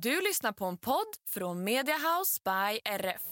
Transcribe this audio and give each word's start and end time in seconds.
Du 0.00 0.20
lyssnar 0.20 0.52
på 0.52 0.64
en 0.64 0.76
podd 0.76 1.06
från 1.28 1.64
Mediahouse 1.64 2.40
by 2.44 2.80
RF. 2.84 3.22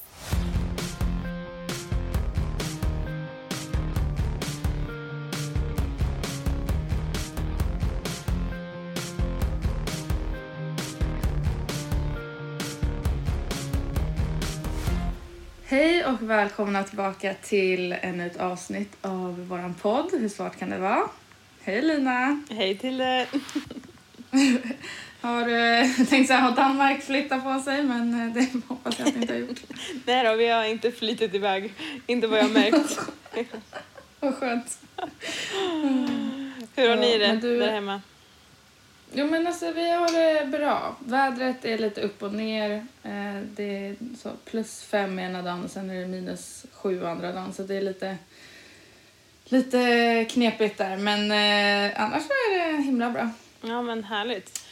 Hej 15.64 16.04
och 16.04 16.22
välkomna 16.22 16.84
tillbaka 16.84 17.34
till 17.42 17.92
ännu 17.92 18.26
ett 18.26 18.36
avsnitt 18.36 18.96
av 19.00 19.48
våran 19.48 19.74
podd 19.74 20.10
Hur 20.12 20.28
svårt 20.28 20.56
kan 20.56 20.70
det 20.70 20.78
vara? 20.78 21.08
Hej 21.60 21.82
Lina! 21.82 22.42
Hej 22.50 22.78
till 22.78 22.98
dig! 22.98 23.28
Har 25.20 25.44
du 25.98 26.04
tänkt 26.04 26.26
säga 26.26 26.38
har 26.40 26.52
Danmark 26.56 27.02
flyttat 27.02 27.44
på 27.44 27.60
sig 27.60 27.82
men 27.82 28.20
eh, 28.28 28.34
det 28.34 28.60
hoppas 28.68 28.98
jag 28.98 29.08
att 29.08 29.14
ni 29.14 29.20
inte 29.20 29.32
har 29.34 29.40
gjort. 29.40 29.60
Nej 30.06 30.24
då, 30.24 30.34
vi 30.34 30.48
har 30.48 30.64
inte 30.64 30.92
flyttat 30.92 31.34
iväg. 31.34 31.72
Inte 32.06 32.26
vad 32.26 32.38
jag 32.38 32.44
har 32.44 32.50
märkt. 32.50 32.98
Vad 34.20 34.34
skönt. 34.34 34.78
Hur 36.76 36.88
har 36.88 36.96
ni 36.96 37.12
Ja, 37.12 37.18
det 37.18 37.28
men 37.28 37.40
du- 37.40 37.58
där 37.58 37.70
hemma? 37.72 38.00
Jo 39.12 39.26
men 39.30 39.46
alltså 39.46 39.72
vi 39.72 39.90
har 39.90 40.12
det 40.12 40.46
bra. 40.46 40.96
Vädret 40.98 41.64
är 41.64 41.78
lite 41.78 42.00
upp 42.00 42.22
och 42.22 42.34
ner. 42.34 42.70
Eh, 43.02 43.40
Det 43.56 43.86
är 43.86 43.96
så 44.22 44.30
plus 44.44 44.82
fem 44.82 45.18
ena 45.18 45.42
dagen 45.42 45.64
och 45.64 45.70
sen 45.70 45.90
är 45.90 46.00
det 46.00 46.06
minus 46.06 46.66
sju 46.72 47.06
andra 47.06 47.32
dagen 47.32 47.52
så 47.52 47.62
det 47.62 47.74
är 47.76 47.80
lite, 47.82 48.16
lite 49.44 50.24
knepigt 50.30 50.78
där 50.78 50.96
men 50.96 51.30
eh, 51.30 52.00
annars 52.02 52.22
så 52.22 52.28
är 52.28 52.72
det 52.72 52.82
himla 52.82 53.10
bra. 53.10 53.30
Ja 53.62 53.82
men 53.82 54.04
härligt. 54.04 54.65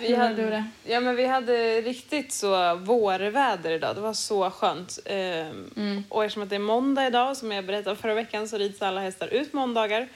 Hur 0.00 0.16
har 0.16 0.28
du 0.30 0.50
det? 0.50 0.64
Ja 0.84 1.00
men 1.00 1.16
vi 1.16 1.26
hade 1.26 1.80
riktigt 1.80 2.32
så 2.32 2.74
vårväder 2.74 3.70
idag. 3.70 3.94
Det 3.96 4.00
var 4.00 4.12
så 4.14 4.50
skönt. 4.50 4.98
Ehm, 5.04 5.70
Mm. 5.76 6.04
Och 6.08 6.24
eftersom 6.24 6.42
att 6.42 6.48
det 6.50 6.54
är 6.54 6.58
måndag 6.60 7.06
idag, 7.06 7.36
som 7.36 7.52
jag 7.52 7.64
berättade 7.64 7.96
förra 7.96 8.14
veckan, 8.14 8.48
så 8.48 8.58
rids 8.58 8.82
alla 8.82 9.00
hästar 9.00 9.28
ut 9.28 9.52
måndagar. 9.52 10.08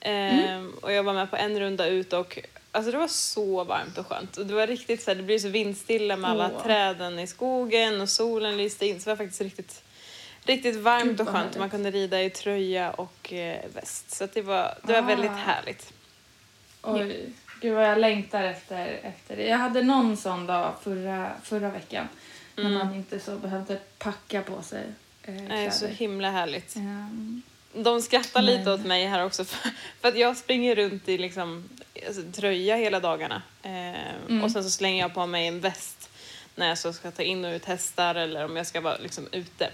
Ehm, 0.00 0.38
Mm. 0.44 0.72
Och 0.82 0.92
jag 0.92 1.02
var 1.02 1.12
med 1.14 1.30
på 1.30 1.36
en 1.36 1.60
runda 1.60 1.86
ut 1.86 2.12
och 2.12 2.38
alltså 2.72 2.92
det 2.92 2.98
var 2.98 3.08
så 3.08 3.64
varmt 3.64 3.98
och 3.98 4.06
skönt. 4.06 4.36
Och 4.36 4.46
det 4.46 4.54
var 4.54 4.66
riktigt 4.66 5.02
så 5.02 5.10
här, 5.10 5.16
det 5.16 5.22
blev 5.22 5.38
så 5.38 5.48
vindstilla 5.48 6.16
med 6.16 6.30
alla 6.30 6.50
Åh. 6.56 6.62
träden 6.62 7.18
i 7.18 7.26
skogen 7.26 8.00
och 8.00 8.08
solen 8.08 8.56
lyste 8.56 8.86
in. 8.86 9.00
Så 9.00 9.04
det 9.04 9.10
var 9.10 9.16
faktiskt 9.24 9.40
riktigt, 9.40 9.82
riktigt 10.44 10.76
varmt 10.76 11.20
och 11.20 11.28
skönt. 11.28 11.58
Man 11.58 11.70
kunde 11.70 11.90
rida 11.90 12.22
i 12.22 12.30
tröja 12.30 12.90
och 12.90 13.32
eh, 13.32 13.58
väst. 13.74 14.10
Så 14.10 14.24
att 14.24 14.34
det 14.34 14.42
var, 14.42 14.74
det 14.82 14.92
var 14.92 14.98
Ah. 15.02 15.06
väldigt 15.06 15.30
härligt. 15.36 15.92
Oj, 16.82 17.32
gud 17.60 17.74
vad 17.74 17.84
jag 17.88 17.98
längtar 17.98 18.44
efter, 18.44 18.86
efter 19.02 19.36
det. 19.36 19.46
Jag 19.46 19.58
hade 19.58 19.82
någon 19.82 20.16
sån 20.16 20.46
dag 20.46 20.74
förra, 20.82 21.32
förra 21.42 21.70
veckan 21.70 22.08
när 22.56 22.70
man 22.70 22.94
inte 22.94 23.20
så 23.20 23.36
behövde 23.36 23.78
packa 23.98 24.42
på 24.42 24.62
sig 24.62 24.82
eh, 25.22 25.34
Det 25.34 25.40
är 25.42 25.46
kläder. 25.48 25.70
så 25.70 25.86
himla 25.86 26.30
härligt. 26.30 26.76
Ehm, 26.76 27.42
De 27.74 28.02
skrattar 28.02 28.42
lite 28.42 28.64
Men- 28.64 28.72
åt 28.72 28.86
mig 28.86 29.06
här 29.06 29.24
också 29.24 29.44
för, 29.44 29.70
för 30.00 30.08
att 30.08 30.18
jag 30.18 30.36
springer 30.36 30.74
runt 30.74 31.08
i 31.08 31.18
liksom, 31.18 31.68
alltså, 32.06 32.22
tröja 32.32 32.76
hela 32.76 33.00
dagarna. 33.00 33.42
Eh, 33.62 33.96
Mm. 34.28 34.44
Och 34.44 34.50
sen 34.50 34.64
så 34.64 34.70
slänger 34.70 35.00
jag 35.02 35.14
på 35.14 35.26
mig 35.26 35.46
en 35.46 35.60
väst 35.60 36.10
när 36.54 36.68
jag 36.68 36.78
så 36.78 36.92
ska 36.92 37.10
ta 37.10 37.22
in 37.22 37.44
och 37.44 37.50
ut 37.52 37.64
hästar 37.64 38.14
eller 38.14 38.44
om 38.44 38.56
jag 38.56 38.66
ska 38.66 38.80
vara 38.80 38.96
liksom, 38.96 39.28
ute. 39.32 39.64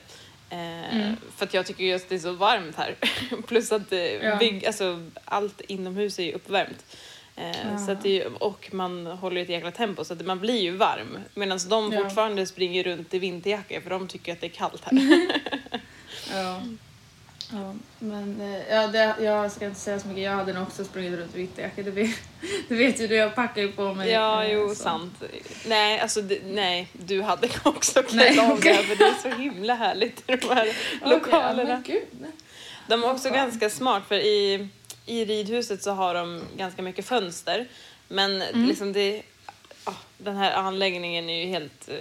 Eh, 0.51 0.95
Mm. 0.95 1.17
För 1.37 1.47
att 1.47 1.55
jag 1.55 1.67
tycker 1.67 1.85
just 1.85 2.09
det 2.09 2.15
är 2.15 2.19
så 2.19 2.33
varmt 2.33 2.77
här. 2.77 2.95
Plus 3.47 3.73
att 3.73 3.91
det 3.91 4.13
Ja. 4.13 4.37
bygg, 4.37 4.67
alltså, 4.67 5.11
allt 5.25 5.61
inomhus 5.61 6.19
är 6.19 6.23
ju 6.23 6.33
uppvärmt. 6.33 6.97
Eh, 7.37 7.47
Ja. 7.73 7.79
så 7.87 7.93
att 7.93 8.05
är, 8.05 8.09
ju- 8.11 8.25
och 8.27 8.69
man 8.73 9.07
håller 9.07 9.41
ett 9.43 9.49
jäkla 9.49 9.71
tempo 9.71 10.05
så 10.05 10.13
att 10.13 10.27
man 10.27 10.41
blir 10.41 10.61
ju 10.61 10.77
varm. 10.77 11.19
Medan 11.35 11.59
de 11.69 11.93
Ja. 11.93 12.03
fortfarande 12.03 12.47
springer 12.47 12.85
runt 12.85 13.15
i 13.15 13.19
vinterjackor 13.19 13.81
för 13.81 13.91
de 13.91 14.09
tycker 14.09 14.33
att 14.33 14.41
det 14.41 14.47
är 14.47 14.51
kallt 14.51 14.83
här. 14.85 15.29
ja. 16.33 16.63
Ja, 17.55 17.75
men 17.99 18.41
eh, 18.41 18.75
ja, 18.75 18.87
det, 18.87 19.15
jag 19.21 19.53
ska 19.53 19.67
inte 19.67 19.81
säga 19.81 20.01
så 20.01 20.09
mycket. 20.09 20.23
Jag 20.25 20.33
hade 20.33 20.53
nog 20.53 20.63
också 20.63 20.85
sprungit 20.85 21.19
runt 21.19 21.35
i 21.35 21.39
vinterjacka. 21.39 21.83
Det 21.83 21.91
vet, 21.91 22.11
det 22.69 22.75
vet 22.75 23.01
ju 23.01 23.07
du, 23.07 23.15
jag 23.15 23.35
packar 23.35 23.63
ju 23.63 23.73
på 23.73 23.95
mig. 23.95 24.11
Ja, 24.11 24.45
eh, 24.45 24.53
jo, 24.53 24.69
så. 24.69 24.75
sant. 24.75 25.23
Nej, 25.67 26.01
alltså 26.01 26.23
det, 26.23 26.39
nej, 26.47 26.89
du 26.93 27.23
hade 27.23 27.49
också 27.65 28.03
klätt 28.03 28.39
av 28.39 28.61
det 28.61 28.75
för 28.75 28.97
det 28.97 29.05
är 29.05 29.15
så 29.23 29.29
himla 29.29 29.75
härligt 29.75 30.31
i 30.31 30.37
de 30.37 30.49
här 30.55 30.67
ja, 31.03 31.09
lokalerna. 31.11 31.65
men 31.75 31.83
gud. 31.83 32.27
De 32.89 33.03
är 33.05 33.11
också 33.11 33.25
skönt. 33.29 33.37
ganska 33.37 33.71
smart 33.71 34.03
för 34.09 34.15
i, 34.15 34.69
i 35.07 35.25
ridhuset 35.25 35.83
så 35.83 35.91
har 35.91 36.15
de 36.15 36.43
ganska 36.57 36.83
mycket 36.83 37.07
fönster. 37.07 37.69
Men 38.09 38.43
Mm. 38.43 38.69
liksom 38.69 38.93
det, 38.93 39.23
ja, 39.87 39.95
den 40.19 40.37
här 40.37 40.53
anläggningen 40.53 41.31
är 41.31 41.45
ju 41.45 41.47
helt 41.47 41.89
eh, 41.89 41.95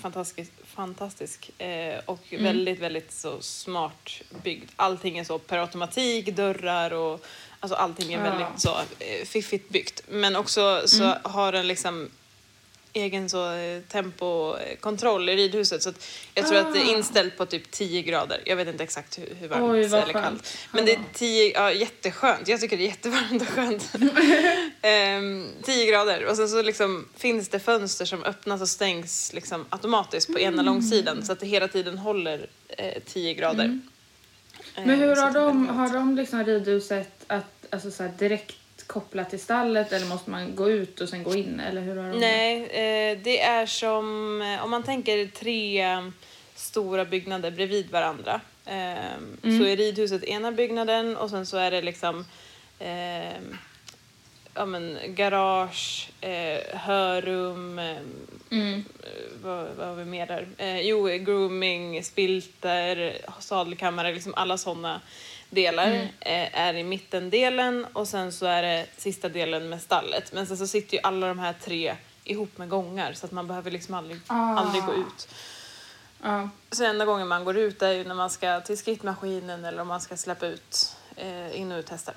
fantastisk, 0.00 0.52
fantastisk 0.64 1.50
eh, 1.60 1.98
och 2.04 2.20
Mm. 2.30 2.44
väldigt, 2.44 2.78
väldigt 2.78 3.12
så 3.12 3.40
smart 3.40 4.10
byggd. 4.42 4.70
Allting 4.76 5.18
är 5.18 5.24
så 5.24 5.38
per 5.38 5.58
automatik, 5.58 6.26
dörrar 6.36 6.90
och 6.90 7.24
alltså 7.60 7.76
allting 7.76 8.12
är 8.12 8.18
Ja. 8.18 8.30
väldigt 8.30 8.60
så 8.60 8.70
eh, 8.98 9.24
fiffigt 9.26 9.68
byggt. 9.68 10.02
Men 10.08 10.36
också 10.36 10.82
så 10.86 11.02
Mm. 11.04 11.18
har 11.22 11.52
den 11.52 11.66
liksom 11.68 12.10
egen 12.98 13.28
så 13.30 13.52
eh, 13.52 13.80
tempokontroll 13.82 15.28
i 15.28 15.36
ridhuset 15.36 15.82
så 15.82 15.88
att 15.88 16.06
jag 16.34 16.46
tror 16.48 16.58
att 16.58 16.74
det 16.74 16.80
är 16.80 16.94
Ah. 16.94 16.96
inställt 16.96 17.36
på 17.38 17.46
typ 17.46 17.70
10 17.70 18.02
grader. 18.02 18.40
Jag 18.46 18.56
vet 18.56 18.68
inte 18.68 18.84
exakt 18.84 19.18
hur, 19.18 19.34
hur 19.40 19.48
varmt 19.48 19.62
Oj, 19.62 19.86
vad 19.86 20.02
eller 20.02 20.12
skönt. 20.12 20.24
kallt. 20.26 20.56
Men 20.72 20.84
det 20.84 20.92
är 20.92 20.96
Ja. 20.96 21.02
10, 21.12 21.52
ja 21.54 21.72
jätteskönt. 21.72 22.48
Jag 22.48 22.60
tycker 22.60 22.76
det 22.76 22.82
är 22.82 22.88
jättevarmt 22.88 23.42
och 23.42 23.48
skönt. 23.48 23.92
Ehm, 24.82 25.48
10 25.62 25.86
grader 25.90 26.24
och 26.26 26.36
sen 26.36 26.48
så 26.48 26.62
liksom 26.62 27.08
finns 27.16 27.48
det 27.48 27.60
fönster 27.60 28.04
som 28.04 28.24
öppnas 28.24 28.60
och 28.60 28.68
stängs 28.68 29.32
liksom 29.32 29.64
automatiskt 29.68 30.32
på 30.32 30.38
Mm. 30.38 30.54
ena 30.54 30.62
långsidan 30.62 31.24
så 31.24 31.32
att 31.32 31.40
det 31.40 31.46
hela 31.46 31.68
tiden 31.68 31.98
håller 31.98 32.46
eh, 32.68 33.02
10 33.06 33.34
grader. 33.34 33.64
Mm. 33.64 33.82
Ehm, 34.76 34.84
Men 34.86 34.98
hur 35.00 35.16
har 35.16 35.30
de, 35.30 35.68
har 35.68 35.88
de 35.94 36.16
liksom 36.16 36.44
ridhuset 36.44 37.24
att, 37.26 37.66
alltså 37.70 37.90
så 37.90 38.10
direkt 38.18 38.56
kopplat 38.88 39.30
till 39.30 39.40
stallet 39.40 39.92
eller 39.92 40.06
måste 40.06 40.30
man 40.30 40.56
gå 40.56 40.70
ut 40.70 41.00
och 41.00 41.08
sen 41.08 41.22
gå 41.22 41.34
in? 41.34 41.60
Eller 41.60 41.80
hur 41.80 41.96
har 41.96 42.02
de 42.08 42.12
det? 42.12 42.18
Nej, 42.20 42.62
eh, 42.62 43.18
det 43.22 43.40
är 43.40 43.66
som 43.66 44.42
eh, 44.42 44.64
om 44.64 44.70
man 44.70 44.82
tänker 44.82 45.26
tre 45.26 45.86
stora 46.54 47.04
byggnader 47.04 47.50
bredvid 47.50 47.90
varandra. 47.90 48.40
Eh, 48.66 48.98
Mm. 49.42 49.58
Så 49.58 49.64
är 49.64 49.76
ridhuset 49.76 50.24
ena 50.24 50.52
byggnaden 50.52 51.16
och 51.16 51.30
sen 51.30 51.46
så 51.46 51.56
är 51.56 51.70
det 51.70 51.82
liksom 51.82 52.24
eh, 52.78 53.32
ja, 54.54 54.64
men, 54.66 54.98
garage, 55.06 56.10
eh, 56.20 56.78
hörrum, 56.78 57.78
eh, 57.78 57.96
Mm. 58.50 58.84
vad, 59.42 59.66
vad 59.78 59.86
har 59.88 59.94
vi 59.94 60.04
mer 60.04 60.26
där? 60.26 60.48
Eh, 60.58 60.80
jo, 60.80 61.04
grooming, 61.06 62.04
spilter, 62.04 63.18
sadelkammare, 63.40 64.12
liksom 64.12 64.34
alla 64.36 64.58
sådana 64.58 65.00
delar 65.50 65.86
Mm. 65.86 66.06
eh, 66.20 66.60
är 66.60 66.74
i 66.74 66.82
mittendelen 66.84 67.84
och 67.92 68.08
sen 68.08 68.32
så 68.32 68.46
är 68.46 68.62
det 68.62 68.86
sista 68.96 69.28
delen 69.28 69.68
med 69.68 69.82
stallet. 69.82 70.32
Men 70.32 70.46
sen 70.46 70.56
så 70.58 70.66
sitter 70.66 70.94
ju 70.96 71.00
alla 71.02 71.26
de 71.28 71.38
här 71.38 71.54
tre 71.64 71.96
ihop 72.24 72.58
med 72.58 72.68
gångar 72.68 73.12
så 73.12 73.26
att 73.26 73.32
man 73.32 73.46
behöver 73.46 73.70
liksom 73.70 73.94
aldrig, 73.94 74.20
Ah. 74.26 74.56
aldrig 74.58 74.82
gå 74.84 74.94
ut. 74.94 75.28
Ja. 76.22 76.48
Så 76.70 76.84
enda 76.84 77.04
gången 77.04 77.28
man 77.28 77.44
går 77.44 77.56
ut 77.56 77.82
är 77.82 77.90
ju 77.92 78.04
när 78.04 78.14
man 78.14 78.30
ska 78.30 78.60
till 78.60 78.78
skrittmaskinen 78.78 79.64
eller 79.64 79.82
om 79.82 79.88
man 79.88 80.00
ska 80.00 80.16
släppa 80.16 80.46
ut 80.46 80.96
eh, 81.16 81.60
in 81.60 81.72
och 81.72 81.78
ut 81.78 81.88
hästar. 81.88 82.14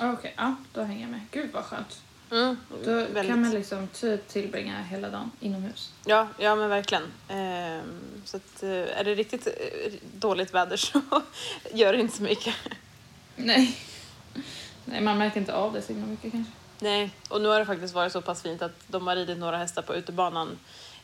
Okej, 0.00 0.34
ja, 0.36 0.54
då 0.72 0.82
hänger 0.82 1.00
jag 1.00 1.10
med. 1.10 1.20
Gud 1.30 1.50
vad 1.52 1.64
skönt. 1.64 2.02
Mm, 2.30 2.56
Då 2.84 2.90
väldigt. 2.94 3.26
kan 3.26 3.40
man 3.40 3.50
liksom 3.50 3.88
typ 3.88 4.28
tillbringa 4.28 4.82
hela 4.82 5.08
dagen 5.10 5.30
inomhus. 5.40 5.92
Ja, 6.04 6.28
ja 6.38 6.54
men 6.56 6.68
verkligen. 6.68 7.02
Ehm, 7.28 8.00
så 8.24 8.36
att, 8.36 8.62
eh, 8.62 8.70
är 8.70 9.04
det 9.04 9.14
riktigt 9.14 9.46
eh, 9.46 9.92
dåligt 10.14 10.54
väder 10.54 10.76
så 10.76 11.00
gör 11.72 11.92
det 11.92 12.00
inte 12.00 12.16
så 12.16 12.22
mycket. 12.22 12.54
Nej. 13.36 13.76
Nej, 14.84 15.00
man 15.00 15.18
märker 15.18 15.40
inte 15.40 15.54
av 15.54 15.72
det 15.72 15.82
så 15.82 15.92
mycket 15.92 16.32
kanske. 16.32 16.52
Nej, 16.78 17.10
och 17.28 17.40
nu 17.40 17.48
har 17.48 17.58
det 17.58 17.66
faktiskt 17.66 17.94
varit 17.94 18.12
så 18.12 18.20
pass 18.22 18.42
fint 18.42 18.62
att 18.62 18.72
de 18.86 19.06
har 19.06 19.16
ridit 19.16 19.38
några 19.38 19.56
hästar 19.56 19.82
på 19.82 19.94
utebanan 19.94 20.58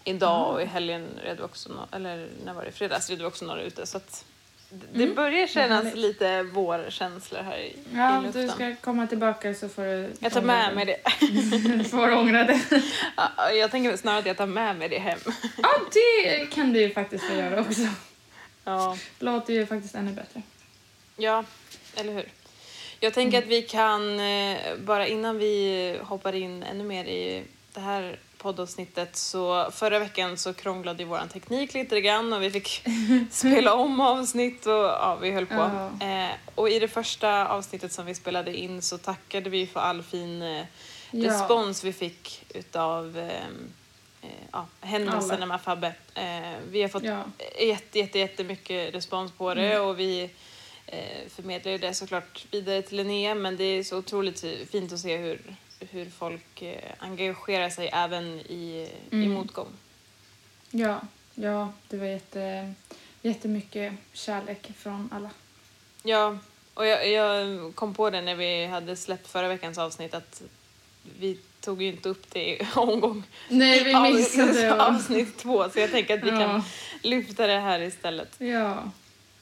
idag 0.05 0.55
och 0.55 0.63
i 0.63 0.65
helgen 0.65 1.09
red 1.25 1.37
vi 1.37 1.43
också, 1.43 1.69
nå- 1.73 1.87
eller 1.93 2.29
när 2.45 2.55
var 2.55 2.63
det, 2.63 2.69
i 2.69 2.73
fredags 2.73 3.11
red 3.11 3.19
vi 3.19 3.25
också 3.25 3.45
några 3.45 3.63
ute 3.63 3.87
så 3.87 3.97
att 3.97 4.25
det 4.71 5.03
Mm, 5.03 5.15
börjar 5.15 5.47
kännas 5.47 5.85
härligt. 5.85 5.97
lite 5.97 6.43
vårkänslor 6.43 7.43
här 7.43 7.59
i, 7.59 7.77
Ja, 7.95 8.21
i 8.21 8.25
luften. 8.27 8.43
du 8.47 8.49
ska 8.53 8.75
komma 8.81 9.07
tillbaka 9.07 9.55
så 9.55 9.69
får 9.69 9.83
du... 9.83 10.11
Jag 10.21 10.33
tar 10.33 10.43
med 10.43 10.75
mig 10.75 10.85
det. 10.85 10.97
Du 11.79 11.85
får 11.85 12.13
ångra 12.13 12.45
det. 12.45 12.61
Ja, 13.17 13.53
jag 13.53 13.71
tänker 13.71 13.97
snarare 13.97 14.19
att 14.19 14.27
jag 14.27 14.37
tar 14.37 14.47
med 14.47 14.77
mig 14.77 14.89
det 14.89 14.99
hem. 14.99 15.19
Ja, 15.63 15.69
det 15.93 16.47
kan 16.47 16.73
du 16.73 16.81
ju 16.81 16.91
faktiskt 16.91 17.25
få 17.25 17.35
göra 17.35 17.61
också. 17.61 17.87
Ja, 18.65 18.97
Låter 19.19 19.55
ju 19.55 19.67
faktiskt 19.67 19.95
ännu 19.95 20.13
bättre. 20.13 20.43
ja 21.17 21.45
eller 21.97 22.13
hur? 22.13 22.29
Jag 23.01 23.15
tänker 23.15 23.39
att 23.39 23.47
vi 23.47 23.63
kan, 23.63 24.21
eh, 24.21 24.59
bara 24.79 25.07
innan 25.07 25.39
vi 25.39 25.99
hoppar 26.03 26.33
in 26.35 26.63
ännu 26.63 26.85
mer 26.85 27.05
i 27.05 27.43
det 27.75 27.81
här 27.81 28.19
poddavsnittet 28.47 29.17
så 29.17 29.71
förra 29.71 29.99
veckan 29.99 30.37
så 30.37 30.53
krånglade 30.55 31.03
ju 31.03 31.09
våran 31.09 31.29
teknik 31.29 31.75
lite 31.75 32.01
grann 32.01 32.33
och 32.33 32.43
vi 32.43 32.51
fick 32.51 32.83
spela 33.31 33.75
om 33.75 34.01
avsnitt 34.01 34.67
och 34.67 34.73
ja, 34.73 35.19
vi 35.23 35.31
höll 35.31 35.47
på. 35.47 35.55
Ja. 36.01 36.07
Eh, 36.07 36.31
och 36.55 36.71
i 36.71 36.79
det 36.79 36.89
första 36.89 37.49
avsnittet 37.49 37.93
som 37.93 38.07
vi 38.07 38.15
spelade 38.15 38.57
in 38.57 38.83
så 38.83 38.99
tackade 38.99 39.51
vi 39.51 39.67
för 39.67 39.81
all 39.81 40.03
fin 40.03 40.43
eh, 40.43 40.65
Ja. 41.11 41.31
respons 41.31 41.85
vi 41.85 41.93
fick 41.93 42.45
utav 42.55 43.19
ehm, 43.19 43.71
eh, 44.23 44.29
ja, 44.53 44.67
händelserna 44.81 45.47
med 45.47 45.61
Fabbe. 45.61 45.93
Eh, 46.15 46.53
vi 46.71 46.83
har 46.83 46.89
fått 46.89 47.03
Ja. 47.05 47.23
jätte, 47.61 47.99
jätte, 47.99 48.19
jättemycket 48.19 48.95
respons 48.95 49.33
på 49.33 49.55
det 49.55 49.73
Mm. 49.73 49.87
och 49.89 49.99
vi 49.99 50.31
eh, 50.87 51.29
förmedlar 51.37 51.73
ju 51.73 51.79
det 51.79 51.95
såklart 51.95 52.47
vidare 52.51 52.83
till 52.83 52.97
Linnea 52.97 53.35
men 53.35 53.57
det 53.57 53.65
är 53.65 53.83
så 53.83 53.99
otroligt 53.99 54.45
fint 54.71 54.93
att 54.93 54.99
se 55.01 55.17
hur, 55.17 55.41
hur 55.81 56.11
folk 56.11 56.63
eh, 56.63 56.93
engagerar 56.99 57.71
sig 57.71 57.91
även 57.93 58.25
i, 58.41 58.89
i 59.11 59.17
Mm. 59.17 59.33
motgång. 59.33 59.69
Ja, 60.71 61.01
ja, 61.35 61.73
det 61.89 61.97
var 61.97 62.07
jätte, 62.07 62.73
jättemycket 63.23 63.93
kärlek 64.13 64.71
från 64.79 65.09
alla. 65.13 65.31
Ja, 66.03 66.39
och 66.75 66.87
jag, 66.87 67.09
jag 67.11 67.75
kom 67.75 67.95
på 67.95 68.11
det 68.11 68.21
när 68.21 68.35
vi 68.35 68.67
hade 68.67 68.97
släppt 68.97 69.27
förra 69.29 69.49
veckans 69.49 69.79
avsnitt 69.79 70.15
att 70.15 70.43
vi 71.19 71.39
tog 71.61 71.83
ju 71.83 71.89
inte 71.89 72.09
upp 72.09 72.31
det 72.33 72.49
i 72.63 72.67
omgång 72.75 73.23
Nej, 73.49 73.85
vi 73.85 73.91
i 73.91 74.01
missade 74.15 74.73
av- 74.73 74.81
avsnitt 74.95 75.37
två 75.39 75.71
så 75.71 75.79
jag 75.79 75.91
tänker 75.91 76.19
att 76.19 76.25
vi 76.25 76.31
kan 76.31 76.41
Ja, 76.41 76.65
lyfta 77.03 77.47
det 77.47 77.59
här 77.61 77.81
istället. 77.81 78.35
ja, 78.39 78.91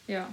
ja. 0.07 0.25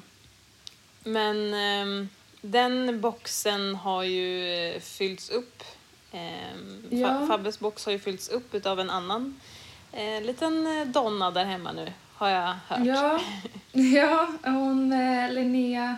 Men 1.04 1.54
ehm, 1.54 2.10
den 2.42 3.02
boxen 3.02 3.76
har 3.76 4.04
ju 4.04 4.54
eh, 4.54 4.80
fyllts 4.80 5.30
upp. 5.30 5.64
Ehm, 6.12 6.84
Fa- 6.90 6.96
Ja. 6.98 7.28
Fabbes 7.28 7.60
box 7.60 7.86
har 7.86 7.92
ju 7.94 8.00
fyllts 8.00 8.30
upp 8.30 8.66
av 8.66 8.80
en 8.80 8.90
annan 8.90 9.40
eh, 9.92 10.22
liten 10.22 10.68
eh, 10.80 10.88
donna 10.88 11.32
där 11.32 11.46
hemma 11.46 11.72
nu, 11.72 11.94
har 12.14 12.30
jag 12.30 12.54
hört. 12.68 12.86
Ja, 12.86 13.20
ja 13.72 14.28
hon, 14.44 14.94
eh, 14.94 15.32
Linnea, 15.32 15.98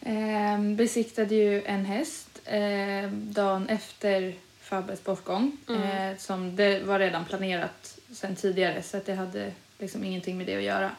eh, 0.00 0.60
besiktade 0.76 1.34
ju 1.34 1.62
en 1.64 1.84
häst 1.84 2.40
eh, 2.44 3.10
dagen 3.12 3.68
efter 3.68 4.34
Fabbes 4.60 5.04
bortgång. 5.04 5.56
Mm. 5.68 5.82
Eh, 5.82 6.18
som 6.18 6.56
det 6.56 6.82
var 6.82 6.98
redan 6.98 7.24
planerat 7.24 7.98
sen 8.12 8.36
tidigare 8.36 8.82
så 8.82 8.96
att 8.96 9.06
det 9.06 9.14
hade 9.14 9.52
liksom 9.78 10.04
ingenting 10.04 10.38
med 10.38 10.46
det 10.46 10.56
att 10.56 10.62
göra. 10.62 10.90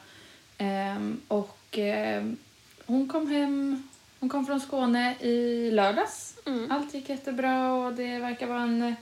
Ehm, 0.58 1.22
och 1.28 1.58
ehm, 1.72 2.38
hon 2.86 3.08
kom 3.08 3.28
hem, 3.32 3.90
hon 4.22 4.30
kom 4.30 4.46
från 4.46 4.60
Skåne 4.60 5.16
i 5.20 5.70
lördags. 5.72 6.36
Mm. 6.46 6.72
Allt 6.72 6.94
gick 6.94 7.10
jättebra 7.10 7.74
och 7.74 7.94
det 7.94 8.20
verkar 8.20 8.48
vara 8.48 8.62
en, 8.62 8.96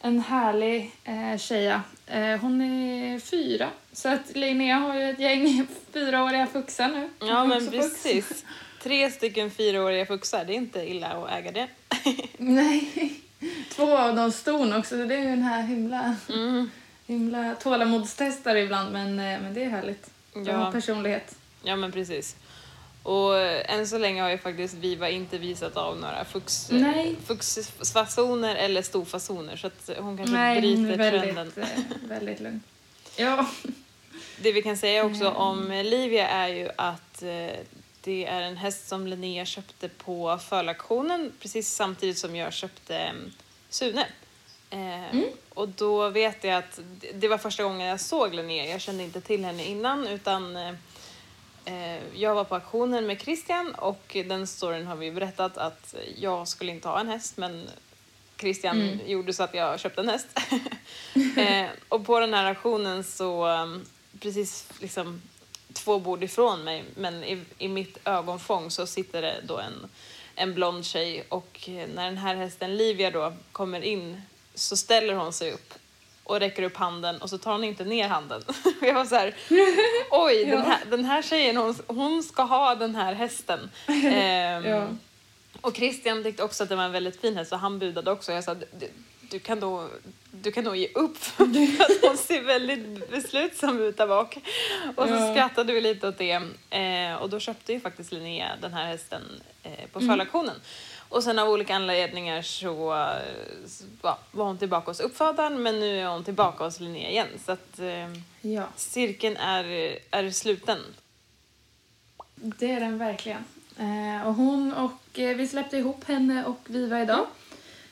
en 0.00 0.20
härlig 0.20 0.90
eh, 1.04 1.38
tjeja. 1.38 1.82
Eh, 2.06 2.36
hon 2.40 2.60
är 2.62 3.18
fyra, 3.18 3.68
så 3.92 4.08
att 4.08 4.36
Linnea 4.36 4.76
har 4.76 4.94
ju 4.94 5.10
ett 5.10 5.18
gäng 5.20 5.66
fyraåriga 5.92 6.46
fuxar 6.46 6.88
nu. 6.88 7.08
Ja, 7.28 7.44
men 7.44 7.60
fux. 7.60 7.70
precis. 7.72 8.44
Tre 8.82 9.10
stycken 9.10 9.50
fyraåriga 9.50 10.06
fuxar, 10.06 10.44
det 10.44 10.52
är 10.52 10.56
inte 10.56 10.90
illa 10.90 11.08
att 11.08 11.30
äga 11.32 11.52
det. 11.52 11.68
Nej, 12.38 13.12
två 13.70 13.98
av 13.98 14.16
dem 14.16 14.32
ston 14.32 14.72
också, 14.72 14.88
så 14.96 15.04
det 15.04 15.14
är 15.14 15.18
ju 15.20 15.26
den 15.30 15.42
här 15.42 15.62
himla, 15.62 16.16
Mm. 16.28 16.70
himla 17.06 17.54
tålamodstestare 17.54 18.60
ibland, 18.60 18.92
men, 18.92 19.08
eh, 19.20 19.40
men 19.40 19.54
det 19.54 19.64
är 19.64 19.68
härligt. 19.70 20.10
Ja, 20.46 20.72
personlighet. 20.72 21.36
ja, 21.62 21.76
men 21.76 21.92
precis. 21.92 22.36
Och 23.02 23.38
än 23.40 23.86
så 23.88 23.98
länge 23.98 24.22
har 24.22 24.30
ju 24.30 24.38
faktiskt 24.38 24.74
Viva 24.74 25.08
inte 25.10 25.38
visat 25.38 25.76
av 25.76 25.98
några 26.00 26.24
fux, 26.24 26.70
fuxfasoner 27.26 28.54
eller 28.56 28.82
storfasoner 28.82 29.56
så 29.56 29.66
att 29.66 29.90
hon 29.98 30.16
kanske 30.16 30.36
Nej, 30.36 30.60
bryter 30.60 30.96
trenden. 30.96 31.34
väldigt, 31.34 31.58
eh, 31.58 32.08
väldigt 32.08 32.40
lugn. 32.40 32.60
Ja. 33.16 33.46
Det 34.42 34.52
vi 34.52 34.62
kan 34.62 34.76
säga 34.76 35.04
också 35.04 35.24
Mm. 35.24 35.36
om 35.36 35.70
Livia 35.84 36.28
är 36.28 36.48
ju 36.48 36.68
att 36.76 37.22
eh, 37.22 37.50
det 38.02 38.24
är 38.26 38.40
en 38.42 38.56
häst 38.56 38.88
som 38.88 39.06
Linnea 39.06 39.44
köpte 39.44 39.88
på 39.88 40.38
förlaktionen 40.48 41.32
precis 41.40 41.74
samtidigt 41.74 42.18
som 42.18 42.36
jag 42.36 42.52
köpte 42.52 42.96
eh, 42.98 43.12
Sune. 43.70 44.06
Eh, 44.70 45.10
Mm. 45.14 45.24
Och 45.54 45.68
då 45.68 46.08
vet 46.08 46.44
jag 46.44 46.54
att 46.56 46.80
det- 47.14 47.28
var 47.28 47.38
första 47.38 47.62
gången 47.62 47.86
jag 47.88 48.00
såg 48.00 48.34
Linnea. 48.34 48.64
Jag 48.66 48.80
kände 48.80 49.02
inte 49.04 49.20
till 49.20 49.44
henne 49.44 49.64
innan 49.64 50.06
utan 50.06 50.56
jag 52.14 52.34
var 52.34 52.44
på 52.44 52.54
auktionen 52.54 53.06
med 53.06 53.20
Christian 53.20 53.74
och 53.74 54.16
den 54.26 54.46
storyn 54.46 54.86
har 54.86 54.96
vi 54.96 55.10
berättat 55.10 55.58
att 55.58 55.94
jag 56.16 56.48
skulle 56.48 56.72
inte 56.72 56.88
ha 56.88 57.00
en 57.00 57.08
häst 57.08 57.36
men 57.36 57.68
Christian 58.38 58.80
Mm. 58.80 59.10
gjorde 59.10 59.32
så 59.32 59.42
att 59.42 59.54
jag 59.54 59.80
köpte 59.80 60.00
en 60.00 60.08
häst. 60.08 60.26
eh, 61.36 61.66
och 61.88 62.06
på 62.06 62.20
den 62.20 62.34
här 62.34 62.44
auktionen 62.44 63.04
så 63.04 63.46
um, 63.48 63.86
precis 64.20 64.68
liksom 64.80 65.22
två 65.72 65.98
bord 65.98 66.22
ifrån 66.22 66.64
mig 66.64 66.84
men 66.96 67.24
i, 67.24 67.42
i 67.58 67.68
mitt 67.68 67.98
ögonfång 68.04 68.70
så 68.70 68.86
sitter 68.86 69.22
det 69.22 69.40
då 69.46 69.58
en, 69.58 69.88
en 70.34 70.54
blond 70.54 70.84
tjej 70.86 71.24
och 71.28 71.68
eh, 71.68 71.88
när 71.94 72.04
den 72.04 72.16
här 72.16 72.34
hästen 72.34 72.76
Livia 72.76 73.10
då 73.10 73.32
kommer 73.52 73.80
in 73.80 74.22
så 74.54 74.76
ställer 74.76 75.14
hon 75.14 75.32
sig 75.32 75.52
upp 75.52 75.74
och 76.30 76.40
räcker 76.40 76.62
upp 76.62 76.76
handen 76.76 77.22
och 77.22 77.30
så 77.30 77.38
tar 77.38 77.52
hon 77.52 77.64
inte 77.64 77.84
ner 77.84 78.08
handen. 78.08 78.42
Och 78.46 78.54
jag 78.86 78.94
var 78.94 79.04
så 79.04 79.14
här, 79.14 79.34
oj, 80.10 80.44
den, 80.44 80.48
Ja. 80.58 80.60
här, 80.60 80.80
den 80.90 81.04
här 81.04 81.22
tjejen 81.22 81.56
hon, 81.56 81.76
hon 81.86 82.22
ska 82.22 82.42
ha 82.42 82.74
den 82.74 82.94
här 82.94 83.12
hästen. 83.14 83.70
Ehm, 83.86 84.64
Ja. 84.64 84.86
och 85.60 85.76
Christian 85.76 86.22
tyckte 86.22 86.42
också 86.42 86.62
att 86.62 86.68
det 86.68 86.76
var 86.76 86.84
en 86.84 86.92
väldigt 86.92 87.20
fin 87.20 87.36
häst 87.36 87.52
och 87.52 87.58
han 87.58 87.78
budade 87.78 88.10
också. 88.10 88.32
Jag 88.32 88.44
sa, 88.44 88.54
du, 88.54 88.66
du, 89.20 89.38
kan, 89.38 89.60
då, 89.60 89.88
du 90.30 90.52
kan 90.52 90.64
nog 90.64 90.76
ge 90.76 90.88
upp 90.94 91.16
för 91.16 91.44
att 91.44 92.02
hon 92.02 92.16
ser 92.16 92.42
väldigt 92.42 93.10
beslutsam 93.10 93.80
ut 93.80 93.96
där 93.96 94.06
bak. 94.06 94.36
Och 94.96 95.08
så 95.08 95.14
Ja. 95.14 95.32
skrattade 95.34 95.72
vi 95.72 95.80
lite 95.80 96.08
åt 96.08 96.18
det. 96.18 96.42
Eh, 96.70 97.14
och 97.14 97.30
då 97.30 97.40
köpte 97.40 97.72
ju 97.72 97.80
faktiskt 97.80 98.12
Linnea 98.12 98.48
den 98.60 98.72
här 98.72 98.84
hästen 98.86 99.22
eh, 99.62 99.70
på 99.92 99.98
Mm. 99.98 100.50
Och 101.10 101.24
sen 101.24 101.38
av 101.38 101.48
olika 101.48 101.74
anledningar 101.74 102.42
så, 102.42 102.94
eh, 102.94 103.78
ja, 104.02 104.18
var 104.32 104.44
hon 104.44 104.58
tillbaka 104.58 104.90
hos 104.90 105.00
uppfödaren 105.00 105.62
men 105.62 105.80
nu 105.80 106.00
är 106.00 106.06
hon 106.06 106.24
tillbaka 106.24 106.64
hos 106.64 106.80
Linnea 106.80 107.10
igen. 107.10 107.28
Så 107.44 107.52
att 107.52 107.78
eh, 107.78 108.08
ja, 108.40 108.68
cirkeln 108.76 109.36
är, 109.36 109.98
är 110.10 110.30
sluten. 110.30 110.78
det 112.34 112.72
är 112.72 112.80
den 112.80 112.98
verkligen. 112.98 113.44
Eh, 113.78 114.26
och 114.26 114.34
hon 114.34 114.72
och 114.72 115.18
eh, 115.18 115.36
vi 115.36 115.48
släppte 115.48 115.76
ihop 115.76 116.04
henne 116.04 116.44
och 116.44 116.60
Viva 116.66 117.02
idag. 117.02 117.26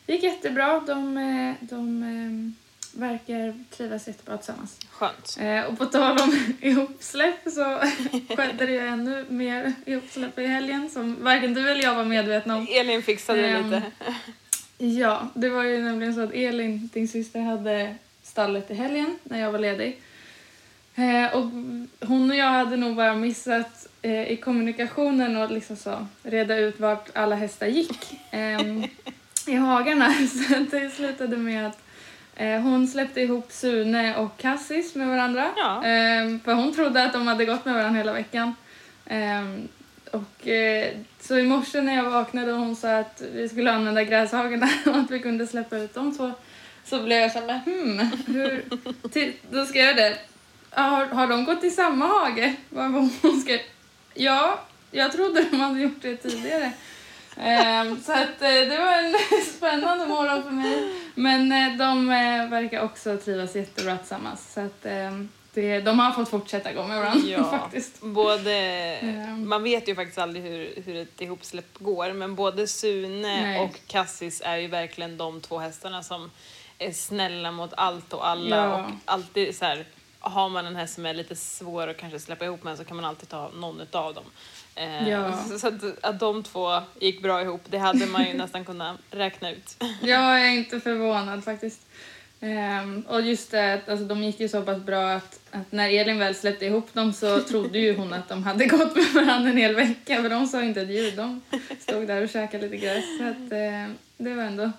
Det 0.07 0.13
gick 0.13 0.23
jättebra. 0.23 0.81
De, 0.81 1.17
eh, 1.17 1.55
de 1.61 2.03
eh, 2.03 2.68
verkar 2.99 3.65
trivas 3.71 4.07
jättebra 4.09 4.37
tillsammans. 4.37 4.79
Skönt. 4.91 5.37
Eh, 5.41 5.61
och 5.65 5.79
på 5.79 5.87
tal 5.87 6.19
om 6.19 6.55
ihopsläpp 6.61 7.41
så 7.45 7.81
skedde 8.37 8.67
det 8.67 8.73
ju 8.73 8.79
ännu 8.79 9.25
mer 9.29 9.73
ihopsläpp 9.87 10.39
i 10.39 10.47
helgen 10.47 10.91
som 10.91 11.25
varken 11.25 11.55
du 11.55 11.71
eller 11.71 11.83
jag 11.83 11.95
var 11.95 12.05
medvetna 12.05 12.57
om. 12.57 12.67
Elin 12.71 13.03
fixade 13.03 13.43
det 13.43 13.49
Ehm, 13.49 13.65
lite. 13.71 13.83
Ja, 14.79 15.29
det 15.35 15.49
var 15.49 15.65
ju 15.65 15.83
nämligen 15.83 16.15
så 16.15 16.21
att 16.21 16.33
Elin, 16.35 16.91
din 16.93 17.09
syster, 17.09 17.41
hade 17.41 17.95
stallet 18.23 18.71
i 18.71 18.75
helgen 18.75 19.19
när 19.25 19.41
jag 19.41 19.53
var 19.53 19.59
ledig. 19.59 20.01
Eh, 20.95 21.37
och 21.37 21.45
hon 22.09 22.31
och 22.31 22.37
jag 22.37 22.51
hade 22.51 22.77
nog 22.77 22.97
bara 22.97 23.15
missat 23.15 23.87
eh, 24.03 24.33
i 24.33 24.37
kommunikationen 24.37 25.37
och 25.37 25.51
liksom 25.51 25.77
så 25.77 26.07
reda 26.23 26.57
ut 26.57 26.81
vart 26.81 27.17
alla 27.17 27.37
hästar 27.37 27.67
gick 27.67 28.21
ehm, 28.31 28.85
i 29.47 29.55
hagarna. 29.55 30.13
Så 30.49 30.55
det 30.71 30.91
slutade 30.91 31.37
med 31.37 31.67
att 31.67 31.79
hon 32.39 32.89
släppte 32.89 33.21
ihop 33.21 33.53
Sune 33.53 34.17
och 34.17 34.37
Cassis 34.37 34.95
med 34.95 35.09
varandra. 35.09 35.51
Ja. 35.57 35.85
Ehm, 35.85 36.41
för 36.41 36.55
hon 36.55 36.75
trodde 36.75 37.05
att 37.05 37.13
de 37.13 37.27
hade 37.27 37.45
gått 37.45 37.65
med 37.65 37.75
varandra 37.75 37.99
hela 37.99 38.13
veckan. 38.13 38.55
Ehm, 39.07 39.69
och, 40.13 40.49
eh, 40.49 40.95
så 41.21 41.39
i 41.39 41.43
morse 41.43 41.81
när 41.81 41.97
jag 41.97 42.11
vaknade 42.11 42.53
och 42.53 42.59
hon 42.59 42.77
sa 42.77 42.99
att 42.99 43.23
vi 43.35 43.49
skulle 43.49 43.73
använda 43.73 44.05
gräshagarna 44.05 44.69
och 44.87 44.97
att 44.97 45.11
vi 45.11 45.21
kunde 45.21 45.47
släppa 45.47 45.77
ut 45.77 45.95
dem 45.95 46.13
så, 46.15 46.33
så 46.85 47.03
blev 47.03 47.19
jag 47.19 47.33
så 47.33 47.39
här, 47.39 47.61
hmm, 47.65 47.99
hur, 48.27 48.65
till, 49.09 49.33
då 49.51 49.65
skrev 49.65 49.85
jag 49.87 49.97
det. 49.97 50.19
"Ja, 50.75 50.83
Har, 50.83 51.07
har 51.07 51.27
de 51.27 51.45
gått 51.45 51.65
i 51.65 51.71
samma 51.71 52.07
hage? 52.07 52.55
Hon 53.23 53.41
skrev, 53.43 53.61
ja, 54.15 54.61
jag 54.91 55.13
trodde 55.13 55.45
de 55.51 55.61
hade 55.61 55.81
gjort 55.81 56.03
det 56.03 56.17
tidigare. 56.17 56.73
Ehm, 57.41 58.01
så 58.03 58.13
att 58.13 58.43
eh, 58.43 58.49
det 58.49 58.79
var 58.79 58.93
en 59.03 59.15
spännande 59.57 60.07
morgon 60.07 60.43
för 60.43 60.51
mig. 60.51 60.95
Men 61.15 61.53
eh, 61.53 61.77
de 61.79 62.11
eh, 62.11 62.51
verkar 62.51 62.83
också 62.83 63.17
trivas 63.17 63.57
jättebra 63.57 63.97
tillsammans. 63.97 64.53
Så 64.55 64.61
att, 64.61 64.87
ehm, 64.87 65.29
det 65.55 65.81
de 65.81 65.99
har 65.99 66.13
fått 66.13 66.29
fortsätta 66.31 66.73
gå 66.73 66.87
med 66.87 66.99
varandra 66.99 67.29
Ja, 67.29 67.45
faktiskt. 67.51 68.01
både, 68.01 68.53
Ehm. 68.55 69.49
man 69.49 69.63
vet 69.63 69.89
ju 69.89 69.95
faktiskt 69.95 70.19
aldrig 70.19 70.45
hur, 70.45 70.83
hur 70.87 70.97
ett 70.97 71.21
ihopsläpp 71.21 71.79
går, 71.79 72.13
men 72.13 72.35
både 72.35 72.67
Sune 72.67 73.43
Nej. 73.43 73.61
och 73.61 73.81
Cassis 73.87 74.43
är 74.45 74.57
ju 74.57 74.67
verkligen 74.67 75.17
de 75.17 75.41
två 75.41 75.59
hästarna 75.59 76.03
som 76.03 76.31
är 76.79 76.93
snälla 76.93 77.51
mot 77.53 77.71
allt 77.77 78.13
och 78.13 78.29
alla 78.29 78.57
Ja. 78.57 78.77
och 78.85 78.91
alltid 79.05 79.57
så 79.57 79.65
här, 79.65 79.85
har 80.21 80.49
man 80.49 80.67
en 80.67 80.77
häst 80.77 80.95
som 80.95 81.07
är 81.07 81.15
lite 81.15 81.37
svår 81.37 81.89
att 81.89 81.97
kanske 81.97 82.19
släppa 82.21 82.45
ihop 82.45 82.63
med 82.65 82.77
så 82.79 82.85
kan 82.85 82.97
man 82.97 83.05
alltid 83.05 83.29
ta 83.29 83.51
någon 83.55 83.81
utav 83.81 84.15
dem. 84.15 84.25
Eh, 84.79 85.09
Ja. 85.09 85.45
Så, 85.59 85.69
att, 85.69 86.05
att 86.05 86.21
de 86.21 86.43
två 86.43 86.81
gick 87.01 87.23
bra 87.23 87.43
ihop, 87.43 87.61
det 87.71 87.79
hade 87.79 88.07
man 88.07 88.25
ju 88.29 88.35
nästan 88.35 88.65
kunnat 88.65 88.97
räkna 89.11 89.51
ut. 89.51 89.77
Jag 90.03 90.41
är 90.47 90.49
inte 90.51 90.81
förvånad 90.81 91.45
faktiskt. 91.45 91.81
Ehm, 92.41 93.05
och 93.09 93.21
just 93.23 93.51
det, 93.51 93.81
alltså, 93.89 94.05
de 94.05 94.23
gick 94.25 94.41
ju 94.41 94.49
så 94.49 94.63
pass 94.63 94.83
bra 94.83 95.11
att, 95.13 95.41
att 95.51 95.73
när 95.73 95.89
Elin 95.91 96.19
väl 96.19 96.35
släppte 96.35 96.67
ihop 96.67 96.95
dem 96.95 97.13
så 97.13 97.41
trodde 97.41 97.79
ju 97.79 97.97
hon 97.97 98.13
att 98.13 98.29
de 98.29 98.43
hade 98.43 98.67
gått 98.67 98.97
med 98.97 99.07
varandra 99.15 99.51
en 99.51 99.57
hel 99.57 99.75
vecka 99.75 100.23
för 100.23 100.29
de 100.31 100.47
sa 100.47 100.63
inte 100.63 100.81
ett 100.81 100.89
ljud. 100.91 101.17
De 101.17 101.41
stod 101.81 102.07
där 102.07 102.23
och 102.23 102.29
käkade 102.29 102.69
lite 102.69 102.77
gräs. 102.87 103.05
Så 103.19 103.25
att, 103.29 103.53
eh, 103.53 103.95
det 104.17 104.35
var 104.35 104.43
ändå 104.43 104.71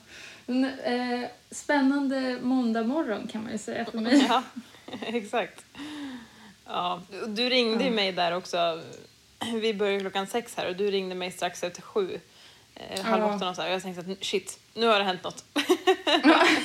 en 0.47 0.63
eh, 0.65 1.29
spännande 1.51 2.37
måndag 2.41 2.83
morgon 2.83 3.27
kan 3.27 3.43
man 3.43 3.51
ju 3.51 3.57
säga 3.57 3.85
för 3.85 3.97
mig. 3.97 4.25
Ja, 4.29 4.43
exakt. 5.07 5.65
Ja, 6.65 7.01
du 7.27 7.49
ringde 7.49 7.83
ju 7.83 7.89
Ja. 7.89 7.95
mig 7.95 8.11
där 8.11 8.35
också. 8.35 8.81
Vi 9.61 9.73
började 9.73 9.99
klockan 9.99 10.27
sex 10.27 10.53
här 10.57 10.67
och 10.69 10.75
du 10.75 10.91
ringde 10.91 11.15
mig 11.15 11.31
strax 11.31 11.63
efter 11.63 11.81
sju. 11.81 12.19
Eh, 12.75 13.03
halv 13.03 13.21
Ja. 13.21 13.27
åtta 13.27 13.37
någonstans. 13.37 13.59
Och 13.59 13.73
jag 13.73 13.81
tänkte 13.83 14.11
att 14.11 14.25
shit, 14.25 14.59
nu 14.73 14.85
har 14.87 14.99
det 14.99 15.05
hänt 15.05 15.23
något. 15.23 15.43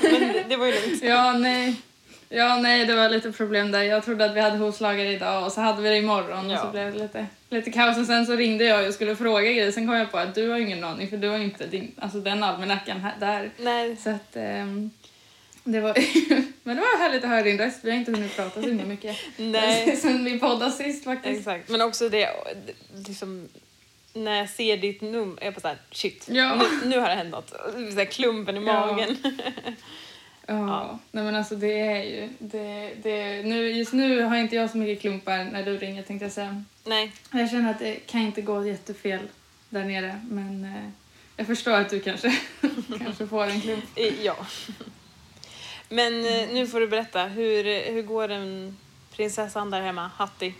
Men 0.03 0.21
det, 0.33 0.45
det 0.49 0.57
var 0.57 0.67
ju 0.67 0.73
lugnt. 0.73 1.03
Ja, 1.03 1.33
nej. 1.33 1.75
Ja, 2.29 2.57
nej, 2.57 2.87
det 2.87 2.95
var 2.95 3.09
lite 3.09 3.33
problem 3.33 3.71
där. 3.71 3.83
Jag 3.83 4.05
trodde 4.05 4.25
att 4.25 4.37
vi 4.37 4.41
hade 4.41 4.57
hovslagare 4.57 5.13
idag 5.13 5.45
och 5.47 5.53
så 5.53 5.61
hade 5.61 5.83
vi 5.83 5.89
det 5.89 5.97
imorgon 5.99 6.47
och 6.47 6.53
Ja. 6.53 6.59
så 6.63 6.71
blev 6.71 6.93
det 6.93 6.99
lite, 6.99 7.27
lite 7.51 7.71
kaos. 7.73 7.99
Och 7.99 8.07
sen 8.07 8.27
så 8.27 8.33
ringde 8.37 8.65
jag 8.65 8.89
och 8.89 8.95
skulle 8.95 9.17
fråga 9.17 9.41
grejer. 9.43 9.73
Sen 9.73 9.87
kom 9.87 9.97
jag 9.97 10.11
på 10.11 10.19
att 10.19 10.35
du 10.35 10.49
har 10.49 10.59
ingen 10.59 10.85
aning 10.85 11.09
för 11.11 11.17
du 11.17 11.29
har 11.29 11.39
inte 11.39 11.67
din, 11.67 11.93
alltså 11.99 12.21
den 12.21 12.43
almanackan 12.43 13.01
här, 13.01 13.15
där. 13.21 13.51
Nej, 13.59 13.97
Så 13.97 14.11
att 14.11 14.37
ehm, 14.37 14.91
det 15.65 15.81
var, 15.81 15.97
men 16.65 16.77
det 16.77 16.83
var 16.83 16.99
härligt 16.99 17.25
att 17.25 17.31
höra 17.31 17.43
din 17.43 17.59
röst. 17.59 17.79
Vi 17.83 17.91
har 17.91 17.99
inte 17.99 18.11
hunnit 18.11 18.37
prata 18.37 18.63
så 18.63 18.69
himla 18.69 18.85
mycket 18.85 19.17
nej. 19.37 19.97
sen 20.03 20.25
vi 20.25 20.39
poddade 20.39 20.71
sist 20.73 21.05
faktiskt. 21.05 21.39
Exakt. 21.39 21.69
Men 21.69 21.81
också 21.83 22.09
det, 22.09 22.31
liksom, 23.07 23.49
när 24.13 24.35
jag 24.39 24.51
ser 24.51 24.77
ditt 24.77 25.01
nummer, 25.01 25.45
jag 25.45 25.55
bara 25.55 25.61
såhär 25.61 25.79
shit, 25.91 26.27
Ja. 26.29 26.55
nu, 26.83 26.89
nu 26.89 26.99
har 26.99 27.09
det 27.09 27.15
hänt 27.15 27.31
något. 27.31 27.51
Så 27.93 27.99
här 27.99 28.05
klumpen 28.05 28.57
i 28.57 28.67
Ja. 28.67 28.87
magen. 28.87 29.17
Ja, 30.47 30.99
nej 31.13 31.25
men 31.25 31.35
alltså 31.35 31.57
det 31.57 31.81
är 31.81 32.03
ju, 32.03 32.29
det, 32.39 32.91
det, 33.03 33.43
nu, 33.43 33.71
just 33.73 33.93
nu 33.93 34.23
har 34.23 34.37
inte 34.37 34.57
jag 34.57 34.71
så 34.71 34.77
mycket 34.79 35.01
klumpar 35.01 35.45
när 35.45 35.63
du 35.65 35.77
ringer 35.79 36.03
tänkte 36.03 36.25
jag 36.25 36.33
säga. 36.33 36.65
Nej, 36.85 37.13
Jag 37.33 37.51
känner 37.51 37.71
att 37.71 37.79
det 37.79 37.95
kan 37.95 38.21
inte 38.21 38.43
gå 38.43 38.67
jättefel 38.67 39.21
där 39.69 39.85
nere 39.85 40.21
men 40.31 40.65
eh, 40.65 40.91
jag 41.37 41.47
förstår 41.47 41.73
att 41.73 41.91
du 41.91 42.01
kanske, 42.01 42.37
kanske 43.05 43.27
får 43.27 43.45
en 43.45 43.61
klump. 43.61 43.85
ja. 44.23 44.37
Men 45.89 46.27
eh, 46.27 46.49
nu 46.53 46.67
får 46.67 46.81
du 46.81 46.89
berätta, 46.89 47.25
hur, 47.25 47.93
hur 47.93 48.03
går 48.03 48.29
den 48.29 48.77
prinsessan 49.11 49.71
där 49.71 49.81
hemma, 49.81 50.11
Hattie? 50.17 50.55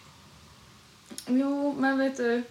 Jo, 1.27 1.75
men 1.79 1.99
vet 1.99 2.17
du, 2.17 2.43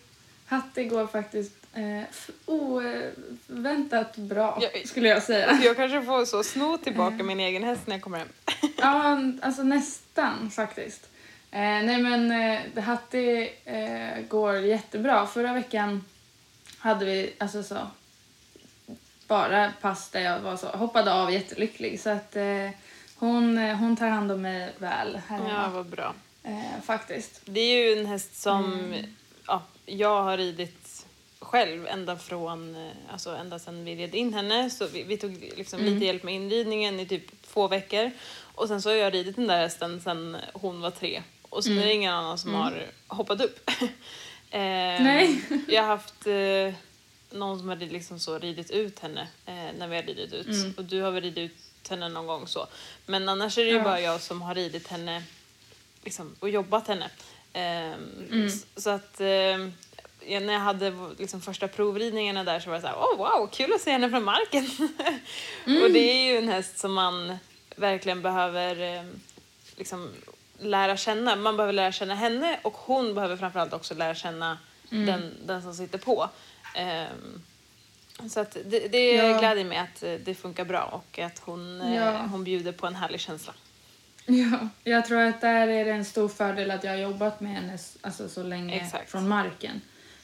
Hattie 0.46 0.84
går 0.84 1.08
faktiskt 1.08 1.54
eh, 1.74 2.04
oväntat 2.46 4.18
bra 4.18 4.60
Ja, 4.62 4.70
skulle 4.86 5.08
jag 5.08 5.24
säga. 5.24 5.60
Jag 5.64 5.76
kanske 5.76 6.02
får 6.02 6.26
så 6.26 6.44
sno 6.44 6.78
tillbaka 6.78 7.24
min 7.24 7.40
egen 7.40 7.64
häst 7.64 7.82
när 7.88 7.96
jag 7.96 8.02
kommer 8.02 8.18
hem. 8.18 8.28
Ja, 8.78 9.18
alltså 9.42 9.64
nästan 9.64 10.52
faktiskt. 10.52 11.10
Eh, 11.52 11.60
nej 11.60 12.02
men 12.02 12.32
eh, 12.32 12.84
Hattie 12.84 13.50
eh, 13.66 14.22
går 14.28 14.58
jättebra. 14.58 15.28
Förra 15.28 15.54
veckan 15.54 16.06
hade 16.78 17.06
vi 17.06 17.34
alltså 17.38 17.64
så 17.64 17.78
bara 19.28 19.74
pass 19.82 20.10
där 20.10 20.20
jag 20.22 20.40
var 20.40 20.58
så, 20.58 20.68
hoppade 20.68 21.14
av 21.14 21.32
jättelycklig. 21.32 22.00
Så 22.00 22.10
att 22.10 22.36
eh, 22.36 22.70
hon, 23.16 23.58
eh, 23.58 23.76
hon 23.76 23.96
tar 23.98 24.08
hand 24.08 24.32
om 24.32 24.42
mig 24.42 24.74
väl 24.78 25.20
här 25.28 25.38
Ja, 25.40 25.44
hemma. 25.46 25.70
vad 25.70 25.86
bra. 25.86 26.14
Eh, 26.44 26.82
faktiskt. 26.86 27.42
Det 27.46 27.60
är 27.60 27.76
ju 27.94 28.00
en 28.00 28.06
häst 28.06 28.42
som 28.42 28.74
Mm. 28.74 29.06
ja, 29.48 29.62
jag 29.86 30.24
har 30.24 30.38
ridit 30.38 31.06
själv 31.40 31.88
ända 31.88 32.18
från, 32.18 32.76
eh, 32.76 32.92
alltså 33.12 33.36
ända 33.36 33.60
sedan 33.60 33.86
vi 33.86 33.96
red 33.96 34.16
in 34.16 34.34
henne. 34.34 34.70
Så 34.70 34.88
vi, 34.88 35.04
vi 35.04 35.18
tog 35.18 35.32
liksom 35.58 35.80
Mm. 35.80 35.94
lite 35.94 36.06
hjälp 36.06 36.24
med 36.24 36.34
inridningen 36.36 37.00
i 37.00 37.06
typ 37.06 37.44
två 37.54 37.68
veckor. 37.68 38.12
Och 38.56 38.68
sen 38.68 38.82
så 38.82 38.90
har 38.90 38.96
jag 38.96 39.14
ridit 39.14 39.36
den 39.36 39.48
där 39.48 39.60
hästen 39.60 40.02
sedan 40.02 40.38
hon 40.54 40.82
var 40.82 40.92
tre. 40.92 41.24
Och 41.50 41.64
så 41.64 41.72
är 41.72 41.76
det 41.76 41.94
ingen 41.94 42.14
annan 42.14 42.38
som 42.38 42.54
har 42.54 42.86
hoppat 43.08 43.42
upp. 43.42 43.70
eh, 44.52 44.60
Nej. 45.04 45.42
Jag 45.68 45.82
har 45.84 45.88
haft 45.90 46.28
eh, 46.28 46.80
någon 47.34 47.60
som 47.60 47.76
rid- 47.76 47.92
liksom 47.92 48.20
så 48.20 48.40
ridit 48.40 48.72
ut 48.72 49.00
henne 49.00 49.28
eh, 49.46 49.54
när 49.78 49.88
vi 49.88 49.96
har 49.96 50.04
ridit 50.04 50.34
ut. 50.34 50.48
Mm. 50.48 50.74
Och 50.78 50.84
du 50.84 51.02
har 51.02 51.12
väl 51.12 51.24
ridit 51.24 51.38
ut 51.52 51.90
henne 51.90 52.10
någon 52.10 52.28
gång 52.28 52.48
så. 52.48 52.68
Men 53.06 53.30
annars 53.30 53.58
är 53.58 53.64
det 53.64 53.70
ju 53.70 53.78
Ja. 53.78 53.84
bara 53.84 54.02
jag 54.02 54.22
som 54.22 54.42
har 54.42 54.56
ridit 54.56 54.88
henne 54.88 55.24
liksom, 56.04 56.36
och 56.40 56.50
jobbat 56.50 56.88
henne. 56.88 57.10
Ehm, 57.54 57.94
Mm. 58.32 58.50
Så 58.76 58.90
att 58.90 59.22
ehm, 59.22 59.74
när 60.28 60.54
jag 60.54 60.60
hade 60.60 60.94
liksom, 61.20 61.42
första 61.42 61.68
provridningarna 61.68 62.44
där 62.44 62.60
så 62.60 62.70
var 62.70 62.76
det 62.76 62.82
så 62.82 62.88
här, 62.88 62.96
oh, 62.96 63.18
wow, 63.18 63.48
kul 63.48 63.74
att 63.74 63.82
se 63.82 63.92
henne 63.92 64.10
från 64.10 64.24
marken. 64.24 64.66
och 65.84 65.92
det 65.92 66.00
är 66.00 66.32
ju 66.32 66.38
en 66.38 66.48
häst 66.50 66.78
som 66.78 66.94
man 66.94 67.38
verkligen 67.76 68.22
behöver 68.22 68.80
ehm, 68.80 69.20
liksom, 69.78 70.12
lära 70.60 70.98
känna. 70.98 71.36
Man 71.36 71.58
behöver 71.58 71.74
lära 71.74 71.92
känna 71.92 72.16
henne 72.16 72.60
och 72.64 72.74
hon 72.78 73.16
behöver 73.16 73.38
framförallt 73.38 73.74
också 73.74 73.94
lära 73.94 74.16
känna 74.16 74.58
den, 74.90 75.34
den 75.46 75.62
som 75.62 75.74
sitter 75.74 75.98
på. 75.98 76.30
Ehm, 76.74 77.42
så 78.30 78.40
att 78.40 78.58
det, 78.66 78.88
det 78.88 79.14
Ja. 79.16 79.40
gläder 79.40 79.64
mig 79.66 79.78
att 79.78 80.04
eh, 80.04 80.14
det 80.14 80.36
funkar 80.36 80.66
bra 80.66 80.84
och 80.84 81.20
att 81.20 81.40
hon, 81.40 81.82
eh, 81.82 81.96
Ja. 81.96 82.12
hon 82.32 82.44
bjuder 82.44 82.72
på 82.72 82.88
en 82.88 82.96
härlig 82.96 83.20
känsla. 83.20 83.54
Ja, 84.26 84.70
jag 84.84 85.06
tror 85.06 85.22
att 85.22 85.42
där 85.42 85.68
är 85.68 85.86
det 85.86 85.92
en 85.92 86.06
stor 86.06 86.30
fördel 86.30 86.72
att 86.72 86.84
jag 86.84 86.92
har 86.92 86.98
jobbat 86.98 87.42
med 87.42 87.52
henne 87.52 87.78
alltså, 88.02 88.30
så 88.30 88.44
länge 88.44 88.76
Exakt. 88.76 89.12
från 89.12 89.28
marken. 89.28 89.82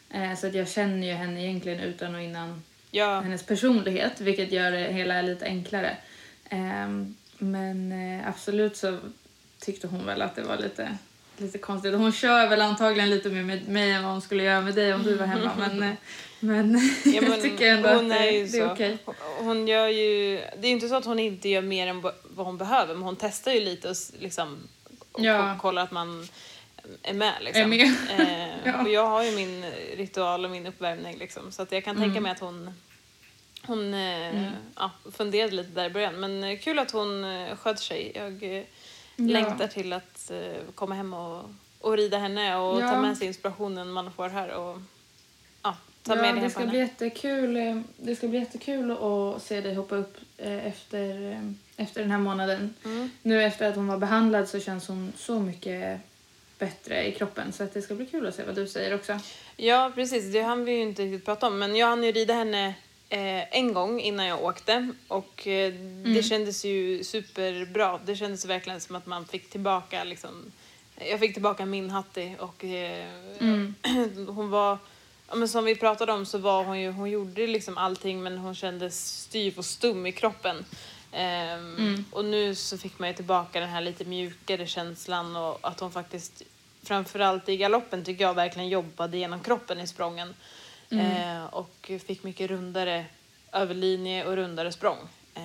Eh, 0.10 0.36
så 0.36 0.48
att 0.48 0.54
jag 0.54 0.70
känner 0.70 1.08
ju 1.08 1.14
henne 1.14 1.44
egentligen 1.44 1.80
utan 1.80 2.16
och 2.16 2.22
innan 2.22 2.64
Ja, 2.92 3.20
hennes 3.22 3.44
personlighet, 3.46 4.22
vilket 4.22 4.52
gör 4.52 4.72
det 4.72 4.94
hela 4.94 5.22
lite 5.22 5.46
enklare. 5.46 5.98
Ehm, 6.50 7.16
men 7.38 7.94
absolut 8.28 8.78
så 8.78 8.98
tyckte 9.60 9.88
hon 9.88 10.06
väl 10.06 10.22
att 10.22 10.36
det 10.36 10.42
var 10.42 10.58
lite, 10.58 10.98
lite 11.38 11.58
konstigt. 11.58 11.94
Hon 11.96 12.12
kör 12.12 12.48
väl 12.48 12.62
antagligen 12.62 13.10
lite 13.10 13.30
mer 13.30 13.44
med 13.44 13.68
mig 13.68 13.92
än 13.92 14.04
vad 14.04 14.12
hon 14.12 14.22
skulle 14.22 14.44
göra 14.44 14.62
med 14.62 14.76
dig 14.76 14.94
om 14.94 15.04
du 15.04 15.16
var 15.16 15.26
hemma. 15.26 15.52
Men, 15.58 15.96
men, 16.40 16.80
Ja, 17.06 17.22
men 17.22 17.32
jag 17.32 17.42
tycker 17.42 17.68
ändå 17.74 17.90
att 17.90 17.96
hon 17.96 18.10
det, 18.10 18.16
är 18.16 18.48
det 18.52 18.58
är 18.60 18.72
okej. 18.74 18.98
Hon 19.40 19.68
gör 19.68 19.88
ju, 19.88 20.36
det 20.58 20.68
är 20.68 20.72
inte 20.72 20.88
så 20.90 20.96
att 20.96 21.06
hon 21.06 21.20
inte 21.20 21.50
gör 21.50 21.62
mer 21.62 21.88
än 21.88 22.02
vad 22.02 22.46
hon 22.46 22.58
behöver, 22.58 22.94
men 22.94 23.04
hon 23.04 23.16
testar 23.16 23.52
ju 23.52 23.60
lite 23.60 23.90
och 23.90 23.96
liksom, 24.20 24.58
och 25.12 25.20
Ja. 25.26 25.54
ko- 25.54 25.62
kollar 25.62 25.84
att 25.84 25.92
man 25.92 26.28
är 27.04 27.14
med. 27.14 27.34
Liksom. 27.42 27.62
Är 27.64 27.68
med. 27.68 27.82
Eh, 28.20 28.50
Ja. 28.66 28.82
Och 28.84 28.90
jag 28.90 29.06
har 29.06 29.24
ju 29.24 29.36
min 29.36 29.66
ritual 29.98 30.46
och 30.46 30.52
min 30.52 30.68
uppvärmning, 30.68 31.18
liksom, 31.18 31.52
så 31.52 31.62
att 31.62 31.72
jag 31.72 31.84
kan 31.84 31.96
tänka 31.96 32.12
Mm. 32.12 32.24
mig 32.24 32.32
att 32.32 32.40
hon 32.40 32.74
hon 33.64 33.94
eh, 33.94 34.48
ja, 34.76 34.92
funderade 35.12 35.56
lite 35.56 35.70
där 35.70 35.86
i 35.86 35.90
början, 35.90 36.20
men 36.20 36.44
eh, 36.44 36.60
kul 36.60 36.80
att 36.80 36.92
hon 36.92 37.24
eh, 37.24 37.56
sköter 37.58 37.82
sig. 37.82 38.12
Jag 38.16 38.58
eh, 38.58 38.64
längtar 39.16 39.68
till 39.68 39.94
att 39.94 40.32
eh, 40.32 40.62
komma 40.76 40.96
hem 40.96 41.14
och, 41.14 41.50
och 41.82 41.98
rida 41.98 42.18
henne 42.18 42.56
och 42.58 42.80
ta 42.80 43.02
med 43.02 43.18
sig 43.18 43.28
inspirationen 43.28 43.92
man 43.92 44.12
får 44.14 44.30
här 44.30 44.50
och 44.54 44.78
ta 46.04 46.16
ja, 46.16 46.22
med 46.22 46.36
det 46.36 46.42
det 46.42 46.50
ska 46.50 46.66
bli 46.66 46.80
jättekul. 46.80 47.58
eh, 47.58 47.82
Det 47.98 48.16
ska 48.16 48.28
bli 48.28 48.40
jättekul 48.40 48.92
att 48.92 49.42
se 49.44 49.62
dig 49.62 49.74
hoppa 49.76 49.96
upp 49.96 50.18
eh, 50.38 50.66
efter, 50.68 51.32
eh, 51.32 51.52
efter 51.84 52.02
den 52.02 52.12
här 52.12 52.18
månaden. 52.18 52.74
Mm. 52.86 53.10
Nu 53.22 53.44
efter 53.44 53.70
att 53.70 53.76
hon 53.76 53.88
var 53.88 53.98
behandlad 53.98 54.50
så 54.50 54.60
känns 54.60 54.88
hon 54.88 55.14
så 55.18 55.40
mycket 55.40 56.00
bättre 56.60 57.08
i 57.08 57.12
kroppen 57.12 57.54
så 57.54 57.64
att 57.64 57.74
det 57.74 57.82
ska 57.82 57.96
bli 57.96 58.06
kul 58.06 58.28
att 58.28 58.36
se 58.36 58.44
vad 58.44 58.56
du 58.56 58.68
säger 58.68 58.96
också. 58.96 59.20
Ja, 59.58 59.92
precis. 59.96 60.34
Det 60.34 60.42
hann 60.42 60.66
vi 60.66 60.72
ju 60.72 60.82
inte 60.82 61.04
riktigt 61.04 61.26
prata 61.26 61.48
om. 61.48 61.60
Men 61.60 61.76
jag 61.76 61.88
hann 61.88 62.04
ju 62.04 62.12
rida 62.12 62.34
henne 62.34 62.68
eh, 63.10 63.58
en 63.58 63.74
gång 63.74 64.00
innan 64.02 64.26
jag 64.26 64.44
åkte 64.44 64.90
och 65.08 65.48
eh, 65.48 65.74
det 66.16 66.24
kändes 66.24 66.66
ju 66.66 67.04
superbra. 67.04 68.00
Det 68.06 68.16
kändes 68.16 68.46
verkligen 68.46 68.82
som 68.82 68.96
att 68.96 69.06
man 69.06 69.26
fick 69.26 69.50
tillbaka 69.50 70.04
liksom, 70.04 70.52
jag 71.10 71.20
fick 71.20 71.34
tillbaka 71.34 71.66
min 71.66 71.90
Hattie 71.90 72.36
och 72.40 72.64
eh, 72.66 73.06
Mm. 73.40 73.76
hon 74.28 74.50
var, 74.50 74.78
ja, 75.30 75.36
men 75.36 75.48
som 75.50 75.66
vi 75.66 75.76
pratade 75.76 76.12
om 76.12 76.26
så 76.26 76.38
var 76.38 76.64
hon 76.64 76.80
ju, 76.80 76.92
hon 76.92 77.10
gjorde 77.10 77.48
liksom 77.48 77.78
allting 77.78 78.24
men 78.24 78.38
hon 78.38 78.56
kändes 78.56 79.22
styv 79.22 79.58
och 79.58 79.66
stum 79.66 80.06
i 80.06 80.12
kroppen. 80.12 80.66
Ehm, 81.12 81.76
Mm. 81.78 82.06
Och 82.12 82.26
nu 82.26 82.56
så 82.56 82.78
fick 82.78 83.00
man 83.00 83.10
ju 83.10 83.16
tillbaka 83.16 83.60
den 83.60 83.70
här 83.70 83.82
lite 83.82 84.06
mjukare 84.06 84.68
känslan 84.68 85.36
och 85.36 85.60
att 85.62 85.80
hon 85.80 85.92
faktiskt 85.92 86.42
framförallt 86.84 87.50
i 87.50 87.58
galoppen 87.58 88.06
tycker 88.06 88.24
jag 88.24 88.34
verkligen 88.34 88.70
jobbade 88.70 89.18
genom 89.18 89.40
kroppen 89.40 89.80
i 89.80 89.88
sprången. 89.88 90.36
Eh, 90.92 91.46
och 91.46 91.92
fick 92.08 92.24
mycket 92.24 92.50
rundare 92.50 93.06
överlinje 93.52 94.26
och 94.26 94.36
rundare 94.36 94.72
språng. 94.72 94.98
Eh, 95.36 95.42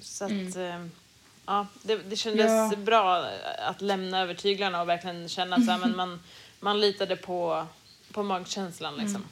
så 0.00 0.24
att, 0.24 0.56
eh, 0.56 0.86
ja, 1.46 1.66
det, 1.82 1.96
det 1.96 2.16
kändes 2.16 2.46
Ja. 2.46 2.72
bra 2.76 3.26
att 3.58 3.80
lämna 3.80 4.20
över 4.20 4.34
tyglarna 4.34 4.82
och 4.82 4.88
verkligen 4.88 5.28
känna 5.28 5.56
att 5.56 5.64
så 5.64 5.70
här, 5.70 5.78
men 5.78 5.96
man, 5.96 6.20
man 6.60 6.80
litade 6.80 7.16
på, 7.16 7.66
på 8.12 8.22
magkänslan. 8.22 8.96
Liksom. 8.96 9.24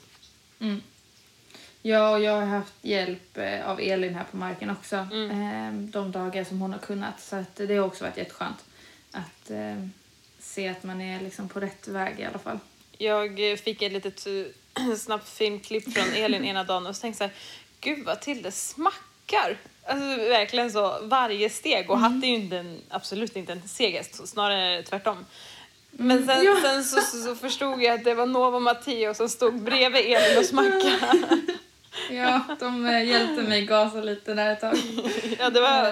Ja, 1.83 2.11
och 2.11 2.23
jag 2.23 2.33
har 2.33 2.47
haft 2.47 2.75
hjälp 2.83 3.39
eh, 3.39 3.69
av 3.69 3.81
Elin 3.81 4.15
här 4.15 4.25
på 4.31 4.37
marken 4.37 4.71
också. 4.71 4.97
Mm. 4.97 5.31
Eh, 5.31 5.91
de 5.91 6.13
dagar 6.13 6.45
som 6.45 6.61
hon 6.61 6.73
har 6.73 6.79
kunnat. 6.79 7.21
Så 7.21 7.45
det 7.55 7.77
har 7.77 7.87
också 7.87 8.05
varit 8.05 8.17
jätteskönt 8.17 8.65
att 9.13 9.51
eh, 9.51 9.87
se 10.39 10.69
att 10.69 10.83
man 10.83 11.01
är 11.01 11.21
liksom 11.21 11.49
på 11.49 11.61
rätt 11.61 11.89
väg 11.89 12.21
i 12.21 12.25
alla 12.25 12.39
fall. 12.39 12.59
Jag 12.99 13.51
eh, 13.51 13.57
fick 13.57 13.83
ett 13.83 13.93
litet 13.93 14.27
eh, 14.27 14.95
snabbt 14.97 15.29
filmklipp 15.29 15.93
från 15.93 16.15
Elin 16.15 16.45
ena 16.45 16.65
dagen 16.65 16.87
och 16.87 16.97
så 16.97 17.01
tänkte 17.01 17.25
jag 17.25 17.31
gud 17.81 18.07
vad 18.07 18.21
till 18.21 18.43
det 18.43 18.53
smackar. 18.53 19.57
Alltså 19.85 20.07
verkligen 20.17 20.71
så 20.71 20.99
varje 21.03 21.51
steg 21.51 21.91
och 21.91 21.99
Hatt 21.99 22.25
är 22.25 22.29
ju 22.29 22.35
inte 22.35 22.59
en, 22.59 22.81
absolut 22.89 23.37
inte 23.37 23.53
en 23.53 23.69
seg 23.69 24.05
snarare 24.05 24.83
tvärtom. 24.83 25.27
Men 25.93 26.27
sen, 26.27 26.45
Ja. 26.45 26.57
sen 26.63 26.85
så, 26.85 27.01
så, 27.01 27.17
så 27.23 27.35
förstod 27.35 27.83
jag 27.83 27.95
att 27.99 28.05
det 28.05 28.15
var 28.15 28.27
Nova 28.27 28.57
och 28.57 28.63
Matteo 28.63 29.15
som 29.15 29.29
stod 29.29 29.55
bredvid 29.63 30.03
Elin 30.07 30.39
och 30.39 30.45
smackade. 30.45 31.19
Ja, 32.11 32.41
de 32.61 32.87
eh, 32.87 33.05
hjälpte 33.09 33.43
mig 33.43 33.67
gasa 33.67 34.01
lite 34.01 34.35
där 34.35 34.53
ett 34.53 34.61
tag. 34.61 34.77
Ja, 35.39 35.51
det 35.51 35.61
var, 35.61 35.83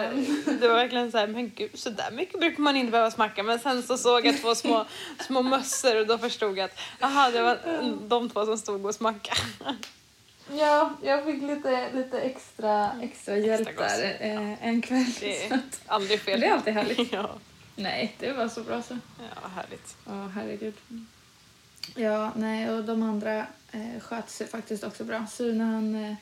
det 0.60 0.68
var 0.68 0.74
verkligen 0.74 1.10
så 1.12 1.18
här, 1.18 1.26
men 1.26 1.50
gud, 1.54 1.70
så 1.74 1.90
där 1.90 2.10
mycket 2.10 2.40
brukar 2.40 2.62
man 2.62 2.76
inte 2.76 2.90
behöva 2.90 3.10
smacka. 3.10 3.42
Men 3.42 3.58
sen 3.58 3.82
så 3.82 3.96
såg 3.98 4.26
jag 4.26 4.40
två 4.40 4.54
små, 4.54 4.84
små 5.26 5.42
mössor 5.42 6.00
och 6.00 6.06
då 6.06 6.18
förstod 6.18 6.58
jag 6.58 6.64
att 6.64 6.78
aha, 7.00 7.30
det 7.30 7.42
var 7.42 7.58
de 8.08 8.30
två 8.30 8.44
som 8.46 8.58
stod 8.58 8.86
och 8.86 8.94
smackade. 8.94 9.40
Ja, 10.52 10.92
jag 11.02 11.24
fick 11.24 11.42
lite, 11.42 11.88
lite 11.94 12.20
extra, 12.20 12.90
extra 13.02 13.36
hjälp 13.36 13.76
goss, 13.76 13.86
där 13.86 14.16
eh, 14.20 14.66
en 14.68 14.82
kväll. 14.82 15.04
Det 15.20 15.46
är 15.46 15.60
aldrig 15.86 16.20
fel. 16.20 16.40
det 16.40 16.46
är 16.46 16.52
alltid 16.52 16.74
härligt. 16.74 17.12
Ja, 17.12 17.30
nej, 17.78 18.14
det 18.18 18.32
var 18.32 18.48
så 18.48 18.62
bra 18.62 18.82
så. 18.82 18.98
ja 19.18 19.48
härligt. 19.48 19.96
Ja, 20.06 20.26
herregud. 20.34 20.74
Ja, 21.94 22.32
nej, 22.36 22.70
och 22.70 22.84
de 22.84 23.02
andra 23.02 23.46
eh, 23.72 24.22
sig 24.26 24.46
faktiskt 24.46 24.84
också 24.84 25.04
bra. 25.04 25.26
Sune, 25.26 25.64
han 25.64 25.94
eh, 25.94 26.14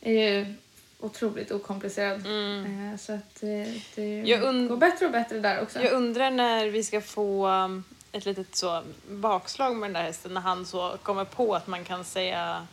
är 0.00 0.12
ju 0.12 0.54
otroligt 1.00 1.50
okomplicerad. 1.50 2.26
Eh, 2.26 2.98
så 2.98 3.12
att 3.12 3.42
eh, 3.42 3.82
det 3.94 4.36
Mm. 4.42 4.68
Går 4.68 4.76
bättre 4.76 5.06
och 5.06 5.12
bättre 5.12 5.38
där 5.38 5.62
också. 5.62 5.80
Jag 5.80 5.92
undrar 5.92 6.30
när 6.30 6.66
vi 6.66 6.84
ska 6.84 7.00
få 7.00 7.48
um, 7.48 7.84
ett 8.12 8.24
litet 8.24 8.56
så 8.56 8.82
bakslag 9.08 9.76
med 9.76 9.88
den 9.88 9.92
där 9.94 10.02
hästen 10.02 10.34
när 10.34 10.40
han 10.40 10.66
så 10.66 10.96
kommer 11.02 11.24
på 11.24 11.54
att 11.54 11.66
man 11.66 11.84
kan 11.84 12.04
säga 12.04 12.66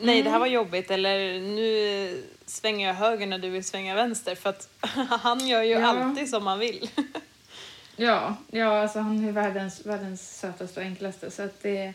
nej 0.00 0.22
det 0.22 0.30
här 0.30 0.38
var 0.38 0.46
jobbigt 0.46 0.90
eller 0.90 1.40
nu 1.40 2.22
svänger 2.46 2.86
jag 2.86 2.94
höger 2.94 3.26
när 3.26 3.38
du 3.38 3.48
vill 3.50 3.64
svänga 3.64 3.94
vänster 3.94 4.34
för 4.34 4.50
att 4.50 4.68
han 5.22 5.48
gör 5.48 5.62
ju 5.62 5.72
Ja. 5.72 5.86
alltid 5.86 6.28
som 6.30 6.46
han 6.46 6.58
vill. 6.58 6.90
Ja, 7.96 8.36
ja 8.50 8.82
alltså 8.82 8.98
han 8.98 9.28
är 9.28 9.32
världens, 9.32 9.86
världens 9.86 10.38
sötaste 10.40 10.80
och 10.80 10.86
enklaste. 10.86 11.30
Så 11.30 11.42
att 11.42 11.62
det, 11.62 11.92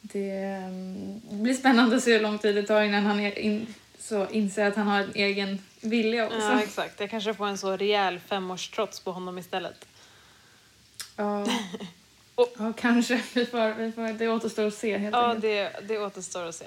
det 0.00 0.30
mm, 0.30 1.20
blir 1.24 1.54
spännande 1.54 1.96
att 1.96 2.02
se 2.02 2.12
hur 2.12 2.20
lång 2.20 2.38
tid 2.38 2.54
det 2.54 2.62
tar 2.62 2.82
innan 2.82 3.06
han 3.06 3.20
är 3.20 3.38
in, 3.38 3.74
så 3.98 4.26
inser 4.30 4.66
att 4.66 4.76
han 4.76 4.86
har 4.86 5.00
en 5.00 5.12
egen 5.14 5.58
vilja 5.80 6.26
också. 6.26 6.38
Ja 6.38 6.62
exakt, 6.62 7.00
jag 7.00 7.10
kanske 7.10 7.34
får 7.34 7.46
en 7.46 7.58
så 7.58 7.76
rejäl 7.76 8.20
femårstrots 8.20 9.00
på 9.00 9.12
honom 9.12 9.38
istället. 9.38 9.86
Ja, 11.16 11.46
Och- 12.34 12.54
ja 12.58 12.72
kanske. 12.80 13.22
Vi 13.34 13.46
får, 13.46 13.74
vi 13.74 13.92
får, 13.92 14.12
det 14.18 14.28
återstår 14.28 14.66
att 14.66 14.74
se 14.74 14.98
helt 14.98 15.12
Ja 15.14 15.24
enkelt. 15.26 15.42
det, 15.42 15.72
det 15.88 15.98
återstår 15.98 16.44
att 16.44 16.54
se. 16.54 16.66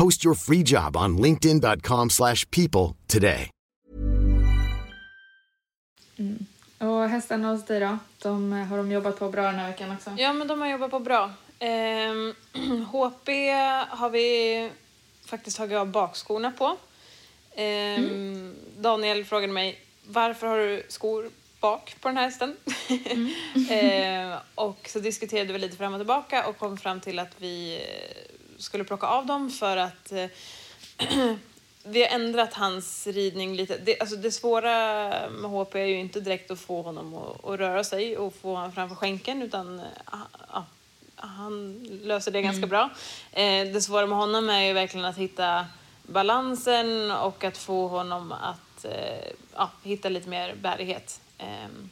Post 0.00 0.24
your 0.24 0.34
free 0.34 0.62
job 0.62 0.96
on 0.96 1.22
linkedin.com/people 1.22 2.08
slash 2.08 2.50
people 2.50 2.96
today. 3.06 3.50
Och 6.78 7.08
hästarna 7.08 7.48
hos 7.48 7.66
dig 7.66 7.80
då? 7.80 7.98
De, 8.18 8.52
har 8.52 8.76
de 8.76 8.92
jobbat 8.92 9.18
på 9.18 9.28
bra 9.28 9.42
den 9.42 9.54
här 9.54 9.70
veckan 9.70 9.92
också? 9.92 10.10
Ja, 10.18 10.32
men 10.32 10.48
de 10.48 10.60
har 10.60 10.68
jobbat 10.68 10.90
på 10.90 10.98
bra. 10.98 11.30
Ehm, 11.58 12.34
HP 12.92 13.28
har 13.88 14.10
vi 14.10 14.70
faktiskt 15.24 15.56
tagit 15.56 15.78
av 15.78 15.86
bakskorna 15.86 16.50
på. 16.50 16.76
Ehm, 17.54 18.54
Daniel 18.78 19.24
frågade 19.24 19.52
mig 19.52 19.80
varför 20.06 20.46
har 20.46 20.58
du 20.58 20.82
skor 20.88 21.30
bak 21.60 21.96
på 22.00 22.08
den 22.08 22.16
här 22.16 22.24
hästen? 22.24 22.56
Ehm, 23.70 24.38
och 24.54 24.88
så 24.92 24.98
diskuterade 25.00 25.52
vi 25.52 25.58
lite 25.58 25.76
fram 25.76 25.94
och 25.94 26.00
tillbaka 26.00 26.46
och 26.46 26.58
kom 26.58 26.76
fram 26.76 27.00
till 27.00 27.18
att 27.18 27.34
vi 27.38 27.74
eh, 27.76 28.30
skulle 28.60 28.84
plocka 28.84 29.06
av 29.06 29.26
dem 29.26 29.50
för 29.50 29.76
att 29.76 30.12
eh, 30.12 30.26
vi 31.84 32.02
har 32.02 32.08
ändrat 32.08 32.54
hans 32.54 33.06
ridning 33.06 33.56
lite. 33.56 33.78
Det, 33.78 34.00
alltså 34.00 34.16
det 34.16 34.32
svåra 34.32 34.70
med 35.30 35.50
HP 35.50 35.74
är 35.74 35.84
ju 35.84 35.98
inte 36.00 36.20
direkt 36.20 36.50
att 36.50 36.60
få 36.60 36.82
honom 36.82 37.14
att, 37.14 37.44
att 37.44 37.58
röra 37.58 37.84
sig 37.84 38.16
och 38.18 38.34
få 38.34 38.54
honom 38.54 38.72
framför 38.72 38.96
skänken 38.96 39.42
utan 39.42 39.80
eh, 39.80 39.86
ja, 40.52 40.64
han 41.16 41.84
löser 42.02 42.30
det 42.30 42.42
ganska 42.42 42.66
bra. 42.66 42.90
Eh, 43.32 43.66
det 43.72 43.80
svåra 43.80 44.06
med 44.06 44.18
honom 44.18 44.50
är 44.50 44.60
ju 44.60 44.72
verkligen 44.72 45.06
att 45.06 45.16
hitta 45.16 45.66
balansen 46.02 47.10
och 47.10 47.44
att 47.44 47.58
få 47.58 47.88
honom 47.88 48.32
att 48.32 48.84
eh, 48.84 49.32
ja, 49.54 49.70
hitta 49.82 50.08
lite 50.08 50.28
mer 50.28 50.54
bärighet. 50.54 51.20
Ehm, 51.38 51.90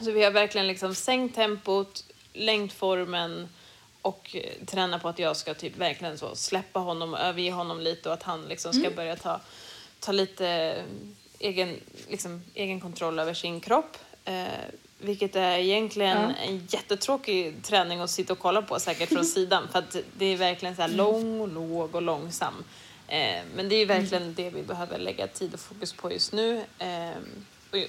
Så 0.00 0.10
vi 0.10 0.24
har 0.24 0.30
verkligen 0.30 0.66
liksom 0.66 0.94
sänkt 0.94 1.34
tempot, 1.34 2.04
längdformen 2.32 3.48
och 4.02 4.36
eh, 4.36 4.64
träna 4.66 4.98
på 4.98 5.08
att 5.08 5.18
jag 5.18 5.36
ska 5.36 5.54
typ 5.54 5.76
verkligen 5.76 6.18
så 6.18 6.36
släppa 6.36 6.80
honom 6.80 7.14
och 7.14 7.20
överge 7.20 7.52
honom 7.52 7.80
lite 7.80 8.08
och 8.08 8.14
att 8.14 8.22
han 8.22 8.44
liksom 8.48 8.72
ska 8.72 8.90
börja 8.90 9.16
ta, 9.16 9.40
ta 10.00 10.12
lite 10.12 10.48
eh, 10.48 10.84
egen, 11.38 11.76
liksom, 12.08 12.42
egen 12.54 12.80
kontroll 12.80 13.18
över 13.18 13.34
sin 13.34 13.60
kropp. 13.60 13.96
Eh, 14.24 14.44
vilket 14.98 15.36
är 15.36 15.58
egentligen 15.58 16.18
Ja. 16.18 16.34
en 16.46 16.66
jättetråkig 16.70 17.64
träning 17.64 18.00
att 18.00 18.10
sitta 18.10 18.32
och 18.32 18.38
kolla 18.38 18.62
på 18.62 18.80
säkert 18.80 19.08
från 19.08 19.24
sidan 19.36 19.68
för 19.72 19.78
att 19.78 19.96
det 20.18 20.24
är 20.26 20.36
verkligen 20.36 20.76
så 20.76 20.86
lång 20.86 21.40
och 21.40 21.48
låg 21.48 21.94
och 21.94 22.02
långsam. 22.02 22.64
Eh, 23.08 23.42
men 23.54 23.68
det 23.68 23.74
är 23.76 23.86
verkligen 23.86 24.34
det 24.34 24.50
vi 24.50 24.62
behöver 24.62 24.98
lägga 24.98 25.26
tid 25.26 25.54
och 25.54 25.60
fokus 25.60 25.92
på 25.92 26.12
just 26.12 26.32
nu. 26.32 26.64
Eh, 26.78 27.10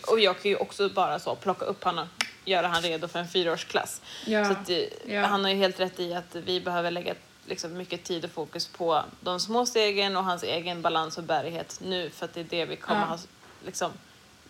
och, 0.08 0.20
jag 0.20 0.42
kan 0.42 0.52
ju 0.52 0.58
också 0.58 0.90
bara 0.90 1.20
så 1.20 1.36
plocka 1.36 1.66
upp 1.66 1.84
honom, 1.84 2.08
göra 2.46 2.68
han 2.68 2.82
redo 2.82 3.08
för 3.08 3.20
en 3.20 3.28
fyraårsklass. 3.28 4.02
Ja. 4.26 4.46
Så 4.46 4.52
att, 4.52 4.70
eh, 4.70 4.78
Ja. 5.14 5.26
han 5.26 5.44
har 5.44 5.52
ju 5.52 5.58
helt 5.58 5.80
rätt 5.80 6.00
i 6.00 6.14
att 6.14 6.36
vi 6.36 6.62
behöver 6.62 6.92
lägga 6.92 7.14
liksom, 7.46 7.78
mycket 7.78 8.04
tid 8.04 8.26
och 8.26 8.32
fokus 8.32 8.68
på 8.68 9.04
de 9.22 9.40
små 9.40 9.66
stegen 9.66 10.18
och 10.18 10.24
hans 10.24 10.44
egen 10.44 10.82
balans 10.82 11.18
och 11.18 11.24
bärighet 11.24 11.80
nu 11.86 12.10
för 12.10 12.26
att 12.26 12.34
det 12.34 12.40
är 12.40 12.44
det 12.50 12.66
vi 12.66 12.76
kommer 12.76 13.00
Ja. 13.02 13.06
ha, 13.06 13.18
liksom, 13.66 13.92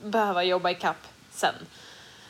behöva 0.03 0.43
jobba 0.43 0.69
i 0.69 0.75
kapp 0.75 1.07
sen. 1.31 1.55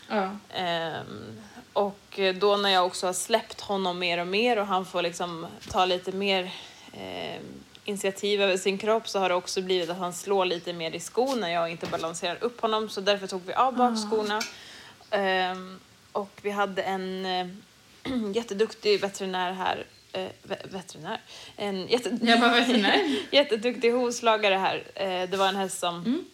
Ja. 0.09 0.29
Ehm, 0.49 1.41
och 1.73 2.19
då 2.39 2.57
när 2.57 2.69
jag 2.69 2.85
också 2.85 3.05
har 3.05 3.13
släppt 3.13 3.61
honom 3.61 3.99
mer 3.99 4.17
och 4.17 4.27
mer 4.27 4.59
och 4.59 4.67
han 4.67 4.85
får 4.85 5.01
liksom 5.01 5.47
ta 5.69 5.85
lite 5.85 6.11
mer 6.11 6.53
ehm, 6.93 7.43
initiativ 7.85 8.41
över 8.41 8.57
sin 8.57 8.77
kropp 8.77 9.07
så 9.09 9.19
har 9.19 9.29
det 9.29 9.35
också 9.35 9.61
blivit 9.61 9.89
att 9.89 9.97
han 9.97 10.13
slår 10.13 10.45
lite 10.45 10.73
mer 10.73 10.91
i 10.91 10.99
skon 10.99 11.39
när 11.39 11.49
jag 11.49 11.69
inte 11.71 11.85
balanserar 11.85 12.37
upp 12.43 12.61
honom 12.61 12.89
så 12.89 13.01
därför 13.01 13.27
tog 13.27 13.41
vi 13.45 13.53
av 13.53 13.75
bakskorna. 13.75 14.41
Ehm, 15.11 15.79
och 16.11 16.29
vi 16.41 16.49
hade 16.51 16.81
en 16.83 17.25
eh, 17.25 17.47
jätteduktig 18.33 19.01
veterinär 19.01 19.51
här 19.53 19.85
eh, 20.11 20.27
ve- 20.43 20.65
veterinär? 20.71 21.21
En 21.55 21.87
jätte... 21.87 22.09
Jag 22.21 22.39
bara 22.39 22.51
veterinär. 22.53 23.17
jätteduktig 23.31 23.91
hovslagare 23.91 24.55
här. 24.55 24.83
Eh, 24.95 25.29
det 25.29 25.37
var 25.37 25.47
en 25.47 25.55
häst 25.55 25.79
som 25.79 25.95
Mm. 25.95 26.25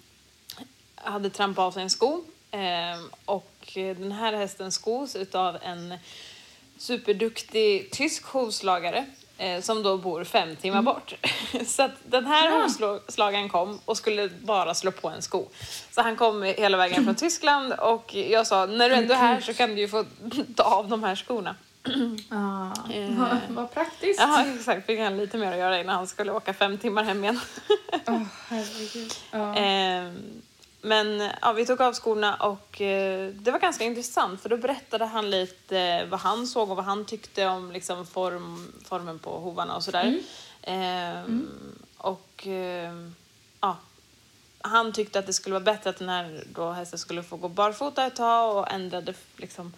hade 0.96 1.30
trampat 1.30 1.64
av 1.64 1.72
sig 1.72 1.84
en 1.84 1.90
sko 1.90 2.22
Ehm, 2.52 3.10
och 3.26 3.52
den 3.74 4.12
här 4.12 4.34
hästen 4.34 4.72
skos 4.72 5.16
utav 5.16 5.58
en 5.64 5.94
superduktig 6.78 7.92
tysk 7.92 8.24
hovslagare 8.26 8.98
eh, 8.98 9.04
som 9.62 9.84
då 9.84 9.98
bor 9.98 10.24
fem 10.24 10.56
timmar 10.56 10.82
bort. 10.82 11.14
Så 11.66 11.84
att 11.84 11.92
den 12.04 12.26
här 12.26 12.50
Ja. 12.50 12.62
hovslagaren 12.62 13.50
kom 13.50 13.80
och 13.86 13.98
skulle 13.98 14.30
bara 14.30 14.74
slå 14.74 14.92
på 14.92 15.10
en 15.10 15.22
sko. 15.22 15.48
Så 15.92 16.02
han 16.02 16.16
kom 16.16 16.44
hela 16.44 16.78
vägen 16.78 17.04
från 17.06 17.16
Tyskland 17.26 17.74
och 17.74 18.16
jag 18.16 18.48
sa 18.48 18.66
när 18.66 18.90
du 18.90 18.96
ändå 18.96 19.14
är 19.14 19.18
här 19.18 19.42
så 19.42 19.54
kan 19.54 19.70
du 19.76 19.82
ju 19.82 19.88
få 19.88 20.06
ta 20.56 20.64
av 20.64 20.88
de 20.88 21.04
här 21.04 21.16
skorna. 21.16 21.56
Ah, 22.32 22.92
Eh. 22.94 23.10
vad, 23.20 23.38
vad 23.50 23.74
praktiskt. 23.74 24.20
Ja, 24.20 24.46
exakt. 24.56 24.86
Fick 24.86 25.00
han 25.00 25.18
lite 25.18 25.38
mer 25.38 25.52
att 25.52 25.58
göra 25.58 25.80
innan 25.82 25.96
han 25.96 26.08
skulle 26.08 26.32
åka 26.32 26.54
fem 26.54 26.78
timmar 26.78 27.04
hem 27.04 27.24
igen. 27.24 27.40
Åh, 28.08 28.22
herregud. 28.48 29.14
Ja. 29.32 29.56
Ehm, 29.58 30.42
men 30.82 31.30
ja, 31.42 31.52
vi 31.54 31.66
tog 31.66 31.82
av 31.82 31.94
skorna 31.94 32.36
och 32.36 32.82
eh, 32.82 33.30
det 33.34 33.52
var 33.52 33.60
ganska 33.60 33.84
intressant 33.84 34.42
för 34.42 34.50
då 34.50 34.58
berättade 34.58 35.06
han 35.06 35.30
lite 35.30 36.06
vad 36.06 36.20
han 36.20 36.48
såg 36.48 36.70
och 36.72 36.76
vad 36.76 36.86
han 36.86 37.06
tyckte 37.06 37.46
om 37.48 37.72
liksom, 37.72 38.06
form, 38.06 38.74
formen 38.86 39.20
på 39.20 39.40
hovarna 39.40 39.76
och 39.76 39.84
sådär. 39.84 40.20
Ehm, 40.62 41.50
Och 41.98 42.48
ehm, 42.48 43.16
ja, 43.62 43.78
han 44.62 44.94
tyckte 44.94 45.20
att 45.20 45.26
det 45.26 45.34
skulle 45.34 45.54
vara 45.54 45.64
bättre 45.64 45.90
att 45.90 45.98
den 45.98 46.10
här 46.10 46.44
då 46.54 46.72
hästen 46.72 47.00
skulle 47.00 47.24
få 47.24 47.38
gå 47.38 47.48
barfota 47.48 48.06
ett 48.06 48.16
tag 48.16 48.58
och 48.58 48.72
ändrade 48.72 49.14
liksom, 49.38 49.74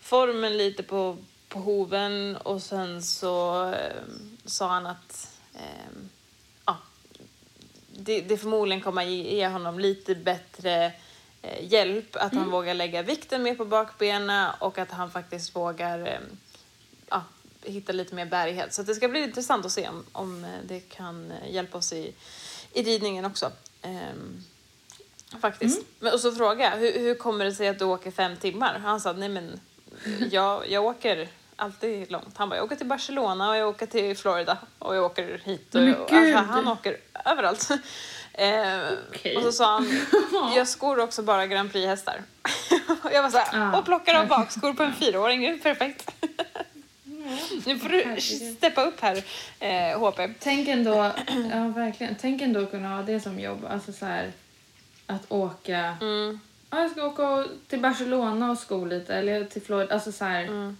formen 0.00 0.56
lite 0.56 0.82
på, 0.82 1.16
på 1.48 1.58
hoven. 1.58 2.36
Och 2.36 2.62
sen 2.62 3.02
så 3.02 3.62
ehm, 3.64 4.38
sa 4.44 4.68
han 4.68 4.86
att 4.86 5.30
ehm, 5.54 6.08
det, 7.96 8.20
det 8.20 8.36
förmodligen 8.36 8.82
kommer 8.82 9.02
ge, 9.02 9.48
honom 9.48 9.78
lite 9.78 10.14
bättre 10.14 10.92
eh, 11.42 11.72
hjälp. 11.72 12.16
Att 12.16 12.34
han 12.34 12.50
vågar 12.50 12.74
lägga 12.74 13.02
vikten 13.02 13.42
mer 13.42 13.54
på 13.54 13.64
bakbenen 13.64 14.50
och 14.58 14.78
att 14.78 14.90
han 14.90 15.10
faktiskt 15.10 15.56
vågar 15.56 16.06
eh, 16.06 16.18
ja, 17.08 17.24
hitta 17.62 17.92
lite 17.92 18.14
mer 18.14 18.26
bärighet. 18.26 18.74
Så 18.74 18.82
det 18.82 18.94
ska 18.94 19.08
bli 19.08 19.22
intressant 19.22 19.66
att 19.66 19.72
se 19.72 19.88
om, 19.88 20.04
om 20.12 20.44
eh, 20.44 20.50
det 20.64 20.80
kan 20.80 21.32
hjälpa 21.50 21.78
oss 21.78 21.92
i, 21.92 22.14
i 22.72 22.82
ridningen 22.82 23.24
också. 23.24 23.52
Ehm, 23.82 24.44
faktiskt. 25.40 25.84
Men, 25.98 26.12
och 26.12 26.20
så 26.20 26.32
frågade 26.32 26.62
jag, 26.62 26.76
hur, 26.76 26.98
hur 26.98 27.14
kommer 27.14 27.44
det 27.44 27.52
sig 27.52 27.68
att 27.68 27.78
du 27.78 27.84
åker 27.84 28.10
fem 28.10 28.36
timmar? 28.36 28.78
Han 28.78 29.00
sa, 29.00 29.12
nej 29.12 29.28
men 29.28 29.60
jag, 30.30 30.70
jag 30.70 30.84
åker 30.84 31.28
alltid 31.62 32.10
långt. 32.12 32.36
Han 32.36 32.48
bara, 32.48 32.56
jag 32.56 32.64
åker 32.64 32.76
till 32.76 32.86
Barcelona 32.86 33.50
och 33.50 33.56
jag 33.56 33.68
åker 33.68 33.86
till 33.86 34.16
Florida 34.16 34.58
och 34.78 34.96
jag 34.96 35.04
åker 35.04 35.40
hit. 35.44 35.74
Och, 35.74 35.82
och, 35.82 36.12
alltså, 36.12 36.36
han 36.38 36.68
åker 36.68 36.96
överallt. 37.24 37.68
Eh, 38.34 38.82
Okej. 39.10 39.36
Och 39.36 39.42
så 39.42 39.52
sa 39.52 39.72
han, 39.72 40.00
jag 40.56 40.68
skor 40.68 41.00
också 41.00 41.22
bara 41.22 41.46
Grand 41.46 41.72
Prix-hästar. 41.72 42.22
och 43.02 43.10
jag 43.12 43.22
var 43.22 43.30
såhär, 43.30 43.48
Ja. 43.60 43.78
och 43.78 43.84
plockar 43.84 44.14
av 44.20 44.26
bakskor 44.28 44.72
på 44.74 44.82
en 44.82 44.94
fyraåring, 44.94 45.40
det 45.40 45.48
är 45.48 45.58
perfekt. 45.58 46.10
nu 47.66 47.78
får 47.78 47.88
du 47.88 48.20
steppa 48.56 48.84
upp 48.84 49.00
här, 49.00 49.22
eh, 49.60 49.98
HP. 50.00 50.34
Tänk 50.40 50.68
ändå, 50.68 50.94
ja 51.52 51.68
verkligen, 51.76 52.16
tänk 52.20 52.42
ändå 52.42 52.66
kunna 52.66 52.88
ha 52.96 53.02
det 53.02 53.20
som 53.20 53.40
jobb. 53.40 53.66
Alltså 53.70 53.92
så 53.92 54.06
här, 54.06 54.32
att 55.06 55.22
åka, 55.28 55.96
Mm. 56.00 56.40
ja, 56.70 56.80
jag 56.80 56.90
ska 56.90 57.06
åka 57.06 57.44
till 57.68 57.80
Barcelona 57.80 58.50
och 58.50 58.58
sko 58.58 58.84
lite 58.84 59.14
eller 59.14 59.44
till 59.44 59.62
Florida. 59.62 59.94
Alltså 59.94 60.12
så 60.12 60.24
här, 60.24 60.42
Mm. 60.42 60.76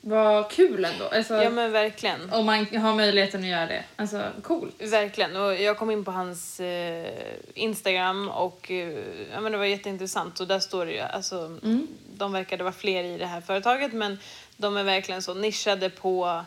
Vad 0.00 0.50
kul 0.50 0.84
ändå. 0.84 1.08
Alltså, 1.08 1.34
Ja 1.42 1.50
men 1.50 1.72
verkligen. 1.72 2.32
Om 2.32 2.46
man 2.46 2.66
har 2.76 2.94
möjligheten 2.94 3.40
att 3.40 3.46
göra 3.46 3.66
det. 3.66 3.84
Alltså 3.96 4.30
coolt. 4.42 4.82
Verkligen. 4.82 5.36
Och 5.36 5.54
jag 5.54 5.76
kom 5.78 5.90
in 5.90 6.04
på 6.04 6.10
hans 6.10 6.60
eh, 6.60 7.12
Instagram 7.54 8.28
och 8.28 8.70
eh, 8.70 8.98
ja, 9.32 9.40
men 9.40 9.52
det 9.52 9.58
var 9.58 9.64
jätteintressant. 9.64 10.40
Och 10.40 10.46
där 10.46 10.58
står 10.58 10.86
det 10.86 10.92
ju, 10.92 11.00
alltså, 11.00 11.58
de 12.14 12.32
verkade 12.32 12.64
vara 12.64 12.72
fler 12.74 13.04
i 13.04 13.18
det 13.18 13.26
här 13.26 13.40
företaget 13.40 13.92
men 13.92 14.18
de 14.56 14.76
är 14.76 14.82
verkligen 14.84 15.22
så 15.22 15.34
nischade 15.34 15.90
på 15.90 16.44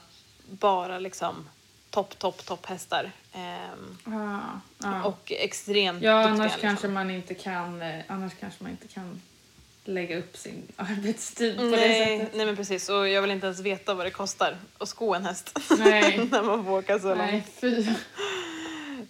bara 0.47 0.99
liksom 0.99 1.49
topp, 1.89 2.19
topp, 2.19 2.45
topp 2.45 2.65
hästar. 2.65 3.11
Ehm, 3.33 3.97
Ja, 4.05 4.39
ja. 4.83 5.03
Och 5.03 5.31
extremt 5.35 6.03
ja 6.03 6.11
duktiga. 6.17 6.33
annars 6.33 6.51
liksom. 6.51 6.61
kanske 6.61 6.87
man 6.87 7.11
inte 7.11 7.33
kan, 7.33 7.81
eh, 7.81 7.99
annars 8.07 8.31
kanske 8.39 8.63
man 8.63 8.71
inte 8.71 8.87
kan 8.87 9.21
lägga 9.85 10.17
upp 10.19 10.37
sin 10.37 10.67
arbetstid 10.75 11.55
på 11.57 11.61
det 11.63 11.69
Nej, 11.69 12.19
sättet. 12.19 12.35
nej 12.35 12.45
men 12.45 12.55
precis 12.55 12.89
och 12.89 13.07
jag 13.09 13.21
vill 13.21 13.31
inte 13.31 13.45
ens 13.47 13.59
veta 13.59 13.93
vad 13.93 14.05
det 14.05 14.11
kostar 14.11 14.57
att 14.77 14.89
sko 14.89 15.13
en 15.13 15.25
häst. 15.25 15.59
Nej. 15.79 16.17
När 16.31 16.43
man 16.43 16.65
får 16.65 16.71
åka 16.71 16.99
så 16.99 17.07
långt. 17.07 17.19
Nej, 17.19 17.43
fy. 17.61 17.85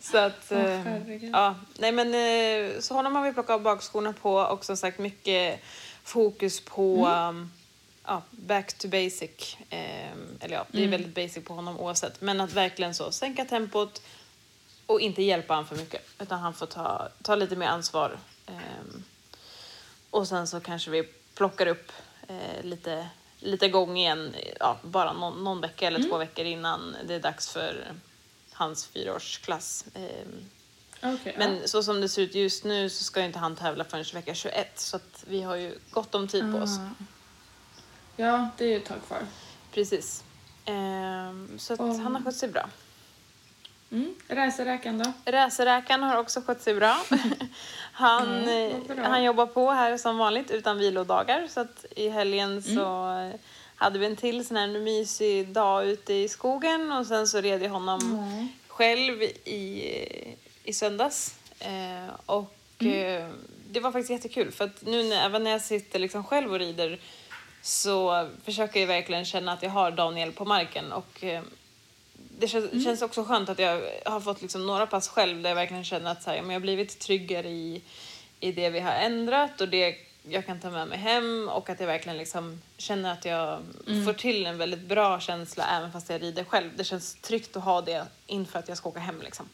Så 0.01 0.17
att, 0.17 0.45
herregud. 0.49 1.29
ja, 1.33 1.55
nej 1.79 1.91
men 1.91 2.07
eh, 2.13 2.79
så 2.79 2.93
honom 2.93 3.15
har 3.15 3.23
vi 3.23 3.33
plockat 3.33 3.53
av 3.53 3.61
bakskorna 3.61 4.13
på 4.13 4.33
och 4.35 4.65
som 4.65 4.77
sagt 4.77 4.99
mycket 4.99 5.59
fokus 6.03 6.59
på 6.59 7.05
Mm. 7.05 7.27
um, 7.37 7.51
ja, 8.05 8.21
back 8.31 8.73
to 8.73 8.87
basic. 8.87 9.57
Ehm, 9.69 10.37
eller 10.39 10.55
ja, 10.55 10.65
det 10.71 10.77
Mm. 10.77 10.93
är 10.93 10.97
väldigt 10.97 11.15
basic 11.15 11.45
på 11.45 11.53
honom 11.53 11.79
oavsett. 11.79 12.21
Men 12.21 12.41
att 12.41 12.53
verkligen 12.53 12.93
så 12.95 13.11
sänka 13.11 13.45
tempot 13.45 14.01
och 14.85 15.01
inte 15.01 15.23
hjälpa 15.23 15.53
han 15.53 15.67
för 15.67 15.75
mycket. 15.75 16.01
Utan 16.19 16.39
han 16.39 16.53
får 16.53 16.65
ta, 16.65 17.09
ta 17.21 17.35
lite 17.35 17.55
mer 17.55 17.67
ansvar. 17.67 18.17
Och 20.13 20.27
sen 20.27 20.47
så 20.47 20.59
kanske 20.59 20.91
vi 20.91 21.03
plockar 21.35 21.67
upp 21.67 21.91
eh, 22.27 22.63
lite, 22.63 23.07
lite 23.39 23.69
gång 23.69 23.97
igen, 23.97 24.35
ja, 24.59 24.77
bara 24.83 25.13
någon, 25.13 25.43
någon 25.43 25.61
vecka 25.61 25.87
Mm. 25.87 25.95
eller 26.01 26.09
två 26.09 26.17
veckor 26.17 26.45
innan 26.45 26.95
det 27.07 27.13
är 27.13 27.19
dags 27.19 27.49
för 27.51 27.91
hans 28.51 28.85
fyraårsklass. 28.87 29.85
Ehm, 29.93 30.49
Okej, 31.15 31.35
men 31.37 31.67
så 31.67 31.83
som 31.83 32.01
det 32.01 32.09
ser 32.09 32.21
ut 32.21 32.35
just 32.35 32.63
nu 32.63 32.89
så 32.89 33.03
ska 33.03 33.21
inte 33.21 33.39
han 33.39 33.55
tävla 33.55 33.83
förrän 33.83 34.05
vecka 34.13 34.33
21 34.33 34.79
så 34.79 34.95
att 34.95 35.23
vi 35.27 35.41
har 35.41 35.55
ju 35.55 35.77
gott 35.91 36.15
om 36.15 36.27
tid 36.27 36.51
på 36.51 36.57
oss. 36.57 36.77
Ah. 36.79 36.89
Ja, 38.15 38.49
det 38.57 38.65
är 38.65 38.69
ju 38.69 38.77
ett 38.77 38.85
tag 38.85 38.97
kvar. 39.07 39.21
Precis. 39.73 40.23
Ehm, 40.65 41.59
så 41.59 41.73
att 41.73 41.79
Och- 41.79 41.95
han 41.95 42.15
har 42.15 42.23
skött 42.23 42.35
sig 42.35 42.49
bra. 42.49 42.69
Mm. 43.91 44.15
Racerräkan 44.27 44.97
då? 44.97 45.13
Racerräkaren 45.31 46.03
har 46.03 46.17
också 46.17 46.41
skött 46.41 46.61
sig 46.61 46.73
bra. 46.75 47.03
han, 47.93 48.43
Mm, 48.43 48.81
eh, 48.99 49.05
han 49.05 49.23
jobbar 49.23 49.45
på 49.45 49.71
här 49.71 49.97
som 49.97 50.17
vanligt 50.17 50.51
utan 50.51 50.77
vilodagar 50.77 51.47
så 51.49 51.59
att 51.59 51.85
i 51.95 52.09
helgen 52.09 52.49
Mm. 52.51 52.61
så 52.75 53.11
eh, 53.19 53.39
hade 53.75 53.99
vi 53.99 54.05
en 54.05 54.15
till 54.15 54.45
sån 54.47 54.57
här 54.57 54.67
mysig 54.67 55.47
dag 55.47 55.85
ute 55.85 56.13
i 56.13 56.29
skogen 56.29 56.91
och 56.91 57.05
sen 57.07 57.27
så 57.27 57.41
red 57.41 57.63
jag 57.63 57.69
honom 57.69 58.01
Mm. 58.01 58.47
själv 58.67 59.21
i, 59.23 59.95
i 60.63 60.73
söndags. 60.73 61.35
Eh, 61.59 62.13
och 62.25 62.53
Mm. 62.79 63.21
eh, 63.23 63.29
det 63.71 63.79
var 63.79 63.91
faktiskt 63.91 64.09
jättekul 64.11 64.51
för 64.51 64.65
att 64.65 64.81
nu 64.81 65.03
när, 65.03 65.25
även 65.25 65.43
när 65.43 65.51
jag 65.51 65.61
sitter 65.61 65.99
liksom 65.99 66.23
själv 66.23 66.51
och 66.53 66.59
rider 66.59 66.99
så 67.61 68.27
försöker 68.45 68.79
jag 68.79 68.87
verkligen 68.87 69.25
känna 69.25 69.51
att 69.53 69.63
jag 69.63 69.69
har 69.69 69.91
Daniel 69.91 70.31
på 70.31 70.45
marken 70.45 70.91
och 70.91 71.23
eh, 71.23 71.41
det 72.39 72.47
känns, 72.47 72.71
Mm. 72.71 72.83
känns 72.83 73.01
också 73.01 73.23
skönt 73.23 73.49
att 73.49 73.59
jag 73.59 73.81
har 74.05 74.19
fått 74.19 74.41
liksom 74.41 74.65
några 74.65 74.87
pass 74.87 75.07
själv 75.07 75.41
där 75.41 75.49
jag 75.49 75.55
verkligen 75.55 75.83
känner 75.83 76.11
att 76.11 76.23
så 76.23 76.29
här, 76.29 76.37
jag 76.37 76.43
har 76.43 76.59
blivit 76.59 76.99
tryggare 76.99 77.49
i, 77.49 77.81
i 78.39 78.51
det 78.51 78.69
vi 78.69 78.79
har 78.79 78.91
ändrat 78.91 79.61
och 79.61 79.69
det 79.69 79.95
jag 80.29 80.45
kan 80.45 80.59
ta 80.59 80.69
med 80.69 80.87
mig 80.87 80.97
hem 80.97 81.49
och 81.49 81.69
att 81.69 81.79
jag 81.79 81.87
verkligen 81.87 82.17
liksom 82.17 82.61
känner 82.77 83.11
att 83.13 83.25
jag 83.25 83.59
Mm. 83.87 84.05
får 84.05 84.13
till 84.13 84.45
en 84.45 84.57
väldigt 84.57 84.79
bra 84.87 85.19
känsla 85.19 85.65
även 85.77 85.91
fast 85.91 86.09
jag 86.09 86.21
rider 86.21 86.43
själv. 86.43 86.69
Det 86.77 86.83
känns 86.83 87.15
tryggt 87.15 87.57
att 87.57 87.63
ha 87.63 87.81
det 87.81 88.05
inför 88.27 88.59
att 88.59 88.67
jag 88.67 88.77
ska 88.77 88.89
åka 88.89 88.99
hem 88.99 89.21
liksom. 89.21 89.49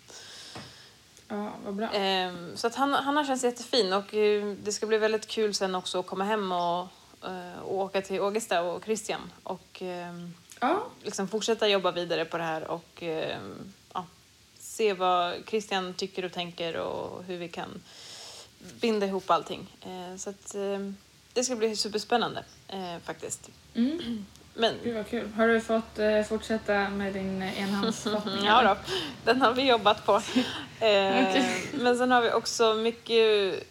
Ja, 1.28 1.52
vad 1.66 1.74
bra. 1.76 1.90
Ehm, 1.90 2.58
så 2.58 2.68
att 2.68 2.76
han, 2.76 2.94
han 2.94 3.18
har 3.18 3.26
känts 3.26 3.44
jättefin 3.44 3.94
och 3.94 4.14
eh, 4.14 4.54
det 4.64 4.72
ska 4.72 4.86
bli 4.86 4.98
väldigt 4.98 5.28
kul 5.28 5.54
sen 5.54 5.76
också 5.76 6.00
att 6.00 6.08
komma 6.08 6.24
hem 6.24 6.52
och, 6.52 6.88
eh, 7.26 7.60
och 7.64 7.76
åka 7.76 8.02
till 8.02 8.22
Ågesta 8.22 8.62
och 8.62 8.84
Christian 8.86 9.32
och 9.44 9.82
ehm, 9.82 10.34
Ja, 10.60 10.86
liksom 11.04 11.28
fortsätta 11.28 11.68
jobba 11.68 11.92
vidare 11.92 12.26
på 12.26 12.38
det 12.38 12.44
här 12.44 12.68
och 12.68 13.04
ehm, 13.04 13.74
ja, 13.94 14.06
se 14.60 14.94
vad 14.94 15.34
Christian 15.48 15.94
tycker 15.94 16.26
och 16.26 16.32
tänker 16.32 16.78
och 16.78 17.24
hur 17.24 17.38
vi 17.38 17.48
kan 17.48 17.82
binda 18.82 19.06
ihop 19.06 19.30
allting. 19.30 19.76
Eh, 19.82 20.18
så 20.18 20.30
att 20.30 20.56
ehm, 20.56 20.98
det 21.34 21.44
ska 21.44 21.56
bli 21.56 21.76
superspännande 21.76 22.44
eh, 22.68 22.98
faktiskt. 23.04 23.50
mm. 23.76 24.26
Men 24.54 24.74
gud 24.84 24.96
vad 24.96 25.08
kul. 25.10 25.30
Har 25.36 25.48
du 25.48 25.62
fått 25.62 26.00
eh, 26.00 26.24
fortsätta 26.24 26.90
med 26.90 27.14
din 27.14 27.42
eh, 27.42 27.62
enhandslottning? 27.62 28.36
Ja 28.46 28.64
då, 28.64 28.76
den 29.26 29.42
har 29.42 29.54
vi 29.54 29.68
jobbat 29.70 30.06
på. 30.06 30.22
Eh. 30.82 31.46
Men 31.74 31.98
sen 31.98 32.12
har 32.12 32.22
vi 32.22 32.32
också 32.32 32.74
mycket, 32.74 33.64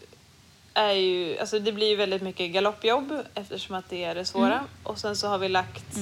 är 0.75 0.93
ju, 0.93 1.39
alltså 1.39 1.59
det 1.59 1.73
blir 1.73 1.89
ju 1.89 1.97
väldigt 1.97 2.23
mycket 2.23 2.51
galoppjobb 2.51 3.23
eftersom 3.35 3.75
att 3.77 3.89
det 3.91 4.05
är 4.05 4.15
det 4.15 4.25
svåra. 4.25 4.53
Mm. 4.53 4.65
Och 4.83 4.99
sen 4.99 5.17
så 5.17 5.29
har 5.29 5.39
vi 5.39 5.49
lagt 5.49 5.97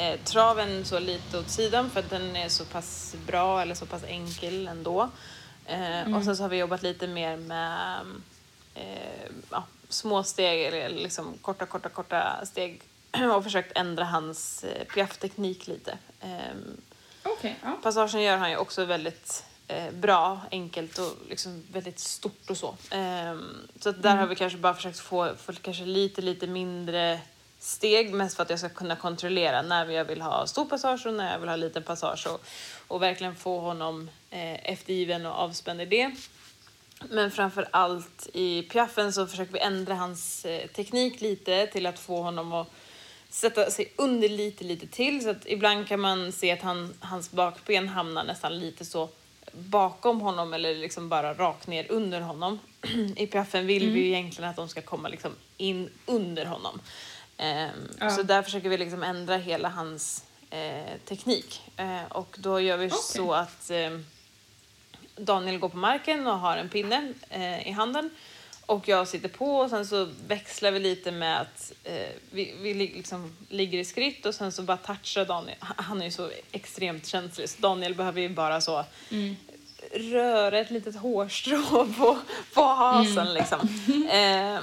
eh, 0.00 0.20
traven 0.24 0.84
så 0.84 0.98
lite 0.98 1.38
åt 1.38 1.50
sidan 1.50 1.90
för 1.90 2.00
att 2.00 2.10
den 2.10 2.36
är 2.36 2.48
så 2.48 2.64
pass 2.64 3.14
bra 3.26 3.62
eller 3.62 3.74
så 3.74 3.86
pass 3.86 4.02
enkel 4.04 4.68
ändå. 4.68 5.10
Eh, 5.66 6.00
Mm. 6.00 6.14
Och 6.14 6.24
sen 6.24 6.36
så 6.36 6.42
har 6.42 6.48
vi 6.48 6.56
jobbat 6.56 6.82
lite 6.82 7.06
mer 7.06 7.36
med 7.36 8.00
eh, 8.74 9.30
ja, 9.50 9.64
små 9.88 10.22
steg 10.22 10.62
eller 10.64 10.88
liksom 10.88 11.34
korta, 11.42 11.66
korta, 11.66 11.88
korta 11.88 12.46
steg 12.46 12.82
och 13.36 13.44
försökt 13.44 13.78
ändra 13.78 14.04
hans 14.04 14.64
eh, 14.64 14.84
piaff-teknik 14.94 15.66
lite. 15.66 15.98
Ehm, 16.20 16.80
Okej, 17.22 17.56
ja. 17.62 17.78
Passagen 17.82 18.22
gör 18.22 18.36
han 18.36 18.50
ju 18.50 18.56
också 18.56 18.84
väldigt 18.84 19.44
eh, 19.68 19.90
bra, 19.92 20.40
enkelt 20.50 20.98
och 20.98 21.12
liksom 21.28 21.62
väldigt 21.72 21.98
stort 21.98 22.50
och 22.50 22.56
så. 22.56 22.76
Ehm, 22.90 23.68
så 23.80 23.88
att 23.88 24.02
där 24.02 24.16
har 24.16 24.26
vi 24.26 24.36
kanske 24.36 24.58
bara 24.58 24.74
försökt 24.74 24.98
få, 24.98 25.34
få 25.36 25.52
kanske 25.52 25.84
lite, 25.84 26.22
lite 26.22 26.46
mindre 26.46 27.20
steg 27.60 28.14
mest 28.14 28.36
för 28.36 28.42
att 28.42 28.50
jag 28.50 28.58
ska 28.58 28.68
kunna 28.68 28.96
kontrollera 28.96 29.62
när 29.62 29.86
jag 29.86 30.04
vill 30.04 30.20
ha 30.20 30.46
stor 30.46 30.64
passage 30.64 31.06
och 31.06 31.14
när 31.14 31.32
jag 31.32 31.38
vill 31.38 31.48
ha 31.48 31.56
liten 31.56 31.82
passage 31.82 32.26
och, 32.26 32.44
och 32.88 33.02
verkligen 33.02 33.36
få 33.36 33.60
honom 33.60 34.10
eh, 34.30 34.70
eftergiven 34.72 35.26
och 35.26 35.32
avspänd 35.32 35.80
i 35.80 35.84
det. 35.84 36.14
Men 37.08 37.30
framför 37.30 37.68
allt 37.70 38.28
i 38.32 38.62
piaffen 38.62 39.12
så 39.12 39.26
försöker 39.26 39.52
vi 39.52 39.58
ändra 39.58 39.94
hans 39.94 40.44
eh, 40.44 40.66
teknik 40.66 41.20
lite 41.20 41.66
till 41.66 41.86
att 41.86 41.98
få 41.98 42.22
honom 42.22 42.52
att 42.52 42.68
sätta 43.28 43.70
sig 43.70 43.92
under 43.96 44.28
lite, 44.28 44.64
lite 44.64 44.86
till. 44.86 45.22
Så 45.22 45.30
att 45.30 45.46
ibland 45.46 45.88
kan 45.88 46.00
man 46.00 46.32
se 46.32 46.52
att 46.52 46.62
han, 46.62 46.94
hans 47.00 47.30
bakben 47.30 47.88
hamnar 47.88 48.24
nästan 48.24 48.58
lite 48.58 48.84
så 48.84 49.08
bakom 49.52 50.20
honom 50.20 50.54
eller 50.54 50.74
liksom 50.74 51.08
bara 51.08 51.34
rakt 51.34 51.66
ner 51.66 51.86
under 51.90 52.20
honom. 52.20 52.58
I 53.16 53.26
piaffen 53.26 53.66
vill 53.66 53.90
vi 53.90 54.00
ju 54.00 54.06
egentligen 54.06 54.50
att 54.50 54.56
de 54.56 54.68
ska 54.68 54.82
komma 54.82 55.08
liksom 55.08 55.32
in 55.56 55.90
under 56.06 56.44
honom. 56.44 56.80
Ehm, 57.40 58.10
Så 58.16 58.22
där 58.22 58.42
försöker 58.42 58.68
vi 58.68 58.76
liksom 58.78 59.02
ändra 59.02 59.36
hela 59.36 59.68
hans 59.68 60.24
eh, 60.50 60.96
teknik. 61.08 61.60
Eh, 61.76 62.04
och 62.12 62.36
då 62.38 62.60
gör 62.60 62.76
vi 62.76 62.90
så 62.90 63.32
att 63.32 63.70
ehm, 63.70 64.06
Daniel 65.16 65.58
går 65.58 65.68
på 65.68 65.76
marken 65.76 66.26
och 66.26 66.38
har 66.38 66.56
en 66.56 66.68
pinne 66.68 67.12
eh, 67.30 67.68
i 67.68 67.70
handen. 67.70 68.10
Och 68.66 68.88
jag 68.88 69.08
sitter 69.08 69.28
på 69.28 69.56
och 69.58 69.70
sen 69.70 69.86
så 69.86 70.08
växlar 70.26 70.70
vi 70.70 70.78
lite 70.78 71.10
med 71.12 71.40
att 71.40 71.72
eh, 71.84 72.08
vi, 72.30 72.54
vi 72.60 72.74
li- 72.74 72.92
liksom 72.96 73.36
ligger 73.48 73.78
i 73.78 73.84
skritt 73.84 74.26
och 74.26 74.34
sen 74.34 74.52
så 74.52 74.62
bara 74.62 74.76
touchar 74.76 75.24
Daniel. 75.24 75.56
Han 75.60 76.00
är 76.00 76.04
ju 76.04 76.10
så 76.10 76.30
extremt 76.52 77.06
känslig 77.06 77.48
så 77.50 77.60
Daniel 77.60 77.94
behöver 77.94 78.20
ju 78.20 78.28
bara 78.28 78.60
så 78.60 78.84
röra 79.92 80.58
ett 80.58 80.70
litet 80.70 80.96
hårstrå 80.96 81.86
på, 81.98 82.18
på 82.54 82.62
hasen 82.62 83.34
liksom. 83.34 83.60
Eh, 84.10 84.60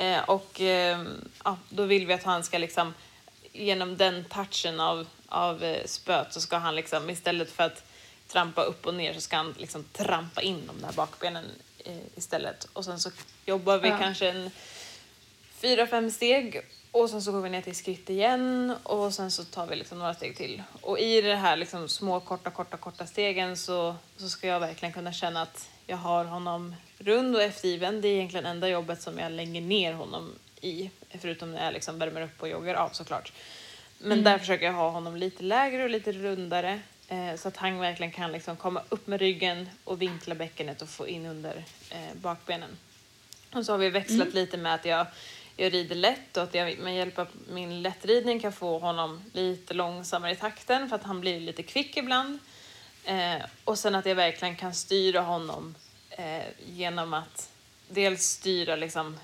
eh, 0.00 0.20
och 0.28 0.60
eh, 0.60 1.02
ja, 1.44 1.58
då 1.68 1.84
vill 1.84 2.06
vi 2.06 2.12
att 2.14 2.22
han 2.22 2.44
ska 2.44 2.58
liksom 2.58 2.94
genom 3.52 3.96
den 3.96 4.24
touchen 4.24 4.80
av, 4.80 5.06
av 5.28 5.64
eh, 5.64 5.86
spöet 5.86 6.32
så 6.32 6.40
ska 6.40 6.56
han 6.56 6.74
liksom 6.76 7.10
istället 7.10 7.50
för 7.52 7.64
att 7.64 7.84
trampa 8.28 8.62
upp 8.62 8.86
och 8.86 8.94
ner 8.94 9.14
så 9.14 9.20
ska 9.20 9.36
han 9.36 9.54
liksom 9.58 9.84
trampa 9.92 10.42
in 10.42 10.62
de 10.66 10.86
där 10.86 10.92
bakbenen 10.92 11.44
eh, 11.84 11.96
istället. 12.16 12.64
Och 12.72 12.84
sen 12.84 13.00
så 13.00 13.10
jobbar 13.46 13.78
vi 13.78 13.88
Ja. 13.88 13.98
kanske 13.98 14.28
en 14.30 14.50
fyra, 15.60 15.86
fem 15.86 16.10
steg 16.10 16.60
och 16.92 17.10
sen 17.10 17.22
så 17.22 17.32
går 17.32 17.40
vi 17.40 17.50
ner 17.50 17.62
till 17.62 17.76
skritt 17.76 18.10
igen 18.10 18.76
och 18.82 19.14
sen 19.14 19.30
så 19.30 19.44
tar 19.44 19.66
vi 19.66 19.76
liksom 19.76 19.98
några 19.98 20.14
steg 20.14 20.36
till. 20.36 20.62
Och 20.80 20.98
i 20.98 21.20
det 21.20 21.36
här 21.36 21.56
liksom 21.56 21.88
små, 21.88 22.20
korta, 22.20 22.50
korta, 22.50 22.76
korta 22.76 23.06
stegen 23.06 23.56
så, 23.56 23.96
så 24.16 24.28
ska 24.28 24.46
jag 24.46 24.60
verkligen 24.60 24.92
kunna 24.92 25.12
känna 25.12 25.42
att 25.42 25.68
jag 25.86 25.96
har 25.96 26.24
honom 26.24 26.74
rund 27.00 27.36
och 27.36 27.42
eftergiven. 27.42 28.00
Det 28.00 28.08
är 28.08 28.14
egentligen 28.14 28.46
enda 28.46 28.68
jobbet 28.68 29.02
som 29.02 29.18
jag 29.18 29.32
lägger 29.32 29.60
ner 29.60 29.92
honom 29.92 30.32
i, 30.60 30.90
förutom 31.10 31.52
när 31.52 31.64
jag 31.64 31.72
liksom 31.72 31.98
värmer 31.98 32.22
upp 32.22 32.42
och 32.42 32.48
joggar 32.48 32.74
av 32.74 32.88
såklart. 32.88 33.32
Men 33.98 34.24
där 34.24 34.38
försöker 34.38 34.66
jag 34.66 34.72
ha 34.72 34.90
honom 34.90 35.16
lite 35.16 35.42
lägre 35.42 35.82
och 35.82 35.90
lite 35.90 36.12
rundare 36.12 36.80
eh, 37.08 37.34
så 37.36 37.48
att 37.48 37.56
han 37.56 37.78
verkligen 37.78 38.12
kan 38.12 38.32
liksom 38.32 38.56
komma 38.56 38.82
upp 38.88 39.06
med 39.06 39.20
ryggen 39.20 39.68
och 39.84 40.02
vinkla 40.02 40.34
bäckenet 40.34 40.82
och 40.82 40.88
få 40.88 41.08
in 41.08 41.26
under 41.26 41.64
eh, 41.90 42.14
bakbenen. 42.14 42.76
Och 43.52 43.66
så 43.66 43.72
har 43.72 43.78
vi 43.78 43.90
växlat 43.90 44.34
lite 44.34 44.56
med 44.56 44.74
att 44.74 44.84
jag, 44.84 45.06
jag 45.56 45.72
rider 45.72 45.94
lätt 45.94 46.36
och 46.36 46.42
att 46.42 46.54
jag 46.54 46.78
med 46.78 46.96
hjälp 46.96 47.18
av 47.18 47.28
min 47.48 47.82
lättridning 47.82 48.40
kan 48.40 48.52
få 48.52 48.78
honom 48.78 49.20
lite 49.32 49.74
långsammare 49.74 50.32
i 50.32 50.36
takten 50.36 50.88
för 50.88 50.96
att 50.96 51.04
han 51.04 51.20
blir 51.20 51.40
lite 51.40 51.62
kvick 51.62 51.96
ibland. 51.96 52.38
Eh, 53.04 53.42
och 53.64 53.78
sen 53.78 53.94
att 53.94 54.06
jag 54.06 54.14
verkligen 54.14 54.56
kan 54.56 54.74
styra 54.74 55.20
honom 55.20 55.74
eh, 56.10 56.44
genom 56.66 57.14
att 57.14 57.50
dels 57.88 58.22
styra 58.24 58.76
liksom 58.76 59.18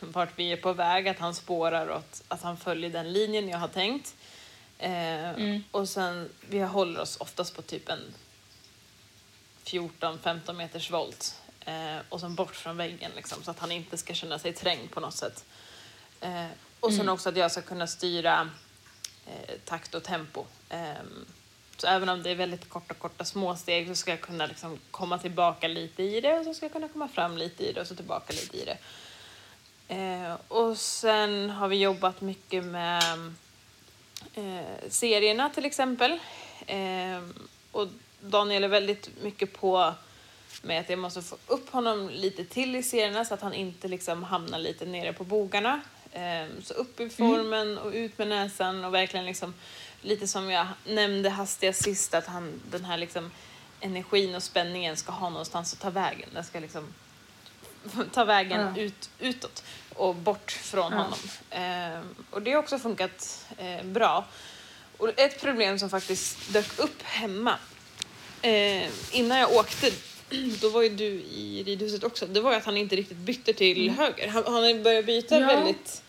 vart 0.00 0.38
vi 0.38 0.52
är 0.52 0.56
på 0.56 0.72
väg, 0.72 1.08
att 1.08 1.18
han 1.18 1.34
spårar 1.34 1.86
och 1.86 1.96
att, 1.96 2.22
att 2.28 2.42
han 2.42 2.56
följer 2.56 2.90
den 2.90 3.12
linjen 3.12 3.48
jag 3.48 3.58
har 3.58 3.68
tänkt. 3.68 4.14
Eh, 4.78 5.30
Och 5.70 5.88
sen, 5.88 6.28
vi 6.48 6.58
håller 6.60 7.00
oss 7.00 7.16
oftast 7.16 7.56
på 7.56 7.62
typ 7.62 7.88
en 7.88 8.14
14-15 9.64 10.52
meters 10.52 10.90
volt 10.90 11.40
eh, 11.60 11.96
och 12.08 12.20
sen 12.20 12.34
bort 12.34 12.56
från 12.56 12.76
väggen 12.76 13.10
liksom, 13.16 13.42
så 13.42 13.50
att 13.50 13.58
han 13.58 13.72
inte 13.72 13.96
ska 13.96 14.14
känna 14.14 14.38
sig 14.38 14.52
trängd 14.52 14.90
på 14.90 15.00
något 15.00 15.14
sätt. 15.14 15.44
Eh, 16.20 16.46
och 16.80 16.92
sen 16.92 17.08
också 17.08 17.28
att 17.28 17.36
jag 17.36 17.50
ska 17.52 17.62
kunna 17.62 17.86
styra 17.86 18.50
eh, 19.26 19.54
takt 19.64 19.94
och 19.94 20.02
tempo. 20.02 20.44
Så 21.82 21.88
även 21.88 22.08
om 22.08 22.22
det 22.22 22.30
är 22.30 22.34
väldigt 22.34 22.68
korta, 22.68 22.94
korta 22.94 23.24
små 23.24 23.56
steg 23.56 23.88
så 23.88 23.94
ska 23.94 24.10
jag 24.10 24.20
kunna 24.20 24.46
liksom 24.46 24.78
komma 24.90 25.18
tillbaka 25.18 25.68
lite 25.68 26.02
i 26.02 26.20
det 26.20 26.38
och 26.38 26.44
så 26.44 26.54
ska 26.54 26.64
jag 26.64 26.72
kunna 26.72 26.88
komma 26.88 27.08
fram 27.08 27.36
lite 27.36 27.64
i 27.64 27.72
det 27.72 27.80
och 27.80 27.86
så 27.86 27.94
tillbaka 27.94 28.32
lite 28.32 28.56
i 28.56 28.64
det. 28.64 28.78
Eh, 29.94 30.34
och 30.48 30.78
sen 30.78 31.50
har 31.50 31.68
vi 31.68 31.76
jobbat 31.76 32.20
mycket 32.20 32.64
med 32.64 33.32
eh, 34.34 34.88
serierna 34.88 35.50
till 35.50 35.64
exempel. 35.64 36.18
Eh, 36.66 37.22
och 37.72 37.88
Daniel 38.20 38.64
är 38.64 38.68
väldigt 38.68 39.10
mycket 39.22 39.52
på 39.52 39.94
med 40.62 40.80
att 40.80 40.90
jag 40.90 40.98
måste 40.98 41.22
få 41.22 41.36
upp 41.46 41.70
honom 41.70 42.10
lite 42.12 42.44
till 42.44 42.76
i 42.76 42.82
serierna 42.82 43.24
så 43.24 43.34
att 43.34 43.42
han 43.42 43.54
inte 43.54 43.88
liksom 43.88 44.22
hamnar 44.22 44.58
lite 44.58 44.86
nere 44.86 45.12
på 45.12 45.24
bogarna. 45.24 45.80
Eh, 46.12 46.46
så 46.62 46.74
upp 46.74 47.00
i 47.00 47.08
formen 47.08 47.78
och 47.78 47.92
ut 47.92 48.18
med 48.18 48.28
näsan 48.28 48.84
och 48.84 48.94
verkligen 48.94 49.26
liksom 49.26 49.54
lite 50.02 50.26
som 50.26 50.50
jag 50.50 50.66
nämnde 50.86 51.30
hastigast 51.30 51.82
sist 51.82 52.14
att 52.14 52.26
han, 52.26 52.60
den 52.70 52.84
här 52.84 52.96
liksom 52.96 53.30
energin 53.80 54.34
och 54.34 54.42
spänningen 54.42 54.96
ska 54.96 55.12
ha 55.12 55.30
någonstans 55.30 55.72
att 55.72 55.80
ta 55.80 55.90
vägen. 55.90 56.28
Den 56.34 56.44
ska 56.44 56.60
liksom 56.60 56.86
ta 58.12 58.24
vägen 58.24 58.72
Ja. 58.76 58.82
ut, 58.82 59.10
utåt 59.18 59.64
och 59.94 60.14
bort 60.14 60.50
från 60.52 60.92
honom. 60.92 61.18
Eh, 61.50 62.00
och 62.30 62.42
det 62.42 62.50
har 62.52 62.58
också 62.58 62.78
funkat 62.78 63.46
eh, 63.58 63.84
bra. 63.84 64.24
Och 64.98 65.18
ett 65.18 65.40
problem 65.40 65.78
som 65.78 65.90
faktiskt 65.90 66.52
dök 66.52 66.78
upp 66.78 67.02
hemma 67.02 67.58
eh, 68.42 68.88
innan 69.12 69.38
jag 69.38 69.52
åkte, 69.52 69.90
då 70.60 70.68
var 70.68 70.82
ju 70.82 70.88
du 70.88 71.04
i 71.22 71.62
ridhuset 71.66 72.04
också, 72.04 72.26
det 72.26 72.40
var 72.40 72.50
ju 72.50 72.56
att 72.56 72.64
han 72.64 72.76
inte 72.76 72.96
riktigt 72.96 73.16
bytte 73.16 73.52
till 73.52 73.90
höger. 73.90 74.28
Han, 74.28 74.44
han 74.46 74.82
börjat 74.82 75.06
byta 75.06 75.40
Ja. 75.40 75.46
väldigt 75.46 76.02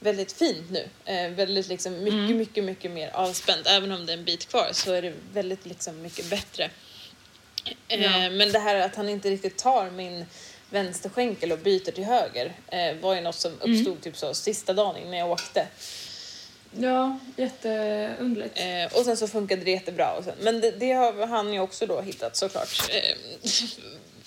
väldigt 0.00 0.32
fint 0.32 0.70
nu. 0.70 0.88
Eh, 1.04 1.30
väldigt 1.30 1.68
liksom 1.68 1.92
mycket, 1.98 2.12
Mm. 2.18 2.36
mycket, 2.38 2.64
mycket 2.64 2.90
mer 2.90 3.10
avspänt. 3.14 3.66
Även 3.66 3.92
om 3.92 4.06
det 4.06 4.12
är 4.12 4.16
en 4.18 4.24
bit 4.24 4.48
kvar 4.48 4.68
så 4.72 4.92
är 4.92 5.02
det 5.02 5.12
väldigt 5.32 5.66
liksom 5.66 6.02
mycket 6.02 6.30
bättre. 6.30 6.70
Eh, 7.88 8.02
Ja. 8.02 8.30
Men 8.30 8.52
det 8.52 8.58
här 8.58 8.74
att 8.74 8.94
han 8.96 9.08
inte 9.08 9.30
riktigt 9.30 9.56
tar 9.58 9.90
min 9.90 10.26
vänsterskänkel 10.70 11.52
och 11.52 11.58
byter 11.58 11.90
till 11.92 12.04
höger 12.04 12.52
eh, 12.68 12.94
var 13.00 13.14
ju 13.14 13.20
något 13.20 13.34
som 13.34 13.52
Mm. 13.62 13.72
uppstod 13.78 14.00
typ 14.00 14.16
så 14.16 14.34
sista 14.34 14.72
dagen 14.72 14.96
innan 14.96 15.16
jag 15.18 15.30
åkte. 15.30 15.66
Ja, 16.78 17.18
jätteunderligt. 17.36 18.58
Eh, 18.58 18.98
och 18.98 19.04
sen 19.04 19.16
så 19.16 19.28
funkade 19.28 19.64
det 19.64 19.70
jättebra. 19.70 20.12
Och 20.12 20.24
sen, 20.24 20.34
men 20.40 20.60
det, 20.60 20.70
det 20.70 20.92
har 20.92 21.26
han 21.26 21.52
ju 21.52 21.60
också 21.60 21.86
då 21.86 22.00
hittat 22.00 22.36
såklart. 22.36 22.90
Eh, 22.90 23.16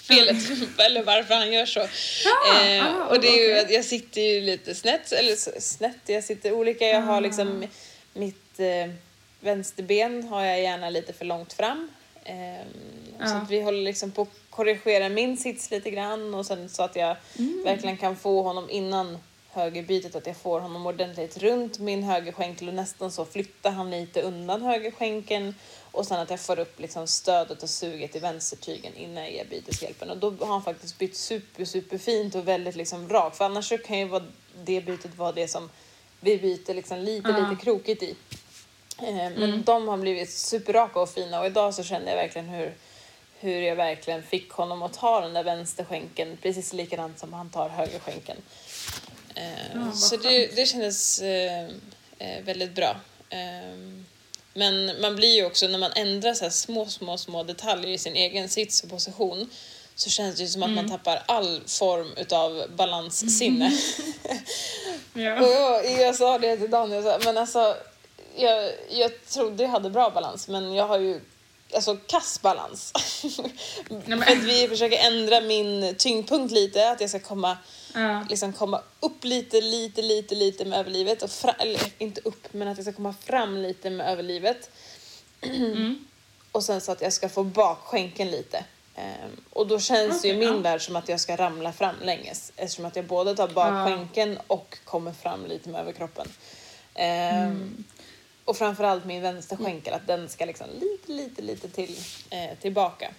felet, 0.02 0.36
eller 0.78 1.04
varför 1.04 1.34
han 1.36 1.52
gör 1.54 1.66
så. 1.66 1.80
eh, 1.80 2.86
ah, 2.86 3.06
och 3.06 3.22
det 3.22 3.28
är 3.28 3.48
ju 3.48 3.60
att 3.60 3.72
jag 3.72 3.86
sitter 3.86 4.22
ju 4.22 4.42
lite 4.42 4.76
snett, 4.76 5.12
eller 5.12 5.60
snett, 5.60 5.98
jag 6.06 6.24
sitter 6.24 6.54
olika. 6.54 6.86
Jag 6.86 7.02
har 7.02 7.22
liksom 7.22 7.68
mitt 8.14 8.60
eh, 8.60 8.92
vänsterben 9.40 10.24
har 10.28 10.44
jag 10.46 10.62
gärna 10.62 10.90
lite 10.90 11.14
för 11.14 11.26
långt 11.26 11.54
fram. 11.54 11.90
Eh, 12.24 12.66
Så 13.28 13.46
vi 13.50 13.62
håller 13.62 13.82
liksom 13.82 14.12
på 14.12 14.22
att 14.22 14.28
korrigera 14.50 15.10
min 15.10 15.38
sits 15.38 15.72
lite 15.72 15.90
grann 15.92 16.34
och 16.36 16.46
sen 16.46 16.70
så 16.70 16.84
att 16.84 16.96
jag 16.96 17.16
verkligen 17.66 17.98
kan 17.98 18.16
få 18.16 18.42
honom 18.44 18.70
innan 18.70 19.18
högerbytet, 19.54 20.16
att 20.16 20.28
jag 20.28 20.38
får 20.38 20.60
honom 20.60 20.86
ordentligt 20.86 21.38
runt 21.38 21.80
min 21.80 22.04
högerskänkel 22.04 22.68
och 22.68 22.74
nästan 22.74 23.12
så 23.12 23.26
flyttar 23.26 23.72
han 23.72 23.92
lite 23.92 24.22
undan 24.22 24.62
högerskänkeln 24.62 25.56
och 25.92 26.06
sen 26.06 26.20
att 26.20 26.30
jag 26.30 26.40
får 26.40 26.60
upp 26.60 26.80
liksom 26.80 27.08
stödet 27.08 27.64
och 27.64 27.70
suget 27.70 28.16
i 28.16 28.20
vänstertygen 28.20 28.96
innan 28.96 29.24
jag 29.24 29.34
ger 29.34 29.46
byteshjälpen. 29.46 30.10
Och 30.10 30.18
då 30.18 30.32
har 30.40 30.54
han 30.54 30.64
faktiskt 30.64 30.98
bytt 30.98 31.18
super, 31.18 31.66
super 31.66 31.98
fint 31.98 32.36
och 32.36 32.48
väldigt 32.48 32.76
liksom 32.76 33.10
rakt. 33.10 33.38
För 33.38 33.46
annars 33.46 33.70
så 33.70 33.78
kan 33.78 34.00
ju 34.00 34.06
vara 34.06 34.24
det 34.64 34.82
bytet 34.82 35.16
vara 35.18 35.32
det 35.32 35.48
som 35.48 35.70
vi 36.20 36.38
byter 36.38 36.74
liksom 36.74 36.98
lite, 36.98 37.28
lite 37.28 37.64
krokigt 37.64 38.04
i. 38.04 38.16
Eh, 38.98 39.14
Men 39.16 39.64
de 39.64 39.88
har 39.88 39.98
blivit 39.98 40.32
superraka 40.32 41.00
och 41.00 41.10
fina 41.10 41.40
och 41.40 41.46
idag 41.46 41.74
så 41.74 41.84
kände 41.84 42.10
jag 42.10 42.18
verkligen 42.18 42.50
hur, 42.50 42.74
hur 43.40 43.62
jag 43.62 43.76
verkligen 43.76 44.24
fick 44.24 44.52
honom 44.52 44.84
att 44.84 44.94
ta 44.94 45.22
den 45.22 45.34
där 45.34 45.44
vänsterskänkeln 45.44 46.38
precis 46.42 46.74
likadant 46.74 47.20
som 47.20 47.34
han 47.34 47.50
tar 47.50 47.70
högerskänkeln. 47.70 48.42
Eh, 49.36 49.44
vad 49.86 49.98
så 49.98 50.18
det, 50.18 50.56
det 50.56 50.66
kändes 50.66 51.22
eh, 51.22 51.64
eh, 52.20 52.44
väldigt 52.44 52.72
bra. 52.76 52.96
Eh, 53.30 53.78
men 54.54 55.02
man 55.02 55.16
blir 55.16 55.36
ju 55.36 55.46
också, 55.46 55.68
när 55.68 55.78
man 55.80 55.92
ändrar 55.96 56.34
så 56.34 56.44
här 56.44 56.52
små, 56.52 56.86
små, 56.86 57.18
små 57.18 57.44
detaljer 57.44 57.90
i 57.92 57.98
sin 57.98 58.16
egen 58.16 58.50
sits 58.50 58.84
och 58.84 58.90
position 58.90 59.50
så 59.96 60.10
känns 60.10 60.36
det 60.36 60.44
ju 60.44 60.50
som 60.50 60.64
att 60.64 60.70
man 60.70 60.90
tappar 60.90 61.24
all 61.26 61.62
form 61.68 62.14
utav 62.18 62.64
balanssinne. 62.76 63.72
Ja. 65.14 65.42
Och 65.42 65.48
jag, 65.48 66.02
jag 66.02 66.16
sa 66.16 66.38
det 66.38 66.58
till 66.58 66.70
Daniel, 66.72 67.04
men 67.26 67.38
alltså, 67.38 67.78
jag, 68.36 68.72
jag 68.90 69.26
trodde 69.26 69.64
jag 69.64 69.70
hade 69.70 69.90
bra 69.90 70.10
balans 70.10 70.48
men 70.48 70.74
jag 70.74 70.88
har 70.88 71.00
ju 71.00 71.20
alltså 71.74 71.96
kass 72.08 72.40
balans. 72.42 72.94
men- 74.06 74.24
För 74.24 74.32
att 74.32 74.44
vi 74.44 74.68
försöker 74.68 74.98
ändra 74.98 75.42
min 75.42 75.96
tyngdpunkt 75.98 76.54
lite, 76.54 76.90
att 76.90 77.02
jag 77.02 77.10
ska 77.10 77.20
komma, 77.20 77.58
Ja. 77.94 78.26
liksom 78.30 78.54
komma 78.54 78.82
upp 79.00 79.24
lite, 79.24 79.62
lite, 79.62 80.02
lite, 80.02 80.36
lite 80.36 80.66
med 80.66 80.80
överlivet. 80.80 81.24
Och 81.24 81.30
fra, 81.30 81.52
eller 81.52 81.82
inte 81.98 82.22
upp, 82.22 82.54
men 82.54 82.68
att 82.68 82.78
jag 82.78 82.86
ska 82.86 82.94
komma 82.94 83.14
fram 83.14 83.58
lite 83.58 83.90
med 83.90 84.12
överlivet. 84.12 84.70
Mm. 85.42 86.06
Och 86.52 86.64
sen 86.64 86.82
så 86.82 86.92
att 86.92 87.02
jag 87.02 87.14
ska 87.14 87.30
få 87.30 87.44
bakskänken 87.44 88.32
lite. 88.32 88.66
Ehm, 88.96 89.30
och 89.50 89.68
då 89.68 89.80
känns 89.80 90.22
det 90.22 90.28
ju 90.28 90.38
min 90.38 90.48
ja. 90.48 90.58
värld 90.58 90.82
som 90.82 90.96
att 90.96 91.10
jag 91.10 91.20
ska 91.20 91.36
ramla 91.36 91.74
fram 91.74 91.96
länges. 92.02 92.52
Eftersom 92.56 92.86
att 92.86 92.96
jag 92.96 93.06
både 93.06 93.36
tar 93.36 93.48
bakskänken 93.48 94.40
och 94.48 94.78
kommer 94.86 95.12
fram 95.12 95.46
lite 95.46 95.70
med 95.70 95.82
överkroppen. 95.82 96.28
Ehm, 96.94 97.52
Mm. 97.52 97.84
Och 98.46 98.58
framförallt 98.58 99.06
min 99.06 99.22
vänsterskänkel, 99.22 99.94
att 99.94 100.08
den 100.08 100.30
ska 100.30 100.46
liksom 100.46 100.68
lite, 100.80 101.12
lite, 101.12 101.42
lite 101.42 101.70
till, 101.70 101.98
eh, 102.30 102.58
tillbaka. 102.62 103.12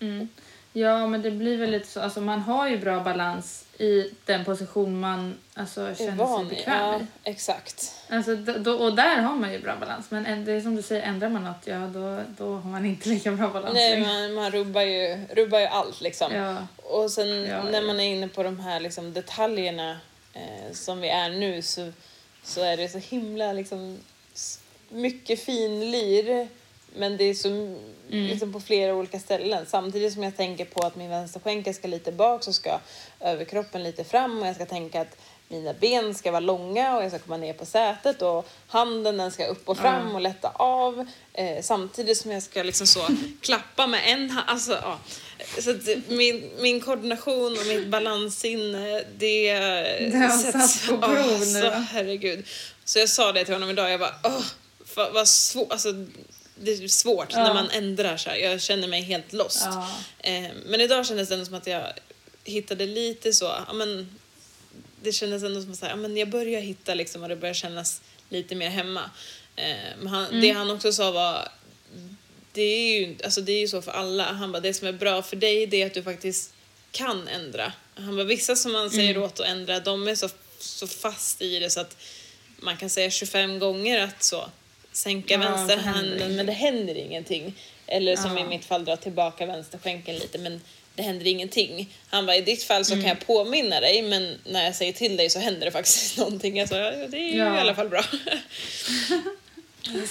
Mm. 0.00 0.28
Ja, 0.72 1.06
men 1.06 1.22
det 1.22 1.30
blir 1.30 1.56
väl 1.56 1.70
lite 1.70 1.86
så. 1.86 2.00
Alltså, 2.00 2.20
man 2.20 2.40
har 2.40 2.68
ju 2.68 2.78
bra 2.78 3.00
balans 3.00 3.64
i 3.78 4.10
den 4.24 4.44
position 4.44 5.00
man 5.00 5.38
alltså, 5.54 5.80
känner 5.80 5.94
sig 5.94 6.10
van 6.10 6.48
bekväm 6.48 6.74
Ja, 6.78 7.00
i. 7.00 7.06
exakt. 7.30 7.94
Alltså, 8.08 8.36
då, 8.36 8.72
och 8.72 8.94
där 8.96 9.16
har 9.16 9.34
man 9.34 9.52
ju 9.52 9.58
bra 9.58 9.76
balans. 9.80 10.10
Men 10.10 10.26
en- 10.26 10.44
det 10.44 10.52
är 10.52 10.60
som 10.60 10.76
du 10.76 10.82
säger, 10.82 11.02
ändrar 11.02 11.28
man 11.28 11.44
något, 11.44 11.66
ja 11.66 11.78
då, 11.78 12.20
då 12.38 12.54
har 12.56 12.70
man 12.70 12.86
inte 12.86 13.08
lika 13.14 13.32
bra 13.32 13.48
balans 13.48 13.74
Nej, 13.74 14.00
man, 14.00 14.34
man 14.34 14.50
rubbar, 14.50 14.82
ju, 14.82 15.18
rubbar 15.34 15.58
ju 15.60 15.66
allt 15.66 16.00
liksom. 16.00 16.34
Ja. 16.34 16.66
Och 16.76 17.10
sen 17.10 17.28
Ja, 17.44 17.62
när 17.62 17.82
man 17.82 18.00
är 18.00 18.04
inne 18.12 18.28
på 18.28 18.42
de 18.42 18.60
här 18.60 18.80
liksom, 18.80 19.12
detaljerna 19.12 19.98
eh, 20.34 20.72
som 20.72 21.00
vi 21.00 21.08
är 21.08 21.30
nu 21.30 21.62
så, 21.62 21.92
så 22.44 22.60
är 22.64 22.76
det 22.76 22.88
så 22.88 22.98
himla 22.98 23.52
liksom, 23.52 23.98
mycket 24.88 25.44
fin 25.44 25.90
lir 25.90 26.48
men 26.94 27.16
det 27.16 27.24
är 27.24 27.34
så 27.34 27.76
Mm. 28.12 28.26
liksom, 28.26 28.52
på 28.52 28.60
flera 28.60 28.94
olika 28.94 29.20
ställen. 29.20 29.66
Samtidigt 29.68 30.12
som 30.12 30.22
jag 30.22 30.36
tänker 30.36 30.64
på 30.64 30.80
att 30.86 30.96
min 30.96 31.10
vänsterskänkel 31.10 31.74
ska 31.74 31.88
lite 31.88 32.12
bak 32.12 32.44
så 32.44 32.52
ska 32.52 32.78
överkroppen 33.20 33.82
lite 33.82 34.04
fram 34.04 34.42
och 34.42 34.46
jag 34.48 34.54
ska 34.54 34.66
tänka 34.66 35.00
att 35.00 35.16
mina 35.48 35.72
ben 35.74 36.14
ska 36.14 36.30
vara 36.30 36.40
långa 36.40 36.96
och 36.96 37.02
jag 37.04 37.10
ska 37.10 37.18
komma 37.18 37.36
ner 37.36 37.52
på 37.52 37.66
sätet 37.66 38.22
och 38.22 38.48
handen 38.66 39.16
den 39.16 39.30
ska 39.30 39.46
upp 39.46 39.68
och 39.68 39.78
fram 39.78 40.08
Ja. 40.08 40.14
och 40.14 40.20
lätta 40.20 40.48
av 40.54 41.06
eh, 41.32 41.62
samtidigt 41.62 42.18
som 42.18 42.30
jag 42.30 42.42
ska 42.42 42.62
liksom 42.62 42.86
så 42.86 43.00
klappa 43.40 43.86
med 43.86 44.00
en 44.06 44.30
hand. 44.30 44.46
Alltså, 44.50 44.72
ja. 44.82 44.98
Så 45.60 45.74
min, 46.08 46.50
min 46.60 46.80
koordination 46.80 47.52
och 47.60 47.66
mitt 47.66 47.86
balanssinne 47.88 49.02
det, 49.18 49.52
Det 50.10 50.16
har 50.18 50.52
satts 50.52 50.88
på 50.88 50.98
prov 50.98 51.10
Åh, 51.18 51.38
nu, 51.40 51.44
Så 51.60 51.70
herregud. 51.70 52.46
Så 52.84 52.98
jag 52.98 53.08
sa 53.08 53.32
det 53.32 53.44
till 53.44 53.54
honom 53.54 53.70
idag, 53.70 53.90
jag 53.90 54.00
bara 54.00 54.14
åh, 54.24 54.42
fa- 54.94 55.12
vad 55.12 55.28
svårt. 55.28 55.72
Alltså, 55.72 55.88
det 56.62 56.70
är 56.72 56.88
svårt 56.88 57.28
Ja. 57.32 57.42
när 57.44 57.54
man 57.54 57.70
ändrar 57.70 58.16
så 58.16 58.30
här. 58.30 58.36
Jag 58.36 58.60
känner 58.62 58.88
mig 58.88 59.02
helt 59.02 59.32
lost. 59.32 59.62
Ja. 59.64 59.90
Eh, 60.18 60.50
men 60.66 60.80
idag 60.80 61.06
kändes 61.06 61.28
det 61.28 61.34
ändå 61.34 61.46
som 61.46 61.54
att 61.54 61.66
jag 61.66 61.92
hittade 62.44 62.86
lite 62.86 63.32
så, 63.32 63.44
ja 63.66 63.72
men 63.72 64.18
det 65.02 65.12
kändes 65.12 65.42
ändå 65.42 65.62
som 65.62 65.72
att 65.72 65.82
ja, 65.82 65.96
men 65.96 66.16
jag 66.16 66.28
börjar 66.28 66.60
hitta 66.60 66.94
liksom 66.94 67.22
och 67.22 67.28
det 67.28 67.36
börjar 67.36 67.54
kännas 67.54 68.00
lite 68.28 68.54
mer 68.54 68.68
hemma. 68.70 69.10
Eh, 69.56 69.74
men 69.98 70.06
han, 70.06 70.26
Mm. 70.26 70.40
Det 70.40 70.50
han 70.50 70.70
också 70.70 70.92
sa 70.92 71.10
var, 71.10 71.48
det 72.52 72.62
är 72.62 73.00
ju 73.00 73.16
alltså 73.24 73.40
det 73.40 73.52
är 73.52 73.60
ju 73.60 73.68
så 73.68 73.82
för 73.82 73.92
alla. 73.92 74.24
Han 74.24 74.52
bara, 74.52 74.60
det 74.60 74.74
som 74.74 74.88
är 74.88 74.92
bra 74.92 75.22
för 75.22 75.36
dig 75.36 75.66
det 75.66 75.82
är 75.82 75.86
att 75.86 75.94
du 75.94 76.02
faktiskt 76.02 76.52
kan 76.92 77.28
ändra. 77.28 77.72
Han 77.94 78.16
bara, 78.16 78.24
vissa 78.24 78.56
som 78.56 78.72
man 78.72 78.90
säger 78.90 79.10
Mm. 79.10 79.22
åt 79.22 79.40
att 79.40 79.46
ändra, 79.46 79.80
de 79.80 80.08
är 80.08 80.14
så, 80.14 80.28
så 80.58 80.86
fast 80.86 81.42
i 81.42 81.58
det 81.58 81.70
så 81.70 81.80
att 81.80 81.96
man 82.56 82.76
kan 82.76 82.90
säga 82.90 83.10
25 83.10 83.58
gånger 83.58 84.00
att 84.04 84.22
så, 84.22 84.50
sänka 84.92 85.34
Ja, 85.34 85.40
vänster 85.40 85.76
så 85.76 85.82
händer 85.82 86.08
handen 86.10 86.36
men 86.36 86.46
det 86.46 86.52
händer 86.52 86.94
ingenting. 86.94 87.54
Eller 87.86 88.16
som 88.16 88.36
Ja. 88.36 88.44
i 88.44 88.48
mitt 88.48 88.64
fall 88.64 88.84
dra 88.84 88.96
tillbaka 88.96 89.46
vänsterskänkeln 89.46 90.18
lite 90.18 90.38
men 90.38 90.60
det 90.94 91.02
händer 91.02 91.26
ingenting. 91.26 91.94
Han 92.08 92.26
bara, 92.26 92.36
i 92.36 92.40
ditt 92.40 92.62
fall 92.62 92.84
så 92.84 92.92
Mm. 92.92 93.04
kan 93.04 93.08
jag 93.18 93.26
påminna 93.26 93.80
dig 93.80 94.02
men 94.02 94.34
när 94.44 94.64
jag 94.64 94.74
säger 94.74 94.92
till 94.92 95.16
dig 95.16 95.30
så 95.30 95.38
händer 95.38 95.64
det 95.64 95.70
faktiskt 95.70 96.16
någonting. 96.18 96.56
Ja, 96.56 96.66
det 97.08 97.16
är 97.16 97.36
Ja. 97.38 97.56
i 97.56 97.60
alla 97.60 97.74
fall 97.74 97.88
bra. 97.88 98.04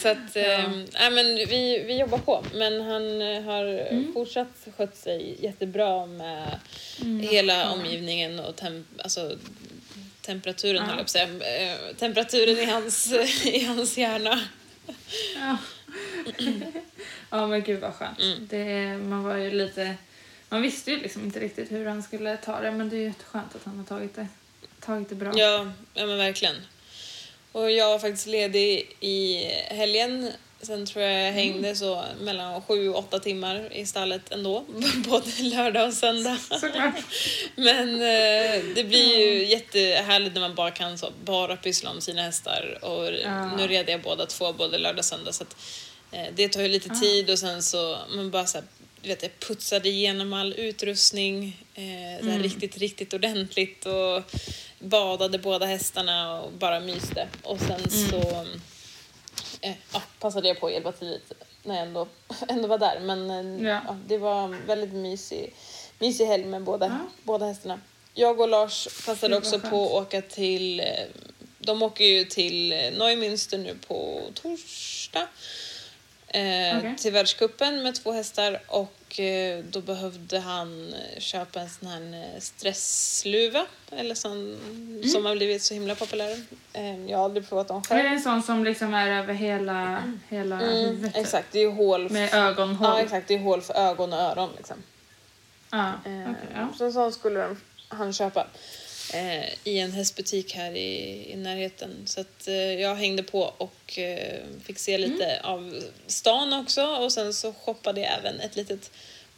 så 0.01 0.07
att, 0.07 0.35
eh, 0.35 0.69
nej, 0.93 1.11
men 1.11 1.35
vi, 1.35 1.83
vi 1.87 1.97
jobbar 1.99 2.17
på. 2.17 2.45
Men 2.53 2.81
han 2.81 3.21
eh, 3.21 3.41
har 3.41 3.65
Mm. 3.65 4.13
fortsatt 4.13 4.67
skött 4.77 4.97
sig 4.97 5.35
jättebra 5.39 6.05
med 6.05 6.59
hela 7.31 7.71
omgivningen 7.71 8.39
och 8.39 8.55
tem, 8.55 8.85
alltså, 8.97 9.37
temperaturen, 10.21 10.81
höll 10.81 10.89
jag 10.89 10.97
på 10.97 11.01
att 11.01 11.09
säga. 11.09 11.23
Eh, 11.25 11.95
temperaturen 11.99 12.59
i 12.59 12.65
hans, 12.65 13.13
i 13.45 13.65
hans 13.65 13.97
hjärna. 13.97 14.39
Ja. 15.35 15.57
ja 17.29 17.47
men 17.47 17.63
gud 17.63 17.79
vad 17.79 17.93
skönt. 17.93 18.19
Mm. 18.19 18.47
Det, 18.47 18.97
man 18.97 19.23
var 19.23 19.35
ju 19.35 19.51
lite... 19.51 19.95
Man 20.49 20.61
visste 20.61 20.91
ju 20.91 20.99
liksom 20.99 21.23
inte 21.23 21.39
riktigt 21.39 21.71
hur 21.71 21.85
han 21.85 22.03
skulle 22.03 22.37
ta 22.37 22.59
det 22.59 22.71
men 22.71 22.89
det 22.89 22.95
är 22.95 22.99
ju 22.99 23.05
jätteskönt 23.05 23.55
att 23.55 23.63
han 23.63 23.77
har 23.77 23.85
tagit 23.85 24.15
det, 24.15 24.27
tagit 24.79 25.09
det 25.09 25.15
bra. 25.15 25.31
Ja, 25.35 25.71
ja 25.93 26.05
men 26.05 26.17
verkligen. 26.17 26.55
Och 27.51 27.71
jag 27.71 27.89
var 27.89 27.99
faktiskt 27.99 28.27
ledig 28.27 28.95
i 28.99 29.45
helgen. 29.67 30.31
Sen 30.61 30.85
tror 30.85 31.03
jag 31.05 31.27
jag 31.27 31.33
hängde 31.33 31.75
så 31.75 32.03
mellan 32.21 32.61
sju 32.61 32.89
och 32.89 32.97
åtta 32.97 33.19
timmar 33.19 33.73
i 33.73 33.85
stallet 33.85 34.31
ändå. 34.31 34.65
Både 35.09 35.31
lördag 35.41 35.87
och 35.87 35.93
söndag. 35.93 36.37
Såklart. 36.59 36.95
Men 37.55 37.89
eh, 37.95 38.63
det 38.75 38.83
blir 38.83 39.17
ju 39.19 39.45
jättehärligt 39.45 40.33
när 40.33 40.41
man 40.41 40.55
bara 40.55 40.71
kan 40.71 40.97
så, 40.97 41.11
bara 41.23 41.57
pyssla 41.57 41.89
om 41.89 42.01
sina 42.01 42.21
hästar. 42.21 42.77
Och 42.81 43.05
Ja. 43.23 43.55
nu 43.55 43.67
red 43.67 43.89
jag 43.89 44.01
båda 44.01 44.25
två, 44.25 44.53
både 44.53 44.77
lördag 44.77 44.99
och 44.99 45.05
söndag. 45.05 45.33
Så 45.33 45.43
att, 45.43 45.55
eh, 46.11 46.25
det 46.35 46.49
tar 46.49 46.61
ju 46.61 46.67
lite 46.67 46.89
tid 46.89 47.29
och 47.29 47.39
sen 47.39 47.63
så 47.63 47.97
man 48.15 48.31
bara 48.31 48.45
så 48.45 48.57
här, 48.57 48.67
vet, 49.03 49.23
jag 49.23 49.39
putsade 49.39 49.89
igenom 49.89 50.33
all 50.33 50.53
utrustning 50.57 51.57
eh, 51.75 52.27
här, 52.29 52.39
riktigt, 52.39 52.77
riktigt 52.77 53.13
ordentligt 53.13 53.85
och 53.85 54.23
badade 54.79 55.37
båda 55.37 55.65
hästarna 55.65 56.41
och 56.41 56.51
bara 56.51 56.79
myste. 56.79 57.27
Och 57.43 57.59
sen 57.59 57.89
så 57.89 58.45
eh, 59.61 59.75
ja, 59.93 60.01
passade 60.19 60.47
jag 60.47 60.59
på 60.59 60.67
att 60.67 60.73
hjälpa 60.73 60.91
till 60.91 61.09
lite 61.09 61.35
när 61.63 61.75
jag 61.75 61.87
ändå, 61.87 62.07
ändå 62.47 62.67
var 62.67 62.77
där. 62.77 62.99
Men 62.99 63.29
eh, 63.61 63.67
Ja. 63.67 63.81
ja, 63.87 63.97
det 64.07 64.17
var 64.17 64.43
en 64.43 64.65
väldigt 64.65 64.93
mysig, 64.93 65.53
mysig 65.99 66.25
helg 66.25 66.45
med 66.45 66.63
båda, 66.63 67.07
båda 67.23 67.45
hästarna. 67.45 67.79
Jag 68.13 68.39
och 68.39 68.47
Lars 68.49 68.87
passade 69.05 69.37
också 69.37 69.59
skönt. 69.59 69.69
på 69.69 69.85
att 69.85 69.91
åka 70.07 70.21
till... 70.21 70.79
eh, 70.79 70.85
De 71.61 71.83
åker 71.83 72.05
ju 72.05 72.25
till 72.25 72.71
eh, 72.71 72.77
Neumünster 72.77 73.57
nu 73.57 73.75
på 73.87 74.21
torsdag. 74.33 75.27
Eh, 76.33 76.77
Okej. 76.77 76.95
Till 76.97 77.11
världscupen 77.13 77.83
med 77.83 77.95
två 77.95 78.11
hästar 78.11 78.59
och 78.67 79.19
eh, 79.19 79.63
då 79.63 79.81
behövde 79.81 80.39
han 80.39 80.93
eh, 80.93 81.19
köpa 81.19 81.59
en 81.59 81.69
sån 81.69 81.87
här 81.87 82.01
eh, 82.35 82.39
stressluva 82.39 83.65
eller 83.91 84.15
sån, 84.15 84.57
som 85.13 85.25
har 85.25 85.35
blivit 85.35 85.61
så 85.63 85.73
himla 85.73 85.95
populär. 85.95 86.37
Eh, 86.73 87.05
jag 87.05 87.17
har 87.17 87.25
aldrig 87.25 87.49
provat 87.49 87.67
dem 87.67 87.77
Är 87.89 87.95
det 87.95 88.01
själv. 88.03 88.13
en 88.13 88.21
sån 88.21 88.43
som 88.43 88.63
liksom 88.63 88.93
är 88.93 89.19
över 89.23 89.33
hela, 89.33 90.03
hela 90.29 90.55
Mm, 90.61 90.75
huvudet? 90.75 91.17
exakt, 91.17 91.47
det 91.51 91.59
är 91.63 91.69
hål. 91.71 92.09
Med 92.09 92.33
ögonhål? 92.33 92.89
Ja, 92.89 93.01
exakt. 93.01 93.27
Det 93.27 93.33
är 93.33 93.39
hål 93.39 93.61
för 93.61 93.73
ögon 93.73 94.13
och 94.13 94.19
öron. 94.19 94.49
Liksom. 94.57 94.77
Ja, 95.71 95.87
Eh, 96.05 96.21
okej, 96.31 96.49
ja. 96.55 96.67
Så 96.77 96.85
en 96.85 96.93
sån 96.93 97.11
skulle 97.13 97.55
han 97.87 98.13
köpa 98.13 98.47
eh, 99.13 99.45
i 99.63 99.79
en 99.79 99.91
hästbutik 99.91 100.53
här 100.55 100.71
i, 100.71 101.25
i 101.31 101.35
närheten. 101.35 101.89
Så 102.05 102.21
att, 102.21 102.47
eh, 102.47 102.55
jag 102.55 102.95
hängde 102.95 103.23
på 103.23 103.41
och 103.57 103.99
eh, 103.99 104.39
fick 104.65 104.79
se 104.79 104.97
lite 104.97 105.25
Mm. 105.25 105.45
av 105.45 105.83
stan 106.07 106.53
också. 106.53 106.85
Och 106.85 107.11
sen 107.13 107.33
så 107.33 107.53
shoppade 107.53 108.01
jag 108.01 108.13
även 108.19 108.39
ett 108.39 108.55
litet 108.55 108.91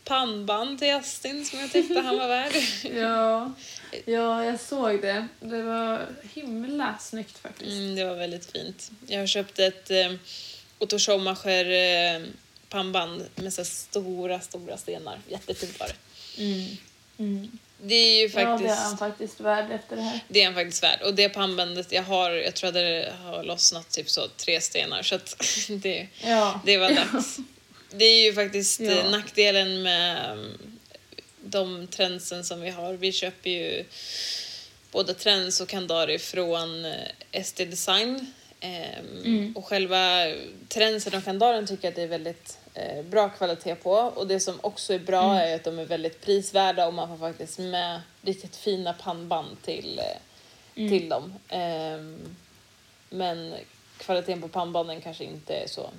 pannband 0.04 0.80
till 0.80 0.88
Justin 0.88 1.46
som 1.46 1.60
jag 1.60 1.72
tyckte 1.72 2.00
han 2.00 2.18
var 2.18 2.28
värd. 2.28 2.52
Ja, 2.96 3.54
ja, 4.06 4.46
jag 4.46 4.60
såg 4.60 5.02
det. 5.02 5.28
Det 5.40 5.64
var 5.64 6.08
himla 6.34 6.98
snyggt 7.02 7.38
faktiskt. 7.38 7.72
Mm, 7.72 7.96
det 7.96 8.06
var 8.06 8.16
väldigt 8.16 8.52
fint. 8.52 8.92
Jag 9.08 9.20
har 9.20 9.28
köpt 9.28 9.60
ett 9.60 9.92
eh, 9.92 10.14
Otto 10.78 11.00
Schumacher 11.00 11.66
eh, 11.72 12.22
pannband 12.70 13.26
med 13.36 13.54
så 13.54 13.66
stora, 13.66 14.40
stora 14.40 14.78
stenar. 14.78 15.20
Jättefint 15.28 15.80
var 15.80 15.88
det. 15.88 16.44
Mm. 16.44 16.78
Mm. 17.18 17.60
Det 17.84 17.96
är 17.96 18.16
ju 18.16 18.22
Ja, 18.22 18.28
det 18.28 18.46
faktiskt... 18.46 18.70
är 18.80 18.84
han 18.84 18.98
faktiskt 18.98 19.40
värd 19.40 19.72
efter 19.72 19.96
det 19.96 20.02
här. 20.02 20.20
Det 20.28 20.42
är 20.42 20.46
han 20.46 20.54
faktiskt 20.56 20.84
värd. 20.84 21.02
Och 21.02 21.14
det 21.14 21.30
pannbandet 21.30 21.92
jag 21.92 22.04
har, 22.04 22.32
jag 22.32 22.56
tror 22.56 22.68
att 22.68 22.74
det 22.74 23.14
har 23.24 23.44
lossnat 23.44 23.90
typ 23.90 24.10
så 24.10 24.28
tre 24.28 24.62
stenar 24.62 25.02
så 25.04 25.16
att 25.16 25.36
det, 25.70 26.08
Ja. 26.24 26.62
det 26.66 26.78
var 26.78 26.90
dags. 26.90 27.38
Det 27.92 28.06
är 28.06 28.24
ju 28.24 28.34
faktiskt 28.34 28.80
Ja. 28.80 29.10
nackdelen 29.10 29.82
med 29.82 30.32
mm, 30.32 30.58
de 31.44 31.88
trendsen 31.88 32.44
som 32.44 32.62
vi 32.62 32.70
har. 32.70 32.94
Vi 32.94 33.12
köper 33.12 33.50
ju 33.50 33.86
både 34.92 35.14
trends 35.14 35.62
och 35.62 35.68
kandari 35.70 36.20
från 36.20 36.86
eh, 36.86 37.44
SD 37.44 37.58
Design. 37.58 38.34
Ehm, 38.60 39.06
Mm. 39.26 39.56
Och 39.56 39.66
själva 39.66 40.26
trendsen 40.70 41.14
och 41.16 41.24
kandaren 41.24 41.68
tycker 41.68 41.84
jag 41.86 41.90
att 41.90 41.96
det 41.96 42.02
är 42.02 42.08
väldigt 42.08 42.58
eh, 42.74 43.04
bra 43.06 43.30
kvalitet 43.30 43.76
på. 43.76 43.92
Och 43.92 44.28
det 44.28 44.40
som 44.40 44.60
också 44.64 44.94
är 44.94 45.00
bra 45.00 45.24
Mm. 45.24 45.52
är 45.52 45.56
att 45.56 45.64
de 45.64 45.80
är 45.80 45.86
väldigt 45.86 46.22
prisvärda 46.22 46.88
och 46.88 46.94
man 46.94 47.08
får 47.08 47.18
faktiskt 47.28 47.60
med 47.60 48.02
riktigt 48.22 48.56
fina 48.56 48.94
pannband 48.94 49.62
till, 49.62 50.00
eh, 50.00 50.18
Mm. 50.76 50.90
till 50.90 51.10
dem. 51.10 51.34
Ehm, 51.50 52.36
men 53.10 53.54
kvaliteten 53.98 54.42
på 54.42 54.48
pannbanden 54.48 55.02
kanske 55.02 55.24
inte 55.24 55.54
är 55.56 55.68
så 55.68 55.90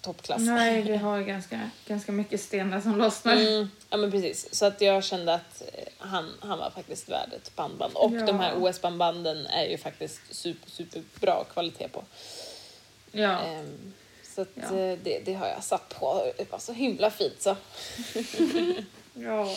toppklass. 0.00 0.40
Nej, 0.42 0.82
vi 0.82 0.96
har 0.96 1.20
ganska, 1.20 1.70
ganska 1.86 2.12
mycket 2.12 2.40
stenar 2.40 2.80
som 2.80 2.96
lossnar. 2.98 3.36
Mm, 3.36 3.70
ja 3.90 3.96
men 3.96 4.10
precis. 4.10 4.54
Så 4.54 4.66
att 4.66 4.80
jag 4.80 5.04
kände 5.04 5.34
att 5.34 5.62
eh, 5.74 5.84
han, 5.98 6.32
han 6.40 6.58
var 6.58 6.70
faktiskt 6.70 7.08
värd 7.08 7.32
ett 7.36 7.56
pannband. 7.56 7.94
Och 7.96 8.12
Ja. 8.12 8.26
de 8.26 8.40
här 8.40 8.54
OS-pannbanden 8.58 9.46
är 9.46 9.64
ju 9.66 9.78
faktiskt 9.78 10.20
super, 10.30 10.70
super 10.70 11.02
bra 11.20 11.44
kvalitet 11.44 11.88
på. 11.88 12.04
Ja. 13.12 13.40
Ehm, 13.40 13.92
så 14.34 14.40
att 14.42 14.48
Ja. 14.54 14.62
eh, 14.78 14.98
det, 15.02 15.18
det 15.24 15.34
har 15.34 15.46
jag 15.48 15.64
satt 15.64 15.88
på. 16.00 16.32
Det 16.36 16.52
var 16.52 16.58
så 16.58 16.72
himla 16.72 17.10
fint 17.10 17.42
så. 17.42 17.56
ja. 19.14 19.56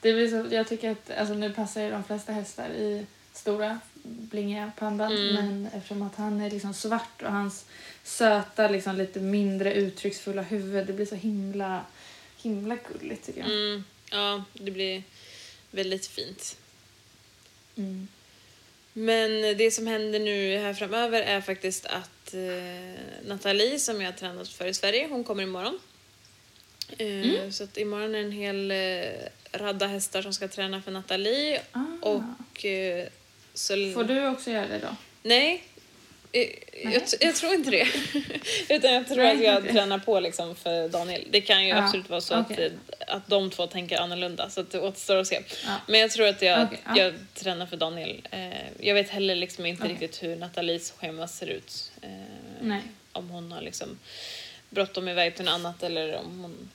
Det 0.00 0.12
blir 0.12 0.28
så, 0.48 0.54
jag 0.54 0.68
tycker 0.68 0.90
att 0.90 1.10
alltså, 1.10 1.34
nu 1.34 1.52
passar 1.52 1.80
ju 1.82 1.90
de 1.90 2.04
flesta 2.04 2.32
hästar 2.32 2.68
i 2.68 3.06
stora 3.32 3.78
blingiga 4.02 4.72
pannband 4.78 5.14
Mm. 5.18 5.34
men 5.34 5.68
eftersom 5.74 6.02
att 6.02 6.14
han 6.16 6.40
är 6.40 6.50
liksom 6.50 6.74
svart 6.74 7.22
och 7.22 7.32
hans 7.32 7.64
söta 8.04 8.68
liksom 8.68 8.96
lite 8.96 9.20
mindre 9.20 9.74
uttrycksfulla 9.74 10.42
huvud 10.42 10.86
det 10.86 10.92
blir 10.92 11.06
så 11.06 11.14
himla 11.14 11.84
himla 12.36 12.76
gulligt 12.76 13.26
tycker 13.26 13.40
jag. 13.40 13.50
Mm, 13.50 13.84
ja, 14.10 14.44
det 14.52 14.70
blir 14.70 15.02
väldigt 15.70 16.06
fint. 16.06 16.56
Mm. 17.76 18.08
Men 18.92 19.40
det 19.58 19.70
som 19.70 19.86
händer 19.86 20.18
nu 20.18 20.58
här 20.58 20.74
framöver 20.74 21.22
är 21.22 21.40
faktiskt 21.40 21.86
att 21.86 22.10
eh, 22.34 23.00
Nathalie 23.26 23.78
som 23.78 24.00
jag 24.00 24.12
har 24.12 24.18
tränat 24.18 24.48
för 24.48 24.66
i 24.66 24.74
Sverige, 24.74 25.08
hon 25.10 25.24
kommer 25.24 25.42
imorgon. 25.42 25.78
Eh, 26.98 27.50
Så 27.50 27.64
att 27.64 27.76
imorgon 27.76 28.14
är 28.14 28.18
en 28.18 28.32
hel 28.32 28.70
eh, 28.70 29.58
radda 29.58 29.86
hästar 29.86 30.22
som 30.22 30.32
ska 30.34 30.48
träna 30.48 30.82
för 30.82 30.90
Nathalie. 30.92 31.62
Ah. 31.72 31.80
Och 32.00 32.64
eh, 32.64 33.08
så... 33.54 33.74
Får 33.94 34.04
du 34.04 34.26
också 34.28 34.50
göra 34.50 34.68
det 34.68 34.78
då? 34.78 34.96
Nej. 35.22 35.64
Eh, 36.40 36.92
Jag, 36.92 37.02
jag 37.20 37.34
tror 37.34 37.54
inte 37.54 37.70
det. 37.70 37.86
Utan 38.74 38.92
jag 38.94 39.06
tror 39.08 39.16
Nej, 39.16 39.36
att 39.36 39.42
jag 39.42 39.58
okej. 39.58 39.72
tränar 39.72 39.98
på 39.98 40.20
liksom 40.20 40.54
för 40.56 40.88
Daniel. 40.88 41.24
Det 41.30 41.40
kan 41.40 41.62
ju 41.64 41.68
Ja, 41.68 41.84
absolut 41.84 42.08
vara 42.10 42.20
så 42.20 42.40
okej. 42.40 42.72
att, 42.98 43.08
att 43.08 43.26
de 43.28 43.50
två 43.50 43.66
tänker 43.66 43.98
annorlunda. 43.98 44.50
Så 44.50 44.60
att 44.60 44.70
det 44.70 44.80
återstår 44.80 45.16
att 45.16 45.26
se. 45.26 45.40
Ja. 45.66 45.76
Men 45.88 46.00
jag 46.00 46.10
tror 46.10 46.26
att 46.28 46.42
jag, 46.42 46.62
Okej, 46.66 46.78
ja. 46.86 46.96
jag 46.98 47.14
tränar 47.34 47.66
för 47.66 47.76
Daniel. 47.76 48.28
Eh, 48.30 48.48
jag 48.80 48.94
vet 48.94 49.08
heller 49.08 49.34
liksom 49.34 49.66
inte 49.66 49.88
riktigt 49.88 50.22
hur 50.22 50.36
Nathalies 50.36 50.90
schema 50.90 51.28
ser 51.28 51.46
ut. 51.46 51.92
Eh, 52.02 52.08
Nej. 52.60 52.82
Om 53.12 53.30
hon 53.30 53.52
har 53.52 53.60
liksom 53.62 53.98
bråttom 54.70 55.08
iväg 55.08 55.34
till 55.36 55.44
något 55.44 55.54
annat 55.54 55.82
eller 55.82 56.16
om 56.16 56.40
hon, 56.42 56.68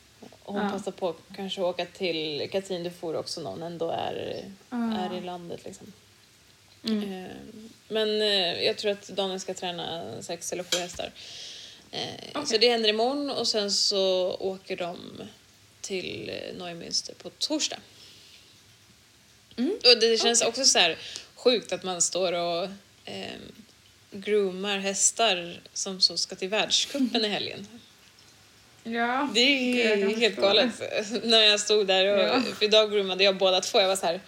hon 0.44 0.72
passar 0.72 0.92
på 0.92 1.16
kanske 1.36 1.62
åka 1.62 1.86
till 1.86 2.50
Katrin 2.52 2.84
Dufour 2.84 3.16
också 3.16 3.42
när 3.42 3.50
hon 3.50 3.64
ändå 3.64 3.92
är, 3.92 4.44
är 4.72 5.18
i 5.18 5.22
landet. 5.22 5.60
Liksom. 5.66 5.94
Mm. 6.84 7.14
Eh, 7.26 7.32
Men 7.88 8.22
eh, 8.22 8.64
jag 8.64 8.78
tror 8.78 8.92
att 8.92 9.08
Daniel 9.08 9.40
ska 9.40 9.54
träna 9.54 10.12
sex 10.22 10.54
eller 10.54 10.64
sju 10.64 10.78
hästar. 10.78 11.12
Eh, 11.92 12.00
Okej. 12.34 12.48
Så 12.48 12.58
det 12.58 12.70
händer 12.70 12.90
imorgon 12.90 13.30
och 13.30 13.48
sen 13.48 13.72
så 13.72 14.32
åker 14.40 14.76
de 14.78 14.98
till 15.82 16.30
eh, 16.30 16.64
Neumünster 16.64 17.14
på 17.14 17.30
torsdag. 17.30 17.78
Mm. 19.58 19.72
Och 19.86 20.00
det 20.00 20.22
känns 20.22 20.42
också 20.42 20.66
så 20.66 20.80
här 20.80 20.98
sjukt 21.36 21.72
att 21.74 21.84
man 21.84 22.02
står 22.02 22.34
och 22.34 22.64
eh, 23.06 23.26
groomar 24.12 24.78
hästar 24.78 25.60
som 25.74 26.02
så 26.02 26.18
ska 26.18 26.36
till 26.36 26.50
världscupen 26.50 27.26
i 27.26 27.28
helgen. 27.38 27.68
Ja. 28.84 29.30
Det 29.34 29.40
är 29.84 30.16
helt 30.18 30.36
galet. 30.36 30.70
När 31.24 31.42
jag 31.42 31.60
stod 31.60 31.88
där 31.88 32.06
och 32.18 32.24
Ja. 32.24 32.42
för 32.58 32.66
idag 32.66 32.92
groomade 32.92 33.24
jag 33.24 33.38
båda 33.38 33.62
två. 33.62 33.80
Jag 33.82 33.88
var 33.88 33.96
så 33.96 34.06
här 34.06 34.22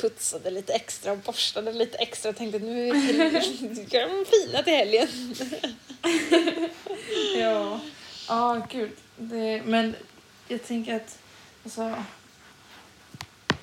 putsade 0.00 0.50
lite 0.50 0.72
extra 0.72 1.12
och 1.12 1.18
borstade 1.18 1.72
lite 1.72 1.98
extra 1.98 2.30
och 2.30 2.36
tänkte 2.36 2.58
nu 2.58 2.88
ska 3.88 3.98
de 4.00 4.24
fina 4.26 4.62
till 4.62 4.72
helgen. 4.74 5.08
Ja, 7.38 7.80
ja 8.28 8.66
gud. 8.70 8.90
Det, 9.16 9.62
men 9.64 9.94
jag 10.48 10.64
tänker 10.64 10.96
att 10.96 11.18
alltså, 11.64 11.94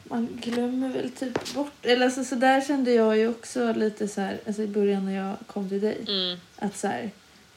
man 0.04 0.28
glömmer 0.44 0.90
väl 0.90 1.12
typ 1.12 1.54
bort... 1.54 1.86
Eller 1.86 2.06
alltså, 2.06 2.24
så 2.24 2.36
där 2.36 2.62
kände 2.62 2.92
jag 2.92 3.18
ju 3.18 3.28
också 3.30 3.74
lite 3.74 4.08
så 4.08 4.22
här, 4.22 4.40
alltså 4.48 4.62
i 4.62 4.68
början 4.68 5.06
när 5.06 5.16
jag 5.16 5.36
kom 5.48 5.70
till 5.70 5.82
dig. 5.82 5.98
Mm, 6.08 6.38
Att 6.56 6.78
så 6.78 6.88
här, 6.88 7.12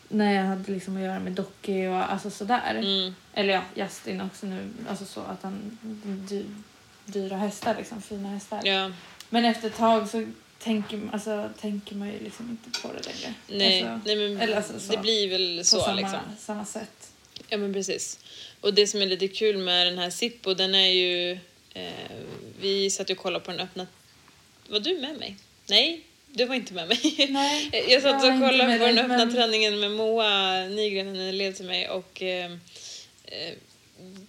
när 0.09 0.33
jag 0.35 0.43
hade 0.45 0.73
liksom 0.73 0.97
att 0.97 1.03
göra 1.03 1.21
med 1.21 1.33
Docky 1.33 1.87
och 1.87 2.13
alltså 2.13 2.31
sådär. 2.31 2.75
mm, 2.75 3.15
Eller 3.35 3.55
ja, 3.55 3.63
Justin 3.75 4.21
också 4.21 4.47
nu. 4.47 4.69
Alltså 4.89 5.05
så 5.05 5.21
att 5.21 5.43
han... 5.43 5.79
Dy, 6.29 6.45
dyra 7.11 7.37
hästar 7.37 7.75
liksom, 7.79 8.03
fina 8.03 8.29
hästar. 8.29 8.61
ja, 8.65 8.93
Men 9.29 9.45
efter 9.45 9.69
ett 9.69 9.77
tag 9.77 10.09
så 10.09 10.27
tänker, 10.59 11.01
alltså, 11.13 11.51
tänker 11.61 11.95
man 11.95 12.09
ju 12.09 12.19
liksom 12.25 12.51
inte 12.51 12.81
på 12.81 12.89
det 12.93 13.07
längre. 13.07 13.35
nej, 13.49 13.83
Alltså, 13.83 14.01
nej 14.07 14.17
men 14.17 14.41
eller 14.41 14.57
alltså 14.57 14.81
så. 14.81 14.93
det 14.93 14.99
blir 14.99 15.29
väl 15.31 15.59
på 15.59 15.65
så 15.65 15.81
samma, 15.81 15.95
liksom. 15.97 16.19
samma 16.39 16.65
sätt. 16.65 17.11
Ja 17.49 17.57
men 17.57 17.73
precis. 17.73 18.19
Och 18.61 18.75
det 18.75 18.87
som 18.87 19.03
är 19.03 19.07
lite 19.07 19.29
kul 19.29 19.59
med 19.59 19.87
den 19.87 19.99
här 19.99 20.11
Sippo, 20.11 20.55
den 20.55 20.75
är 20.75 20.87
ju... 20.91 21.39
Eh, 21.75 21.91
vi 22.61 22.91
satt 22.91 23.11
ju 23.11 23.15
och 23.15 23.21
kollade 23.21 23.45
på 23.45 23.51
den 23.51 23.61
öppna... 23.61 23.87
Var 24.69 24.81
du 24.81 24.99
med 25.01 25.19
mig? 25.19 25.37
Nej, 25.69 26.05
du 26.27 26.45
var 26.45 26.55
inte 26.55 26.75
med 26.75 26.89
mig. 26.89 27.27
Nej, 27.31 27.71
jag 27.89 28.03
satt 28.03 28.15
och 28.25 28.31
kollade 28.41 28.79
på 28.79 28.87
den 28.87 28.99
öppna 28.99 29.17
men- 29.17 29.35
träningen 29.35 29.81
med 29.81 29.91
Moa 29.91 30.55
Nygren, 30.69 31.09
en 31.09 31.17
elev 31.17 31.53
till 31.53 31.65
mig 31.67 31.89
och 31.89 32.23
eh, 32.23 32.53
eh, 33.25 33.55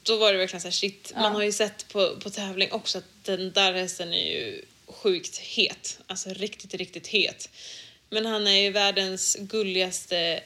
då 0.04 0.18
var 0.18 0.32
det 0.32 0.38
verkligen 0.38 0.62
så 0.62 0.68
här, 0.68 0.72
shit, 0.74 1.12
man 1.16 1.24
Ja. 1.24 1.30
har 1.30 1.44
ju 1.44 1.52
sett 1.52 1.88
på, 1.88 2.16
på 2.20 2.30
tävling 2.30 2.72
också 2.72 2.98
att 2.98 3.04
den 3.24 3.52
där 3.52 3.74
hästen 3.74 4.14
är 4.14 4.32
ju 4.32 4.66
sjukt 4.88 5.38
het. 5.38 6.00
Alltså 6.08 6.30
riktigt, 6.30 6.74
riktigt 6.74 7.08
het. 7.08 7.50
Men 8.10 8.26
han 8.26 8.48
är 8.48 8.52
ju 8.62 8.70
världens 8.72 9.38
gulligaste, 9.40 10.44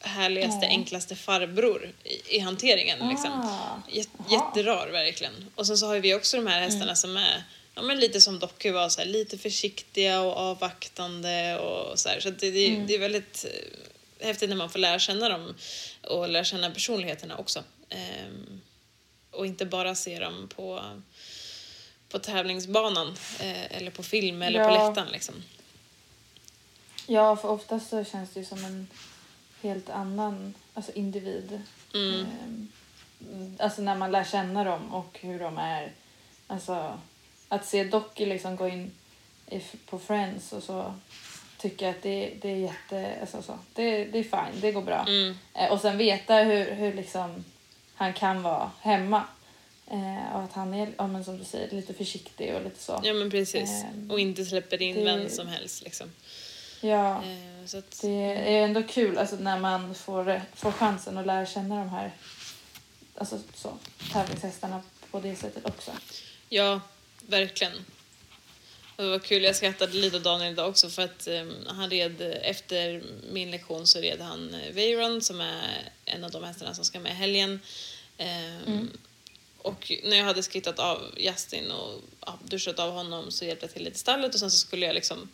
härligaste, 0.00 0.66
Ja. 0.66 0.68
enklaste 0.70 1.16
farbror 1.16 1.92
i, 2.04 2.36
i 2.36 2.38
hanteringen. 2.38 3.08
Liksom. 3.08 3.32
Ah, 3.32 3.82
Jät, 3.92 4.08
jaha. 4.18 4.26
jätterar 4.30 4.90
verkligen. 4.90 5.32
Och 5.54 5.66
sen 5.66 5.78
så 5.78 5.86
har 5.86 5.98
vi 5.98 6.14
också 6.14 6.36
de 6.36 6.46
här 6.46 6.60
hästarna 6.60 6.82
Mm. 6.84 6.96
som 6.96 7.16
är 7.16 7.42
ja, 7.74 7.82
men 7.82 8.00
lite 8.00 8.20
som 8.20 8.38
Docky 8.38 8.70
var, 8.70 8.88
så 8.88 9.00
här, 9.00 9.06
lite 9.08 9.38
försiktiga 9.38 10.20
och 10.20 10.36
avvaktande 10.36 11.58
och 11.58 11.98
så 11.98 12.08
här. 12.08 12.20
Så 12.20 12.30
det, 12.30 12.50
det, 12.50 12.66
Mm. 12.68 12.86
det 12.86 12.94
är 12.94 12.98
väldigt 12.98 13.44
eh, 14.20 14.26
häftigt 14.26 14.48
när 14.48 14.56
man 14.56 14.70
får 14.70 14.78
lära 14.78 14.98
känna 14.98 15.28
dem 15.28 15.54
och 16.08 16.28
lära 16.28 16.44
känna 16.44 16.70
personligheterna 16.70 17.36
också. 17.36 17.64
Ehm, 17.88 18.60
och 19.30 19.46
inte 19.46 19.66
bara 19.66 19.94
se 19.94 20.18
dem 20.18 20.48
på, 20.56 20.82
på 22.08 22.18
tävlingsbanan 22.18 23.08
eh, 23.40 23.76
eller 23.76 23.90
på 23.90 24.02
film 24.02 24.42
eller 24.42 24.64
på 24.64 24.70
Ja. 24.74 24.86
läktaren 24.86 25.12
liksom. 25.12 25.34
Ja, 27.06 27.36
för 27.36 27.48
oftast 27.48 27.90
så 27.90 28.04
känns 28.04 28.30
det 28.30 28.40
ju 28.40 28.46
som 28.46 28.64
en 28.64 28.88
helt 29.62 29.90
annan 29.90 30.54
alltså 30.74 30.92
individ. 30.92 31.62
Mm. 31.94 32.20
Ehm, 32.20 32.68
Alltså 33.58 33.82
när 33.82 33.96
man 33.96 34.12
lär 34.12 34.24
känna 34.24 34.64
dem 34.64 34.94
och 34.94 35.18
hur 35.20 35.38
de 35.38 35.58
är. 35.58 35.92
Alltså 36.46 37.00
att 37.48 37.66
se 37.66 37.84
Docky 37.84 38.26
liksom 38.26 38.56
gå 38.56 38.68
in 38.68 38.92
på 39.86 39.98
Friends 39.98 40.52
och 40.52 40.62
så 40.62 40.94
tycker 41.58 41.86
jag 41.86 41.94
att 41.96 42.02
det, 42.02 42.32
det 42.42 42.48
är 42.48 42.56
jätte, 42.56 43.16
alltså 43.20 43.42
så, 43.42 43.58
det, 43.74 44.04
det 44.04 44.18
är 44.18 44.22
fine, 44.22 44.60
det 44.60 44.72
går 44.72 44.82
bra. 44.82 45.04
Mm. 45.08 45.38
Eh, 45.54 45.72
och 45.72 45.80
sen 45.80 45.96
veta 45.98 46.34
hur, 46.34 46.70
hur 46.70 46.94
liksom 46.94 47.44
han 47.94 48.12
kan 48.12 48.42
vara 48.42 48.70
hemma. 48.80 49.24
Eh, 49.90 50.36
och 50.36 50.42
att 50.42 50.52
han 50.52 50.74
är, 50.74 50.88
ja, 50.98 51.06
men 51.06 51.24
som 51.24 51.38
du 51.38 51.44
säger, 51.44 51.70
lite 51.76 51.94
försiktig 51.94 52.54
och 52.54 52.62
lite 52.64 52.82
så. 52.82 53.00
Ja 53.04 53.12
men 53.12 53.30
precis. 53.30 53.70
Ehm, 53.84 54.10
och 54.10 54.20
inte 54.20 54.44
släpper 54.44 54.82
in 54.82 54.96
det- 54.96 55.04
vem 55.04 55.28
som 55.28 55.46
helst 55.48 55.82
liksom. 55.84 56.10
Ja. 56.80 57.16
Eh, 57.16 57.66
så 57.66 57.78
att, 57.78 58.00
Det 58.02 58.08
är 58.34 58.62
ändå 58.64 58.82
kul 58.82 59.18
alltså, 59.18 59.36
när 59.36 59.58
man 59.58 59.94
får, 59.94 60.42
får 60.54 60.72
chansen 60.72 61.18
att 61.18 61.26
lära 61.26 61.46
känna 61.46 61.76
de 61.78 61.88
här 61.88 62.10
alltså, 63.14 63.38
så, 63.54 63.72
tävlingshästarna 64.12 64.82
på 65.10 65.20
det 65.20 65.36
sättet 65.36 65.66
också. 65.66 65.90
Ja, 66.48 66.80
verkligen. 67.26 67.72
Och 68.98 69.04
det 69.04 69.10
var 69.10 69.18
kul, 69.18 69.42
jag 69.44 69.56
skrattade 69.56 69.92
lite 69.92 70.16
åt 70.16 70.22
Daniel 70.22 70.52
idag 70.52 70.68
också 70.68 70.90
för 70.90 71.02
att 71.02 71.28
um, 71.28 71.54
han 71.66 71.90
red, 71.90 72.38
efter 72.42 73.02
min 73.32 73.50
lektion 73.50 73.86
så 73.86 74.00
red 74.00 74.20
han 74.20 74.54
uh, 74.54 74.72
Veyron 74.72 75.20
som 75.20 75.40
är 75.40 75.90
en 76.04 76.24
av 76.24 76.30
de 76.30 76.44
hästarna 76.44 76.74
som 76.74 76.84
ska 76.84 77.00
med 77.00 77.12
i 77.12 77.14
helgen. 77.14 77.60
Ehm, 78.18 78.90
Och 79.58 79.92
när 80.04 80.16
jag 80.16 80.24
hade 80.24 80.42
skrittat 80.42 80.78
av 80.78 81.14
Justin 81.16 81.70
och 81.70 82.00
ja, 82.26 82.38
duschat 82.44 82.78
av 82.78 82.92
honom 82.92 83.30
så 83.30 83.44
hjälpte 83.44 83.66
jag 83.66 83.72
till 83.72 83.84
lite 83.84 83.96
i 83.96 83.98
stallet 83.98 84.34
och 84.34 84.40
sen 84.40 84.50
så 84.50 84.58
skulle 84.58 84.86
jag 84.86 84.94
liksom 84.94 85.28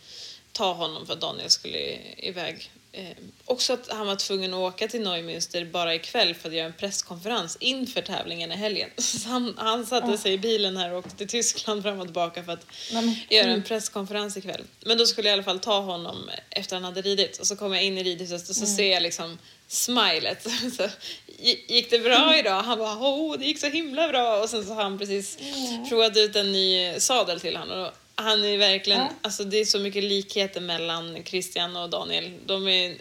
ta 0.52 0.72
honom 0.72 1.06
för 1.06 1.12
att 1.12 1.20
Daniel 1.20 1.50
skulle 1.50 1.98
iväg. 2.16 2.70
Eh, 2.96 3.04
också 3.44 3.72
att 3.72 3.88
han 3.88 4.06
var 4.06 4.16
tvungen 4.16 4.54
att 4.54 4.58
åka 4.58 4.88
till 4.88 5.00
Neumünster 5.06 5.70
bara 5.70 5.94
ikväll 5.94 6.34
för 6.34 6.48
att 6.48 6.54
göra 6.54 6.66
en 6.66 6.72
presskonferens 6.72 7.56
inför 7.60 8.02
tävlingen 8.02 8.52
i 8.52 8.56
helgen. 8.56 8.90
Så 8.96 9.28
han, 9.28 9.54
han 9.58 9.86
satte 9.86 10.18
sig 10.18 10.32
i 10.32 10.38
bilen 10.38 10.76
här 10.76 10.92
och 10.92 10.98
åkte 10.98 11.16
till 11.16 11.28
Tyskland 11.28 11.82
fram 11.82 12.00
och 12.00 12.06
tillbaka 12.06 12.44
för 12.44 12.52
att 12.52 12.66
men 12.92 13.16
göra 13.30 13.46
en 13.50 13.62
presskonferens 13.62 14.36
ikväll. 14.36 14.64
Men 14.86 14.98
då 14.98 15.06
skulle 15.06 15.28
jag 15.28 15.32
i 15.32 15.36
alla 15.36 15.42
fall 15.42 15.58
ta 15.60 15.80
honom 15.80 16.30
efter 16.50 16.76
han 16.76 16.84
hade 16.84 17.02
ridit 17.02 17.38
och 17.38 17.46
så 17.46 17.56
kom 17.56 17.72
jag 17.74 17.82
in 17.84 17.98
i 17.98 18.02
ridhuset 18.02 18.48
och 18.48 18.56
så 18.56 18.66
ser 18.66 18.92
jag 18.92 19.02
liksom 19.02 19.38
smilet. 19.68 20.42
Så, 20.76 20.82
"Gi- 21.38 21.64
gick 21.68 21.90
det 21.90 21.98
bra 21.98 22.38
idag? 22.38 22.62
Han 22.62 22.78
bara 22.78 22.98
åh 22.98 23.38
det 23.38 23.44
gick 23.44 23.60
så 23.60 23.66
himla 23.68 24.08
bra 24.08 24.42
och 24.42 24.48
sen 24.50 24.64
så 24.66 24.74
har 24.74 24.82
han 24.82 24.98
precis 24.98 25.38
provat 25.88 26.16
ut 26.16 26.36
en 26.36 26.52
ny 26.52 26.94
sadel 27.00 27.40
till 27.40 27.56
honom. 27.56 27.90
Han 28.14 28.44
är 28.44 28.58
verkligen, 28.58 29.00
Ja. 29.00 29.08
alltså 29.22 29.44
det 29.44 29.56
är 29.60 29.64
så 29.64 29.78
mycket 29.78 30.04
likheter 30.04 30.60
mellan 30.60 31.24
Christian 31.24 31.76
och 31.76 31.90
Daniel. 31.90 32.32
De 32.46 32.68
är 32.68 32.96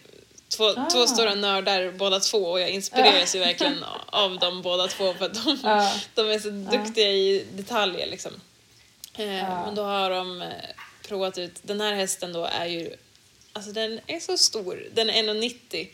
två, 0.49 0.63
Ah. 0.65 0.89
två 0.91 1.07
stora 1.07 1.35
nördar 1.35 1.91
båda 1.91 2.19
två 2.19 2.37
och 2.37 2.59
jag 2.59 2.69
inspireras 2.69 3.35
ju 3.35 3.39
verkligen 3.39 3.83
av 4.05 4.39
dem 4.39 4.61
båda 4.61 4.87
två 4.87 5.13
för 5.13 5.25
att 5.25 5.45
de, 5.45 5.59
Ja. 5.63 5.93
de 6.15 6.29
är 6.31 6.39
så 6.39 6.49
duktiga 6.49 7.07
i 7.11 7.45
detaljer 7.53 8.07
liksom. 8.07 8.31
Eh. 9.15 9.25
Men 9.65 9.75
då 9.75 9.83
har 9.83 10.09
de 10.09 10.41
eh, 10.41 10.47
provat 11.07 11.37
ut, 11.37 11.51
den 11.61 11.81
här 11.81 11.93
hästen 11.93 12.33
då 12.33 12.45
är 12.45 12.65
ju, 12.65 12.95
alltså 13.53 13.71
den 13.71 13.99
är 14.07 14.19
så 14.19 14.37
stor, 14.37 14.87
den 14.93 15.09
är 15.09 15.23
1,90 15.23 15.87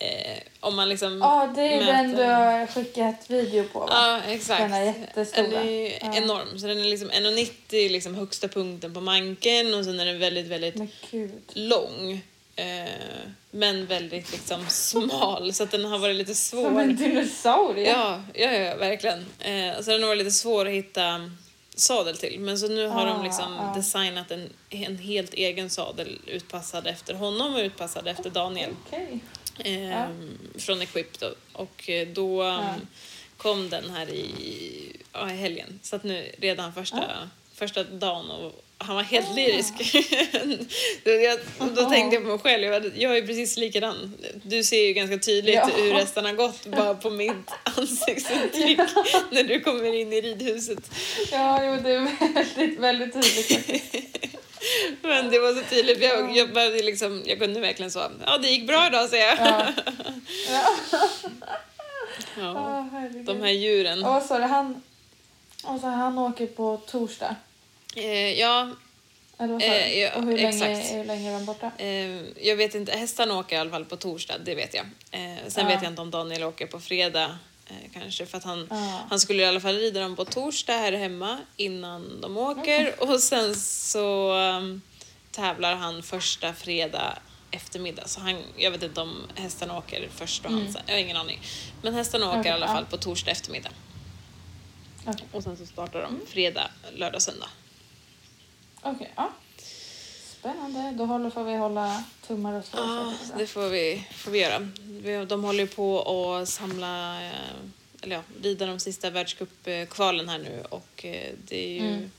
eh, 0.00 0.38
om 0.60 0.76
man 0.76 0.88
liksom 0.88 1.18
Ja, 1.18 1.52
det 1.54 1.62
är 1.62 1.80
mäter- 1.80 1.86
den 1.92 2.12
du 2.16 2.22
har 2.24 2.66
skickat 2.66 3.30
video 3.30 3.64
på 3.72 3.80
va? 3.80 3.86
Ja, 3.90 4.32
exakt. 4.32 4.60
Den 4.60 4.72
är 4.74 4.84
jättestora. 4.84 5.42
Den 5.46 5.52
är 5.68 5.90
Ja. 6.04 6.14
enorm. 6.16 6.58
Så 6.58 6.66
den 6.66 6.78
är 6.80 6.84
liksom 6.84 7.10
1,90 7.10 7.88
liksom 7.90 8.14
högsta 8.14 8.48
punkten 8.48 8.94
på 8.94 9.00
manken 9.00 9.74
och 9.74 9.84
sen 9.84 10.00
är 10.00 10.06
den 10.06 10.18
väldigt, 10.18 10.46
väldigt 10.46 10.74
lång. 11.52 12.20
Eh, 12.56 12.88
men 13.50 13.86
väldigt 13.86 14.32
liksom 14.32 14.66
smal 14.68 15.52
så 15.52 15.62
att 15.62 15.70
den 15.70 15.84
har 15.84 15.98
varit 15.98 16.16
lite 16.16 16.34
svår. 16.34 16.64
Som 16.64 16.78
en 16.78 16.96
dinosaurie. 16.96 17.90
Ja, 17.90 18.22
ja, 18.34 18.52
ja 18.52 18.76
verkligen. 18.76 19.18
Eh, 19.40 19.80
så 19.82 19.90
den 19.90 20.02
har 20.02 20.08
varit 20.08 20.18
lite 20.18 20.30
svår 20.30 20.66
att 20.66 20.72
hitta 20.72 21.30
sadel 21.74 22.16
till. 22.16 22.40
Men 22.40 22.58
så 22.58 22.68
nu 22.68 22.86
har 22.86 23.06
de 23.06 23.20
Ah, 23.20 23.22
liksom 23.22 23.58
ah. 23.60 23.74
designat 23.74 24.30
en, 24.30 24.48
en 24.70 24.98
helt 24.98 25.34
egen 25.34 25.70
sadel 25.70 26.18
utpassad 26.26 26.86
efter 26.86 27.14
honom 27.14 27.54
och 27.54 27.60
utpassad 27.60 28.08
efter 28.08 28.30
Daniel. 28.30 28.70
Okej. 28.86 29.20
Eh, 29.64 30.04
Från 30.58 30.82
Equip 30.82 31.18
då. 31.20 31.34
Och 31.52 31.88
eh, 31.90 32.08
då 32.08 32.42
Ja. 32.44 32.74
um, 32.76 32.86
kom 33.36 33.70
den 33.70 33.90
här 33.90 34.08
i, 34.10 34.32
ja, 35.12 35.30
i 35.30 35.36
helgen. 35.36 35.80
Så 35.82 35.96
att 35.96 36.04
nu 36.04 36.32
redan 36.38 36.74
första, 36.74 37.28
första 37.54 37.84
dagen 37.84 38.30
och 38.30 38.64
han 38.78 38.96
var 38.96 39.02
helt 39.02 39.34
lyrisk. 39.36 39.74
jag, 41.04 41.38
då 41.74 41.90
tänkte 41.90 42.16
jag 42.16 42.22
på 42.24 42.28
mig 42.30 42.38
själv, 42.38 42.64
jag, 42.64 42.92
jag 42.98 43.16
är 43.18 43.26
precis 43.26 43.56
likadan. 43.56 44.16
Du 44.42 44.64
ser 44.64 44.86
ju 44.86 44.92
ganska 44.92 45.18
tydligt 45.18 45.54
Ja. 45.54 45.70
hur 45.76 45.92
resten 45.94 46.24
har 46.24 46.32
gått 46.32 46.66
bara 46.66 46.94
på 46.94 47.10
mitt 47.10 47.32
ansiktsuttryck 47.76 48.78
när 49.30 49.42
du 49.42 49.60
kommer 49.60 49.94
in 49.94 50.12
i 50.12 50.20
ridhuset. 50.20 50.90
Ja, 51.32 51.64
jo, 51.64 51.76
det 51.82 51.90
är 51.90 52.34
väldigt, 52.34 52.78
väldigt 52.80 53.12
tydligt 53.12 53.52
faktiskt. 53.54 53.96
Men 55.02 55.30
det 55.30 55.38
var 55.38 55.54
så 55.54 55.62
tydligt, 55.70 56.02
jag, 56.02 56.36
jag, 56.36 56.52
började 56.52 56.82
liksom, 56.82 57.22
jag 57.26 57.38
kunde 57.38 57.60
verkligen 57.60 57.90
så, 57.90 58.10
ja 58.26 58.38
det 58.38 58.48
gick 58.48 58.66
bra 58.66 58.86
idag 58.86 59.08
säger 59.08 59.26
jag. 59.26 59.36
Ja. 60.50 60.62
Ja. 62.36 62.52
Ja. 62.54 62.88
Herregud. 62.92 63.24
De 63.24 63.40
här 63.40 63.50
djuren. 63.50 64.04
Och 64.04 64.10
vad 64.12 64.22
sa 64.22 64.38
du? 64.38 64.44
Han, 64.44 64.82
och 65.64 65.80
så 65.80 65.86
han 65.86 66.18
åker 66.18 66.46
på 66.46 66.76
torsdag? 66.86 67.36
Eh, 67.96 68.40
ja, 68.40 68.70
Eller 69.38 69.52
vad 69.52 69.62
sa? 69.62 69.68
Eh, 69.68 69.98
ja, 69.98 70.10
och 70.16 70.22
hur 70.24 70.36
länge, 70.38 70.76
hur 70.92 71.04
länge 71.04 71.30
är 71.30 71.32
de 71.34 71.44
borta? 71.46 71.70
Eh, 71.78 72.46
jag 72.46 72.56
vet 72.56 72.74
inte, 72.74 72.92
hästarna 72.92 73.38
åker 73.38 73.56
i 73.56 73.58
alla 73.58 73.70
fall 73.70 73.84
på 73.84 73.96
torsdag, 73.96 74.38
det 74.44 74.54
vet 74.54 74.74
jag. 74.74 74.84
Eh, 75.10 75.36
sen 75.48 75.64
Ja. 75.68 75.74
vet 75.74 75.82
jag 75.82 75.92
inte 75.92 76.02
om 76.02 76.10
Daniel 76.10 76.42
åker 76.44 76.66
på 76.66 76.80
fredag 76.80 77.38
kanske 77.92 78.26
för 78.26 78.38
att 78.38 78.44
han, 78.44 78.66
Ja. 78.70 79.00
han 79.10 79.20
skulle 79.20 79.42
i 79.42 79.46
alla 79.46 79.60
fall 79.60 79.74
rida 79.76 80.00
dem 80.00 80.16
på 80.16 80.24
torsdag 80.24 80.72
här 80.72 80.92
hemma 80.92 81.38
innan 81.56 82.20
de 82.20 82.36
åker 82.36 82.94
och 83.02 83.20
sen 83.20 83.54
så 83.56 84.32
um, 84.38 84.80
tävlar 85.30 85.74
han 85.76 86.02
första 86.02 86.54
fredag 86.54 87.18
eftermiddag. 87.50 88.08
Så 88.08 88.20
han, 88.20 88.42
jag 88.56 88.70
vet 88.70 88.82
inte 88.82 89.00
om 89.00 89.22
hästarna 89.34 89.78
åker 89.78 90.08
först 90.16 90.44
och 90.44 90.50
han 90.52 90.72
sen, 90.72 90.82
jag 90.86 90.94
har 90.94 91.00
ingen 91.00 91.16
aning. 91.16 91.40
Men 91.82 91.94
hästarna 91.94 92.26
åker 92.26 92.34
Mm. 92.34 92.40
Okej, 92.40 92.50
i 92.50 92.54
alla 92.54 92.66
ja. 92.66 92.72
fall 92.74 92.86
på 92.86 92.96
torsdag 92.96 93.30
eftermiddag. 93.30 93.70
Okej, 95.06 95.26
Och 95.32 95.42
sen 95.42 95.56
så 95.56 95.66
startar 95.66 95.98
Mm. 96.00 96.18
de 96.20 96.26
fredag, 96.26 96.70
lördag, 96.94 97.22
söndag. 97.22 97.48
Okej, 98.82 99.12
ja. 99.16 99.32
Spännande. 100.40 100.92
Då 100.98 101.04
håller, 101.04 101.30
får 101.30 101.44
vi 101.44 101.56
hålla 101.56 102.04
tummar 102.26 102.52
och 102.58 102.64
slå. 102.64 102.80
Ja, 102.80 103.12
det 103.38 103.46
får 103.46 103.68
vi, 103.68 104.06
får 104.14 104.30
vi 104.30 104.38
göra. 104.40 104.68
De 105.28 105.44
håller 105.44 105.66
på 105.66 106.02
att 106.02 106.48
samla, 106.48 107.22
eh, 107.26 107.32
eller 108.02 108.16
ja, 108.16 108.22
rida 108.42 108.66
de 108.66 108.80
sista 108.80 109.10
världscupkvalen 109.10 110.28
här 110.28 110.38
nu 110.38 110.62
och 110.68 111.04
eh, 111.04 111.32
det 111.48 111.64
är 111.64 111.68
ju 111.68 111.88
Mm. 111.88 112.10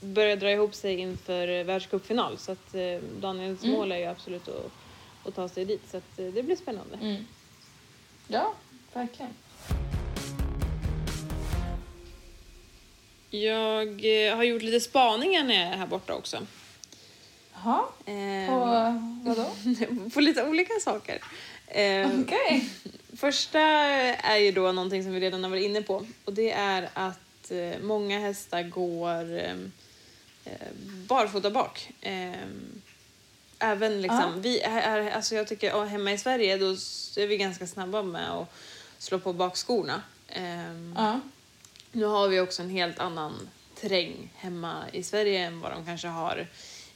börjar 0.00 0.36
dra 0.36 0.50
ihop 0.50 0.74
sig 0.74 0.96
inför 0.98 1.48
eh, 1.48 1.64
världscupfinal 1.64 2.38
så 2.38 2.52
att 2.52 2.74
Daniels 3.20 3.62
Mm. 3.64 3.74
mål 3.76 3.92
är 3.92 3.96
ju 3.96 4.04
absolut 4.04 4.48
att, 4.48 4.70
att 5.24 5.34
ta 5.34 5.48
sig 5.48 5.64
dit 5.64 5.82
så 5.90 5.96
att 5.96 6.16
det 6.16 6.42
blir 6.42 6.56
spännande. 6.56 6.98
Mm. 7.02 7.26
Ja, 8.28 8.54
verkligen. 8.92 9.32
Jag 13.30 13.86
har 14.36 14.42
gjort 14.44 14.62
lite 14.62 14.80
spaningar 14.80 15.44
när 15.44 15.54
jag 15.64 15.72
är 15.72 15.76
här 15.76 15.86
borta 15.86 16.14
också. 16.14 16.46
Jaha, 17.54 17.82
på 18.48 18.54
vadå? 19.24 19.50
på 20.14 20.20
lite 20.20 20.44
olika 20.48 20.72
saker. 20.80 21.20
Eh, 21.66 22.20
Okej. 22.20 22.70
Första 23.16 23.60
är 23.60 24.36
ju 24.36 24.52
då 24.52 24.72
någonting 24.72 25.02
som 25.02 25.12
vi 25.12 25.20
redan 25.20 25.42
har 25.44 25.50
varit 25.50 25.64
inne 25.64 25.82
på 25.82 26.06
och 26.24 26.32
det 26.32 26.50
är 26.50 26.88
att 26.94 27.50
eh, 27.50 27.78
många 27.82 28.18
hästar 28.18 28.62
går 28.62 29.38
eh, 29.38 29.56
eh, 30.44 30.68
barfota 31.08 31.50
bak. 31.50 31.90
Eh, 32.00 32.32
även 33.58 34.02
liksom, 34.02 34.18
Ja. 34.20 34.32
vi 34.36 34.60
är, 34.60 35.10
alltså 35.10 35.34
jag 35.34 35.48
tycker, 35.48 35.84
hemma 35.84 36.12
i 36.12 36.18
Sverige 36.18 36.56
då 36.56 36.66
är 37.16 37.26
vi 37.26 37.36
ganska 37.36 37.66
snabba 37.66 38.02
med 38.02 38.30
att 38.30 38.48
slå 38.98 39.18
på 39.18 39.32
bakskorna. 39.32 40.02
Ja. 40.94 41.20
Nu 41.92 42.04
har 42.04 42.28
vi 42.28 42.40
också 42.40 42.62
en 42.62 42.70
helt 42.70 42.98
annan 42.98 43.48
terräng 43.80 44.32
hemma 44.36 44.84
i 44.92 45.02
Sverige 45.02 45.40
än 45.46 45.60
vad 45.60 45.72
de 45.72 45.84
kanske 45.86 46.08
har 46.08 46.46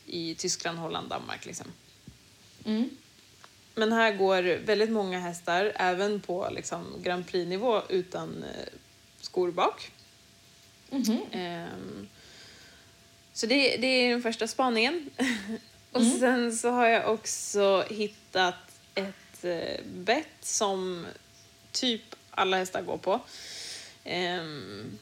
i 0.07 0.35
Tyskland, 0.35 0.79
Holland, 0.79 1.09
Danmark 1.09 1.47
liksom. 1.47 1.67
Mm. 2.65 2.91
Men 3.75 3.93
här 3.93 4.13
går 4.13 4.43
väldigt 4.67 4.91
många 4.91 5.21
hästar, 5.21 5.73
även 5.75 6.21
på 6.21 6.49
liksom 6.51 6.95
Grand 7.03 7.27
Prix-nivå, 7.27 7.83
utan 7.89 8.45
eh, 8.45 8.73
skor 9.21 9.51
bak. 9.51 9.91
Mhm. 10.91 11.19
Ehm, 11.33 12.09
så 13.33 13.47
det, 13.47 13.77
det 13.77 13.87
är 13.87 14.11
den 14.11 14.23
första 14.23 14.47
spaningen. 14.49 15.11
Och 15.93 16.01
Mm. 16.01 16.19
sen 16.21 16.57
så 16.57 16.71
har 16.71 16.87
jag 16.87 17.13
också 17.13 17.85
hittat 17.91 18.55
ett 18.95 19.45
eh, 19.45 19.85
bett 19.85 20.27
som 20.41 21.07
typ 21.73 22.03
alla 22.31 22.57
hästar 22.57 22.83
går 22.83 22.97
på. 22.99 23.21
Ehm, 24.05 24.99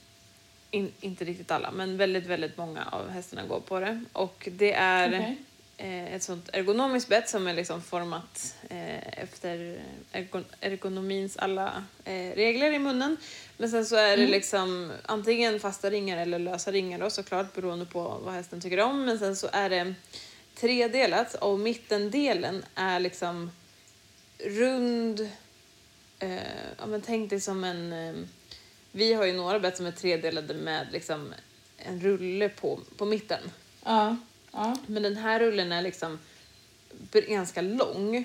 in, 0.70 0.92
inte 1.00 1.24
riktigt 1.24 1.50
alla, 1.50 1.70
men 1.70 1.96
väldigt, 1.96 2.26
väldigt 2.26 2.56
många 2.56 2.84
av 2.84 3.08
hästarna 3.10 3.46
går 3.46 3.60
på 3.60 3.80
det. 3.80 4.04
Och 4.12 4.48
det 4.52 4.72
är 4.72 5.08
Okej. 5.08 5.36
Eh, 5.78 6.14
ett 6.14 6.22
sånt 6.22 6.50
ergonomiskt 6.52 7.08
bett 7.08 7.28
som 7.28 7.46
är 7.46 7.54
liksom 7.54 7.82
format 7.82 8.54
eh, 8.68 9.22
efter 9.22 9.80
ergon 10.12 10.44
ergonomins 10.60 11.36
alla 11.36 11.84
eh, 12.04 12.34
regler 12.34 12.72
i 12.72 12.78
munnen. 12.78 13.16
Men 13.56 13.70
sen 13.70 13.86
så 13.86 13.96
är 13.96 14.16
det 14.16 14.26
liksom 14.26 14.92
antingen 15.06 15.60
fasta 15.60 15.90
ringar 15.90 16.18
eller 16.18 16.38
lösa 16.38 16.72
ringar 16.72 16.98
då 16.98 17.10
såklart 17.10 17.54
beroende 17.54 17.86
på 17.86 18.20
vad 18.24 18.34
hästen 18.34 18.60
tycker 18.60 18.80
om. 18.80 19.04
Men 19.04 19.18
sen 19.18 19.36
så 19.36 19.48
är 19.52 19.70
det 19.70 19.94
tredelat 20.54 21.34
och 21.34 21.58
mittendelen 21.58 22.64
är 22.74 23.00
liksom 23.00 23.50
rund. 24.38 25.30
Eh, 26.18 26.36
ja, 26.78 26.86
men 26.86 27.02
tänk 27.02 27.30
dig 27.30 27.40
som 27.40 27.64
en... 27.64 27.92
Eh, 27.92 28.14
vi 28.92 29.14
har 29.14 29.24
ju 29.24 29.32
några 29.32 29.58
bett 29.58 29.76
som 29.76 29.86
är 29.86 29.92
tredelade 29.92 30.54
med 30.54 30.86
liksom 30.92 31.34
en 31.76 32.00
rulle 32.00 32.48
på, 32.48 32.80
på 32.96 33.04
mitten. 33.04 33.50
Ja. 33.84 34.16
Ja. 34.58 34.76
Men 34.86 35.02
den 35.02 35.16
här 35.16 35.40
rullen 35.40 35.72
är 35.72 35.82
liksom 35.82 36.18
ganska 37.12 37.60
lång 37.60 38.16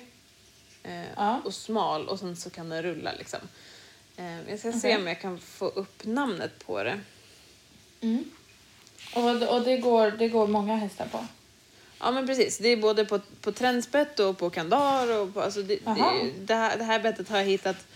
eh, 0.82 1.04
Ja. 1.16 1.40
och 1.44 1.54
smal 1.54 2.08
och 2.08 2.18
sen 2.18 2.36
så 2.36 2.50
kan 2.50 2.68
den 2.68 2.82
rulla 2.82 3.12
liksom. 3.18 3.38
Eh, 4.16 4.50
jag 4.50 4.58
ska 4.58 4.72
se 4.72 4.78
Okej. 4.78 4.96
om 4.96 5.06
jag 5.06 5.20
kan 5.20 5.38
få 5.38 5.66
upp 5.68 6.04
namnet 6.04 6.66
på 6.66 6.82
det. 6.82 7.00
Mm. 8.00 8.24
Och, 9.14 9.42
och 9.54 9.62
det, 9.62 9.76
går, 9.76 10.10
det 10.10 10.28
går 10.28 10.46
många 10.46 10.76
hästar 10.76 11.06
på? 11.06 11.26
Ja 12.00 12.10
men 12.10 12.26
precis, 12.26 12.58
det 12.58 12.68
är 12.68 12.76
både 12.76 13.04
på, 13.04 13.20
på 13.40 13.52
trendspett 13.52 14.20
och 14.20 14.38
på 14.38 14.50
kandar 14.50 15.20
och 15.20 15.34
på, 15.34 15.40
alltså 15.40 15.62
det, 15.62 15.76
det, 15.84 16.30
det, 16.38 16.54
här, 16.54 16.76
det 16.78 16.84
här 16.84 17.00
bettet 17.00 17.28
har 17.28 17.38
jag 17.38 17.44
hittat 17.44 17.86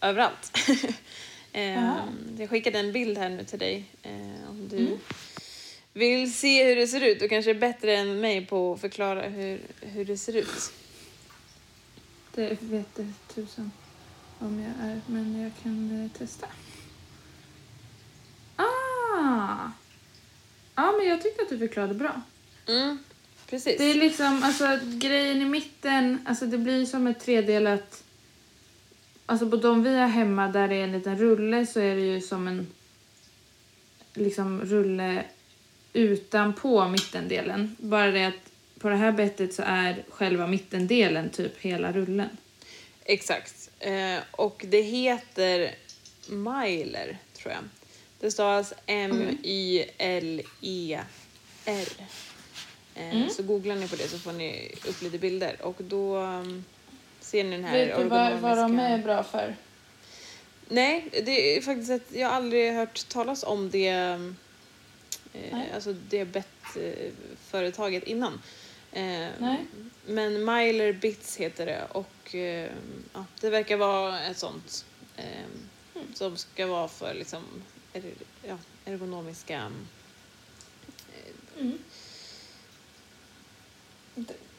överallt. 0.00 0.58
eh, 1.52 1.94
jag 2.38 2.50
skickade 2.50 2.78
en 2.78 2.92
bild 2.92 3.18
här 3.18 3.28
nu 3.28 3.44
till 3.44 3.58
dig 3.58 3.84
eh, 4.02 4.50
om 4.50 4.68
du 4.70 4.76
Mm. 4.76 4.98
Vill 5.98 6.34
se 6.34 6.64
hur 6.64 6.76
det 6.76 6.86
ser 6.86 7.00
ut. 7.00 7.20
Du 7.20 7.28
kanske 7.28 7.50
är 7.50 7.54
bättre 7.54 7.96
än 7.96 8.20
mig 8.20 8.46
på 8.46 8.72
att 8.72 8.80
förklara 8.80 9.22
hur, 9.22 9.60
hur 9.80 10.04
det 10.04 10.16
ser 10.16 10.36
ut. 10.36 10.72
Det 12.34 12.62
vet 12.62 12.94
det 12.94 13.12
tusan 13.34 13.70
om 14.38 14.60
jag 14.60 14.90
är, 14.90 15.00
men 15.06 15.42
jag 15.42 15.52
kan 15.62 16.04
eh, 16.04 16.18
testa. 16.18 16.46
Ah! 18.56 19.70
Ja, 20.74 20.92
men 20.98 21.08
jag 21.08 21.22
tyckte 21.22 21.42
att 21.42 21.48
du 21.48 21.58
förklarade 21.58 21.94
bra. 21.94 22.20
Mm, 22.68 22.98
precis. 23.46 23.78
Det 23.78 23.84
är 23.84 23.94
liksom, 23.94 24.42
alltså 24.42 24.78
grejen 24.84 25.42
i 25.42 25.44
mitten, 25.44 26.18
alltså 26.26 26.46
det 26.46 26.58
blir 26.58 26.86
som 26.86 27.06
ett 27.06 27.20
tredelat... 27.20 28.04
Alltså 29.26 29.50
på 29.50 29.56
de 29.56 29.82
vi 29.82 29.96
har 29.96 30.08
hemma 30.08 30.48
där 30.48 30.68
det 30.68 30.74
är 30.74 30.84
en 30.84 30.92
liten 30.92 31.18
rulle 31.18 31.66
så 31.66 31.80
är 31.80 31.94
det 31.94 32.00
ju 32.00 32.20
som 32.20 32.48
en 32.48 32.66
liksom 34.14 34.60
rulle 34.60 35.24
utanpå 35.92 36.88
mittendelen. 36.88 37.76
Bara 37.78 38.10
det 38.10 38.24
att 38.24 38.34
på 38.78 38.88
det 38.88 38.96
här 38.96 39.12
bettet 39.12 39.54
så 39.54 39.62
är 39.66 40.04
själva 40.08 40.46
mittendelen 40.46 41.30
typ 41.30 41.60
hela 41.60 41.92
rullen. 41.92 42.28
Exakt. 43.04 43.70
Eh, 43.78 44.18
och 44.30 44.64
det 44.68 44.82
heter 44.82 45.74
Myler, 46.28 47.18
tror 47.36 47.52
jag. 47.52 47.62
Det 48.20 48.30
stavas 48.30 48.72
M-Y-L-E-R. 48.86 51.02
Eh, 52.94 53.28
Så 53.28 53.42
googlar 53.42 53.76
ni 53.76 53.88
på 53.88 53.96
det 53.96 54.08
så 54.08 54.18
får 54.18 54.32
ni 54.32 54.74
upp 54.88 55.02
lite 55.02 55.18
bilder. 55.18 55.56
Och 55.62 55.76
då 55.78 56.16
um, 56.16 56.64
ser 57.20 57.44
ni 57.44 57.50
den 57.50 57.64
här 57.64 57.86
Vet 57.86 57.98
du 57.98 58.04
vad, 58.04 58.38
vad 58.38 58.58
de 58.58 58.78
är 58.78 58.98
bra 58.98 59.22
för? 59.22 59.56
Nej, 60.68 61.08
det 61.12 61.56
är 61.56 61.60
faktiskt 61.60 61.90
att 61.90 62.12
jag 62.12 62.32
aldrig 62.32 62.72
hört 62.72 63.08
talas 63.08 63.44
om 63.44 63.70
det, 63.70 63.90
eh, 65.32 65.58
alltså 65.74 65.92
det 65.92 66.24
bettföretaget 66.24 68.02
innan. 68.02 68.32
Eh, 68.92 69.28
Nej. 69.38 69.66
Men 70.06 70.44
Myler 70.44 70.92
Bits 70.92 71.36
heter 71.36 71.66
det 71.66 71.84
och 71.92 72.34
eh, 72.34 72.70
ja, 73.12 73.24
det 73.40 73.50
verkar 73.50 73.76
vara 73.76 74.20
ett 74.22 74.38
sånt 74.38 74.84
eh, 75.16 75.24
Mm. 75.94 76.14
som 76.14 76.36
ska 76.36 76.66
vara 76.66 76.88
för 76.88 77.14
liksom, 77.14 77.42
er, 77.92 78.02
ja, 78.42 78.58
ergonomiska... 78.84 79.72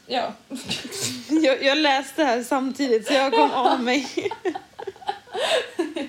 Ja. 0.08 0.34
Jag, 1.30 1.64
jag 1.64 1.78
läste 1.78 2.24
här 2.24 2.44
samtidigt 2.44 3.08
så 3.08 3.14
jag 3.14 3.32
kom 3.34 3.52
av 3.52 3.84
mig. 3.84 4.08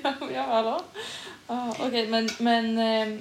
ja, 0.02 0.14
ja, 0.34 0.42
hallå? 0.42 0.82
Ah, 1.46 1.74
Okej, 1.78 2.06
men, 2.06 2.28
men, 2.38 2.78
ehm, 2.78 3.20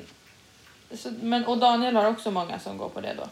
så, 0.97 1.11
men... 1.21 1.45
Och 1.45 1.57
Daniel 1.57 1.95
har 1.95 2.05
också 2.05 2.31
många 2.31 2.59
som 2.59 2.77
går 2.77 2.89
på 2.89 3.01
det 3.01 3.13
då? 3.17 3.29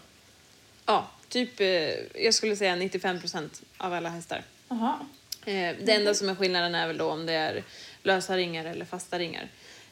Ja, 0.86 1.08
typ 1.30 1.60
eh, 1.60 2.24
jag 2.24 2.34
skulle 2.34 2.56
säga 2.56 2.76
95 2.76 3.20
procent 3.20 3.62
av 3.78 3.94
alla 3.94 4.10
hästar. 4.10 4.44
Jaha. 4.70 5.00
Eh, 5.46 5.76
det 5.84 5.92
enda 5.92 6.14
som 6.14 6.30
är 6.30 6.36
skillnaden 6.36 6.76
är 6.76 6.88
väl 6.88 6.98
då 6.98 7.12
om 7.12 7.26
det 7.26 7.34
är 7.34 7.64
lösa 8.04 8.38
ringar 8.38 8.66
eller 8.66 8.86
fasta 8.86 9.20
ringar. 9.20 9.48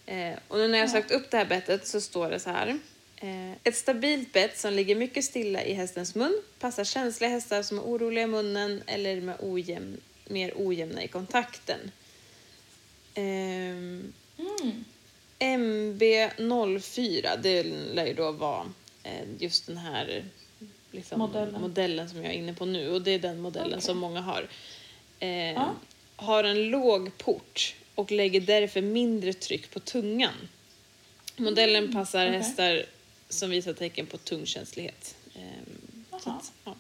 Eh, 0.06 0.34
och 0.48 0.58
nu 0.58 0.68
när 0.68 0.80
jag 0.80 0.90
sökt 0.90 1.12
upp 1.12 1.32
det 1.32 1.38
här 1.38 1.46
bettet 1.46 1.88
så 1.88 2.02
står 2.02 2.30
det 2.30 2.40
så 2.40 2.50
här. 2.50 2.80
Ett 3.64 3.76
stabilt 3.76 4.34
bett 4.34 4.58
som 4.58 4.74
ligger 4.74 4.96
mycket 4.96 5.26
stilla 5.26 5.64
i 5.64 5.74
hästens 5.74 6.16
mun 6.16 6.42
passar 6.60 6.84
känsliga 6.84 7.30
hästar 7.30 7.64
som 7.64 7.78
är 7.78 7.82
oroliga 7.82 8.24
i 8.24 8.28
munnen 8.28 8.84
eller 8.86 9.22
med 9.22 9.36
ojämn, 9.40 10.02
mer 10.26 10.54
ojämna 10.56 11.04
i 11.04 11.08
kontakten. 11.08 11.92
Ehm, 13.14 14.14
MB04, 15.40 17.38
det 17.42 17.64
lär 17.64 18.06
ju 18.06 18.14
då 18.14 18.32
vara 18.32 18.72
eh, 19.04 19.26
just 19.40 19.68
den 19.68 19.78
här 19.78 20.26
liksom, 20.92 21.20
Modellen. 21.20 21.62
modellen 21.62 22.10
som 22.10 22.24
jag 22.24 22.34
är 22.34 22.38
inne 22.38 22.54
på 22.54 22.66
nu 22.66 22.90
och 22.92 23.02
det 23.02 23.12
är 23.12 23.20
den 23.20 23.40
modellen 23.42 23.74
Okej. 23.74 23.82
som 23.82 23.98
många 23.98 24.22
har. 24.22 24.48
Eh, 25.20 25.30
Ja. 25.54 25.74
Har 26.18 26.44
en 26.44 26.64
låg 26.70 27.18
port 27.18 27.76
och 27.96 28.12
lägger 28.12 28.42
därför 28.42 28.82
mindre 28.82 29.34
tryck 29.34 29.72
på 29.72 29.80
tungan. 29.80 30.34
Modellen 31.38 31.94
passar 31.94 32.26
okej. 32.28 32.38
hästar 32.38 32.84
som 33.30 33.50
visar 33.50 33.74
tecken 33.74 34.06
på 34.06 34.18
tungkänslighet. 34.18 35.16
Jaha. 36.12 36.20
att, 36.24 36.52
ja. 36.66 36.76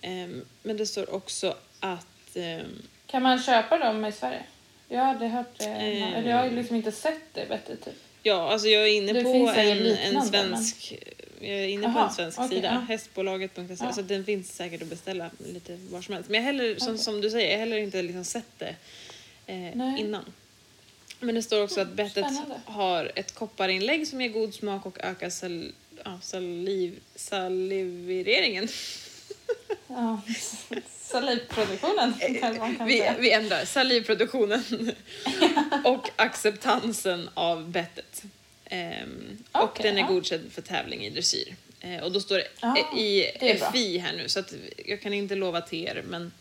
Ehm, 0.00 0.44
men 0.62 0.76
det 0.76 0.86
står 0.86 1.14
också 1.14 1.56
att 1.80 2.36
ehm, 2.36 2.82
Kan 3.06 3.22
man 3.22 3.42
köpa 3.42 3.78
dem 3.78 4.04
i 4.04 4.12
Sverige? 4.12 4.42
Jag 4.88 5.04
hade 5.04 5.28
hört 5.28 5.58
det. 5.58 5.64
Eh. 5.64 6.12
Eller 6.18 6.30
jag 6.30 6.36
har 6.36 6.50
liksom 6.50 6.76
inte 6.76 6.92
sett 6.92 7.22
det 7.34 7.48
bättre 7.48 7.76
typ. 7.76 7.94
Ja, 8.22 8.52
alltså 8.52 8.68
jag 8.68 8.82
är 8.82 8.92
inne 8.92 9.12
Det 9.12 9.22
på 9.22 9.52
en, 9.56 9.86
en 9.86 10.22
svensk... 10.22 10.98
Jag 11.40 11.50
är 11.50 11.68
inne 11.68 11.82
på 11.82 11.98
Aha, 11.98 12.08
en 12.08 12.14
svensk 12.14 12.38
okej, 12.38 12.50
sida, 12.56 12.68
ja. 12.74 12.80
hästbolaget.se, 12.80 13.76
Ja. 13.80 13.92
så 13.92 14.02
den 14.02 14.24
finns 14.24 14.56
säkert 14.56 14.82
att 14.82 14.88
beställa 14.88 15.30
lite 15.38 15.78
var 15.90 16.02
som 16.02 16.14
helst. 16.14 16.30
Men 16.30 16.40
jag 16.40 16.46
heller, 16.46 16.76
som, 16.78 16.88
Okej. 16.88 16.98
som 17.04 17.20
du 17.20 17.30
säger, 17.30 17.46
jag 17.46 17.54
har 17.54 17.60
heller 17.60 17.76
inte 17.78 18.02
liksom 18.02 18.24
sett 18.24 18.58
det 18.58 18.74
eh, 19.46 20.00
innan. 20.00 20.24
Men 21.20 21.34
det 21.34 21.42
står 21.42 21.62
också 21.62 21.80
att 21.80 21.92
bettet 21.92 22.12
spännande. 22.24 22.60
har 22.64 23.12
ett 23.14 23.34
kopparinlägg 23.34 24.08
som 24.08 24.20
ger 24.20 24.28
god 24.28 24.54
smak 24.54 24.86
och 24.86 25.04
ökar 25.04 25.30
sal, 25.30 25.72
ja, 26.04 26.18
saliv, 26.22 26.98
saliveringen. 27.14 28.68
Ja. 29.88 30.20
Salivproduktionen 31.00 32.14
kan 32.40 32.86
Vi, 32.86 33.10
vi 33.18 33.32
ändrar 33.32 33.64
salivproduktionen 33.64 34.62
och 35.84 36.10
acceptansen 36.16 37.30
av 37.34 37.68
bettet. 37.70 38.22
Ehm, 38.64 39.38
och 39.52 39.62
Okej, 39.62 39.82
den 39.82 39.96
är 39.98 40.00
ja. 40.00 40.06
godkänd 40.08 40.52
för 40.52 40.62
tävling 40.62 41.00
i 41.04 41.10
dressyr. 41.10 41.56
Eh, 41.80 42.02
och 42.02 42.12
då 42.12 42.20
står 42.20 42.36
det 42.36 42.48
Ja, 42.60 42.76
eh, 42.92 42.98
i 42.98 43.36
det 43.40 43.60
bra. 43.60 43.72
FI 43.72 43.98
här 43.98 44.12
nu 44.12 44.28
så 44.28 44.40
att 44.40 44.54
jag 44.86 45.00
kan 45.00 45.12
inte 45.14 45.34
lova 45.34 45.60
till 45.60 45.84
er 45.84 46.04
men 46.08 46.32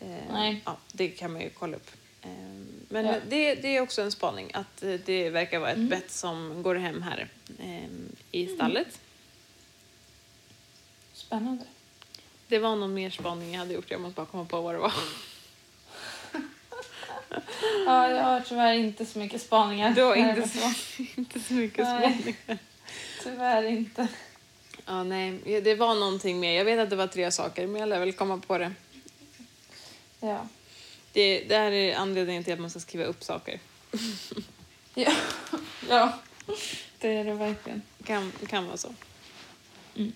eh, 0.00 0.08
Nej. 0.32 0.60
Ja, 0.64 0.76
det 0.92 1.08
kan 1.08 1.32
man 1.32 1.42
ju 1.42 1.50
kolla 1.50 1.76
upp. 1.76 1.90
Ehm, 2.22 2.66
men 2.88 3.06
Ja. 3.06 3.14
det, 3.28 3.54
det 3.54 3.76
är 3.76 3.80
också 3.80 4.02
en 4.02 4.12
spaning 4.12 4.50
att 4.54 4.82
eh, 4.82 4.94
det 5.04 5.30
verkar 5.30 5.58
vara 5.58 5.70
ett 5.70 5.76
Mm. 5.76 5.88
bett 5.88 6.10
som 6.10 6.62
går 6.62 6.74
hem 6.74 7.02
här 7.02 7.28
ehm, 7.62 8.08
i 8.32 8.46
stallet. 8.46 9.00
Spännande. 11.12 11.64
Det 12.48 12.58
var 12.58 12.76
någon 12.76 12.94
mer 12.94 13.10
spaning 13.10 13.52
jag 13.52 13.58
hade 13.58 13.74
gjort, 13.74 13.90
jag 13.90 14.00
måste 14.00 14.16
bara 14.16 14.26
komma 14.26 14.44
på 14.44 14.60
vad 14.60 14.74
det 14.74 14.78
var. 14.78 14.92
Ja, 17.86 18.10
jag 18.10 18.22
har 18.22 18.40
tyvärr 18.40 18.72
inte 18.72 19.06
så 19.06 19.18
mycket 19.18 19.42
spaningar. 19.42 19.94
Du 19.94 20.02
har 20.02 20.16
inte 20.16 20.48
så, 20.48 20.72
inte 21.16 21.40
så 21.40 21.52
mycket 21.52 21.84
Nej. 21.84 22.18
spaningar. 22.20 22.58
Tyvärr 23.22 23.62
inte. 23.62 24.08
Ja, 24.86 25.02
nej, 25.02 25.60
det 25.60 25.74
var 25.74 25.94
någonting 25.94 26.40
mer. 26.40 26.52
Jag 26.52 26.64
vet 26.64 26.80
att 26.80 26.90
det 26.90 26.96
var 26.96 27.06
tre 27.06 27.30
saker, 27.30 27.66
men 27.66 27.80
jag 27.80 27.88
lär 27.88 28.00
väl 28.00 28.12
komma 28.12 28.38
på 28.46 28.58
det. 28.58 28.72
Ja. 30.20 30.48
Det, 31.12 31.44
det 31.48 31.56
här 31.56 31.72
är 31.72 31.96
anledningen 31.96 32.44
till 32.44 32.52
att 32.52 32.60
man 32.60 32.70
ska 32.70 32.80
skriva 32.80 33.04
upp 33.04 33.24
saker. 33.24 33.60
Ja. 34.94 35.12
ja. 35.88 36.18
Det 36.98 37.08
är 37.08 37.24
det 37.24 37.34
verkligen. 37.34 37.82
Kan, 38.04 38.32
kan 38.48 38.66
vara 38.66 38.76
så. 38.76 38.94
Mm. 39.96 40.12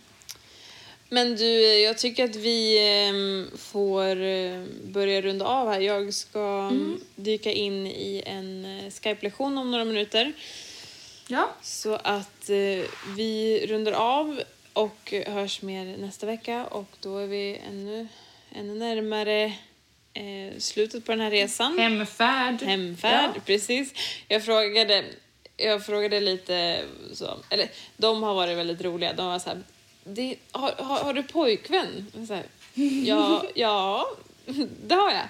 Men 1.12 1.36
du, 1.36 1.60
jag 1.80 1.98
tycker 1.98 2.24
att 2.24 2.36
vi 2.36 2.78
em, 3.08 3.50
får 3.58 4.22
eh, 4.22 4.62
börja 4.84 5.20
runda 5.20 5.44
av 5.44 5.68
här. 5.72 5.80
Jag 5.80 6.14
ska 6.14 6.38
Mm. 6.72 7.00
dyka 7.16 7.52
in 7.52 7.86
i 7.86 8.22
en 8.26 8.64
eh, 8.64 8.90
Skype-lektion 8.90 9.58
om 9.58 9.70
några 9.70 9.84
minuter. 9.84 10.32
Ja. 11.28 11.50
Så 11.62 11.94
att 11.94 12.50
eh, 12.50 12.84
vi 13.16 13.64
rundar 13.68 13.92
av 13.92 14.42
och 14.72 15.14
hörs 15.26 15.62
mer 15.62 15.96
nästa 15.98 16.26
vecka 16.26 16.66
och 16.66 16.88
då 17.00 17.18
är 17.18 17.26
vi 17.26 17.60
ännu, 17.68 18.08
ännu 18.54 18.74
närmare 18.74 19.44
eh, 20.14 20.58
slutet 20.58 21.04
på 21.06 21.12
den 21.12 21.20
här 21.20 21.30
resan. 21.30 21.78
Hemfärd. 21.78 22.62
Hemfärd, 22.62 23.30
Ja. 23.34 23.40
precis. 23.46 23.92
Jag 24.28 24.44
frågade, 24.44 25.04
jag 25.56 25.86
frågade 25.86 26.20
lite 26.20 26.80
så, 27.12 27.36
eller 27.50 27.68
de 27.96 28.22
har 28.22 28.34
varit 28.34 28.56
väldigt 28.58 28.82
roliga. 28.82 29.12
De 29.12 29.26
var 29.26 29.38
så 29.38 29.48
här, 29.48 29.62
det, 30.04 30.36
har, 30.52 30.72
har, 30.78 31.04
har 31.04 31.14
du 31.14 31.22
pojkvän? 31.22 32.06
Här, 32.28 32.44
ja, 33.04 33.44
ja, 33.54 34.06
det 34.86 34.94
har 34.94 35.10
jag. 35.10 35.28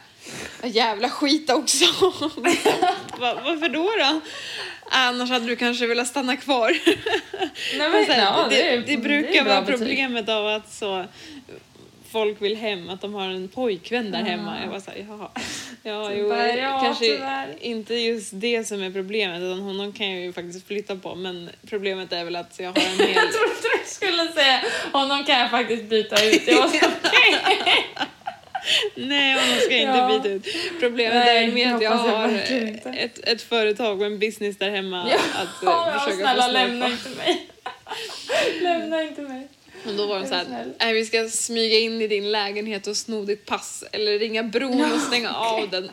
Ja, 0.62 0.68
Jävla 0.68 1.10
skit 1.10 1.50
också. 1.50 1.84
Va, 3.18 3.34
varför 3.44 3.68
då 3.68 3.82
då? 3.98 4.20
Annars 4.90 5.30
hade 5.30 5.46
du 5.46 5.56
kanske 5.56 5.86
velat 5.86 6.08
stanna 6.08 6.36
kvar. 6.36 6.76
Nej, 7.78 7.90
men, 7.90 8.04
här, 8.08 8.18
ja, 8.18 8.46
det, 8.50 8.76
det 8.76 8.92
är 8.92 8.98
brukar 8.98 9.44
vara 9.44 9.60
betyg. 9.62 9.78
problemet 9.78 10.28
av 10.28 10.46
att 10.46 10.72
så 10.72 11.04
folk 12.12 12.42
vill 12.42 12.56
hem, 12.56 12.90
att 12.90 13.00
de 13.00 13.14
har 13.14 13.28
en 13.28 13.48
pojkvän 13.48 14.10
där 14.10 14.22
hemma. 14.22 14.56
Jag 14.64 14.70
var 14.70 14.80
såhär, 14.80 15.06
jaha. 15.08 15.28
Ja, 15.84 16.12
jo, 16.12 16.24
Tyvärr, 16.24 16.56
ja, 16.56 16.80
kanske 16.84 17.04
tyvärr. 17.04 17.48
inte 17.60 17.94
just 17.94 18.30
det 18.34 18.64
som 18.64 18.82
är 18.82 18.90
problemet, 18.90 19.42
utan 19.42 19.60
honom 19.60 19.92
kan 19.92 20.10
jag 20.10 20.20
ju 20.20 20.32
faktiskt 20.32 20.66
flytta 20.66 20.96
på. 20.96 21.14
Men 21.14 21.50
problemet 21.70 22.12
är 22.12 22.24
väl 22.24 22.36
att 22.36 22.58
jag 22.58 22.68
har 22.68 22.76
en 22.76 22.98
hel... 23.06 23.14
Jag 23.14 23.32
trodde 23.32 23.78
du 23.84 23.90
skulle 23.90 24.28
säga 24.32 24.60
honom 24.92 25.24
kan 25.24 25.38
jag 25.40 25.50
faktiskt 25.50 25.84
byta 25.84 26.24
ut. 26.24 26.42
Jag 26.46 26.56
var 26.62 26.68
så. 26.68 26.86
Nej, 28.94 29.32
honom 29.34 29.56
ska 29.60 29.74
jag 29.76 29.82
inte 29.82 29.98
Ja. 29.98 30.18
byta 30.22 30.28
ut. 30.28 30.46
Problemet 30.80 31.14
Nej, 31.14 31.48
är 31.48 31.52
mer 31.52 31.74
att 31.74 31.82
jag 31.82 31.92
jag 31.92 31.96
har 31.98 32.28
inte. 32.28 32.90
ett, 32.90 33.18
ett 33.28 33.42
företag 33.42 34.00
och 34.00 34.06
en 34.06 34.18
business 34.18 34.58
där 34.58 34.70
hemma 34.70 35.06
Ja, 35.10 35.16
att 35.34 35.62
eh, 35.62 35.68
ja, 35.68 35.98
försöka 36.00 36.16
snälla 36.22 36.46
lämna 36.48 36.86
på. 36.86 36.92
inte 36.92 37.08
mig. 37.08 37.48
lämna 38.62 39.02
inte 39.02 39.20
mig. 39.20 39.48
Men 39.84 39.96
då 39.96 40.06
var 40.06 40.20
de 40.20 40.26
så 40.26 40.34
här, 40.34 40.72
nej 40.80 40.94
vi 40.94 41.04
ska 41.04 41.28
smyga 41.28 41.78
in 41.78 42.00
i 42.00 42.06
din 42.08 42.30
lägenhet 42.32 42.86
och 42.86 42.96
sno 42.96 43.24
ditt 43.24 43.46
pass 43.46 43.84
eller 43.92 44.18
ringa 44.18 44.42
bron 44.42 44.92
och 44.92 45.00
stänga 45.00 45.30
av 45.34 45.70
den. 45.70 45.90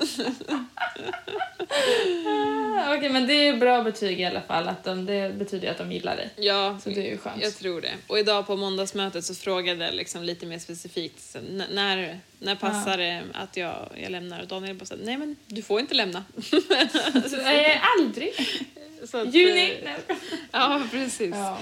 Ah, 2.28 2.96
Okej, 2.96 3.10
men 3.10 3.28
det 3.28 3.34
är 3.48 3.54
bra 3.58 3.84
betyg 3.84 4.20
i 4.20 4.26
alla 4.26 4.42
fall. 4.42 4.68
Att 4.68 4.84
de, 4.84 5.06
det 5.06 5.34
betyder 5.36 5.72
att 5.72 5.78
de 5.78 5.92
gillar 5.92 6.16
dig. 6.16 6.30
Ja, 6.36 6.80
Så 6.84 6.90
det 6.90 7.08
är 7.08 7.12
ju 7.12 7.18
skönt. 7.18 7.42
jag 7.44 7.56
tror 7.58 7.82
det. 7.82 7.92
Och 8.08 8.20
idag 8.20 8.48
på 8.48 8.56
måndagsmötet 8.56 9.26
så 9.26 9.36
frågade 9.36 9.86
jag 9.86 9.94
liksom 9.96 10.24
lite 10.24 10.46
mer 10.46 10.60
specifikt 10.60 11.36
när, 11.70 12.20
när 12.40 12.56
passar 12.56 12.98
det 12.98 13.24
att 13.34 13.58
jag, 13.58 13.90
jag 14.02 14.12
lämnar? 14.12 14.42
Och 14.42 14.48
Daniel 14.48 14.76
bara 14.76 14.96
nej 15.04 15.18
men 15.18 15.36
du 15.48 15.62
får 15.62 15.80
inte 15.80 15.94
lämna. 15.94 16.24
Så, 17.30 17.36
eh, 17.42 17.78
aldrig. 18.00 18.34
att, 19.14 19.34
Juni. 19.36 19.72
eh, 19.72 19.78
Nej. 19.84 20.18
Ja, 20.52 20.82
precis. 20.92 21.36
Ja. 21.36 21.58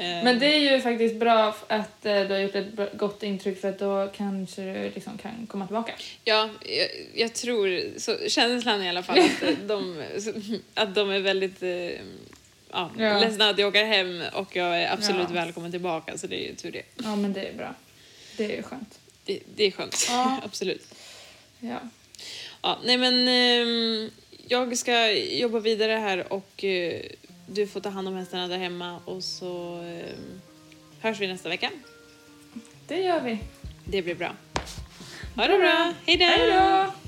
Eh, 0.00 0.24
Men 0.24 0.38
det 0.38 0.46
är 0.54 0.58
ju 0.72 0.80
faktiskt 0.80 1.14
bra 1.16 1.56
att 1.68 2.06
eh, 2.06 2.20
du 2.20 2.28
har 2.34 2.38
gjort 2.38 2.54
ett 2.54 2.66
gott 2.92 3.22
intryck 3.22 3.60
för 3.60 3.68
att 3.68 3.78
då 3.78 4.10
kanske 4.16 4.62
du 4.62 4.90
liksom 4.94 5.18
kan 5.18 5.46
komma 5.46 5.66
tillbaka. 5.66 5.92
Ja, 6.24 6.50
jag, 6.62 6.88
jag 7.14 7.34
tror, 7.34 7.80
så 7.98 8.16
känslan 8.28 8.82
i 8.82 8.88
alla 8.88 9.02
fall, 9.02 9.18
att 9.18 9.56
de, 9.68 10.04
att 10.74 10.94
de 10.94 11.10
är 11.10 11.20
väldigt 11.20 11.62
eh, 11.62 11.70
ja, 12.72 12.90
Ja. 12.98 13.18
ledsna 13.20 13.48
att 13.48 13.58
jag 13.58 13.68
åker 13.68 13.84
hem 13.84 14.22
och 14.34 14.56
jag 14.56 14.82
är 14.82 14.92
absolut 14.92 15.26
Ja. 15.28 15.34
välkommen 15.34 15.70
tillbaka, 15.70 16.18
så 16.18 16.26
det 16.26 16.44
är 16.44 16.48
ju 16.48 16.54
tur 16.54 16.72
det. 16.72 16.82
Ja, 17.04 17.16
men 17.16 17.32
det 17.32 17.40
är 17.48 17.52
bra. 17.52 17.74
Det 18.36 18.44
är 18.44 18.56
ju 18.56 18.62
skönt. 18.62 18.98
Det, 19.24 19.38
det 19.54 19.64
är 19.64 19.70
skönt, 19.70 20.06
Ja. 20.08 20.40
absolut. 20.44 20.94
Ja. 21.60 21.78
Ja, 22.62 22.78
nej 22.84 22.96
men 22.96 23.28
ehm, 23.28 24.10
jag 24.48 24.78
ska 24.78 25.10
jobba 25.12 25.58
vidare 25.58 25.92
här 25.92 26.32
och 26.32 26.64
du 27.52 27.66
får 27.66 27.80
ta 27.80 27.88
hand 27.88 28.08
om 28.08 28.14
hästarna 28.14 28.48
där 28.48 28.58
hemma 28.58 29.00
och 29.04 29.24
så 29.24 29.74
ehm, 29.74 30.40
hörs 31.00 31.20
vi 31.20 31.26
nästa 31.26 31.48
vecka. 31.48 31.70
Det 32.86 33.02
gör 33.02 33.20
vi. 33.20 33.38
Det 33.84 34.02
blir 34.02 34.14
bra. 34.14 34.32
Ha 35.36 35.46
det 35.46 35.58
bra! 35.58 35.92
Hej 36.06 36.16
då! 36.16 37.07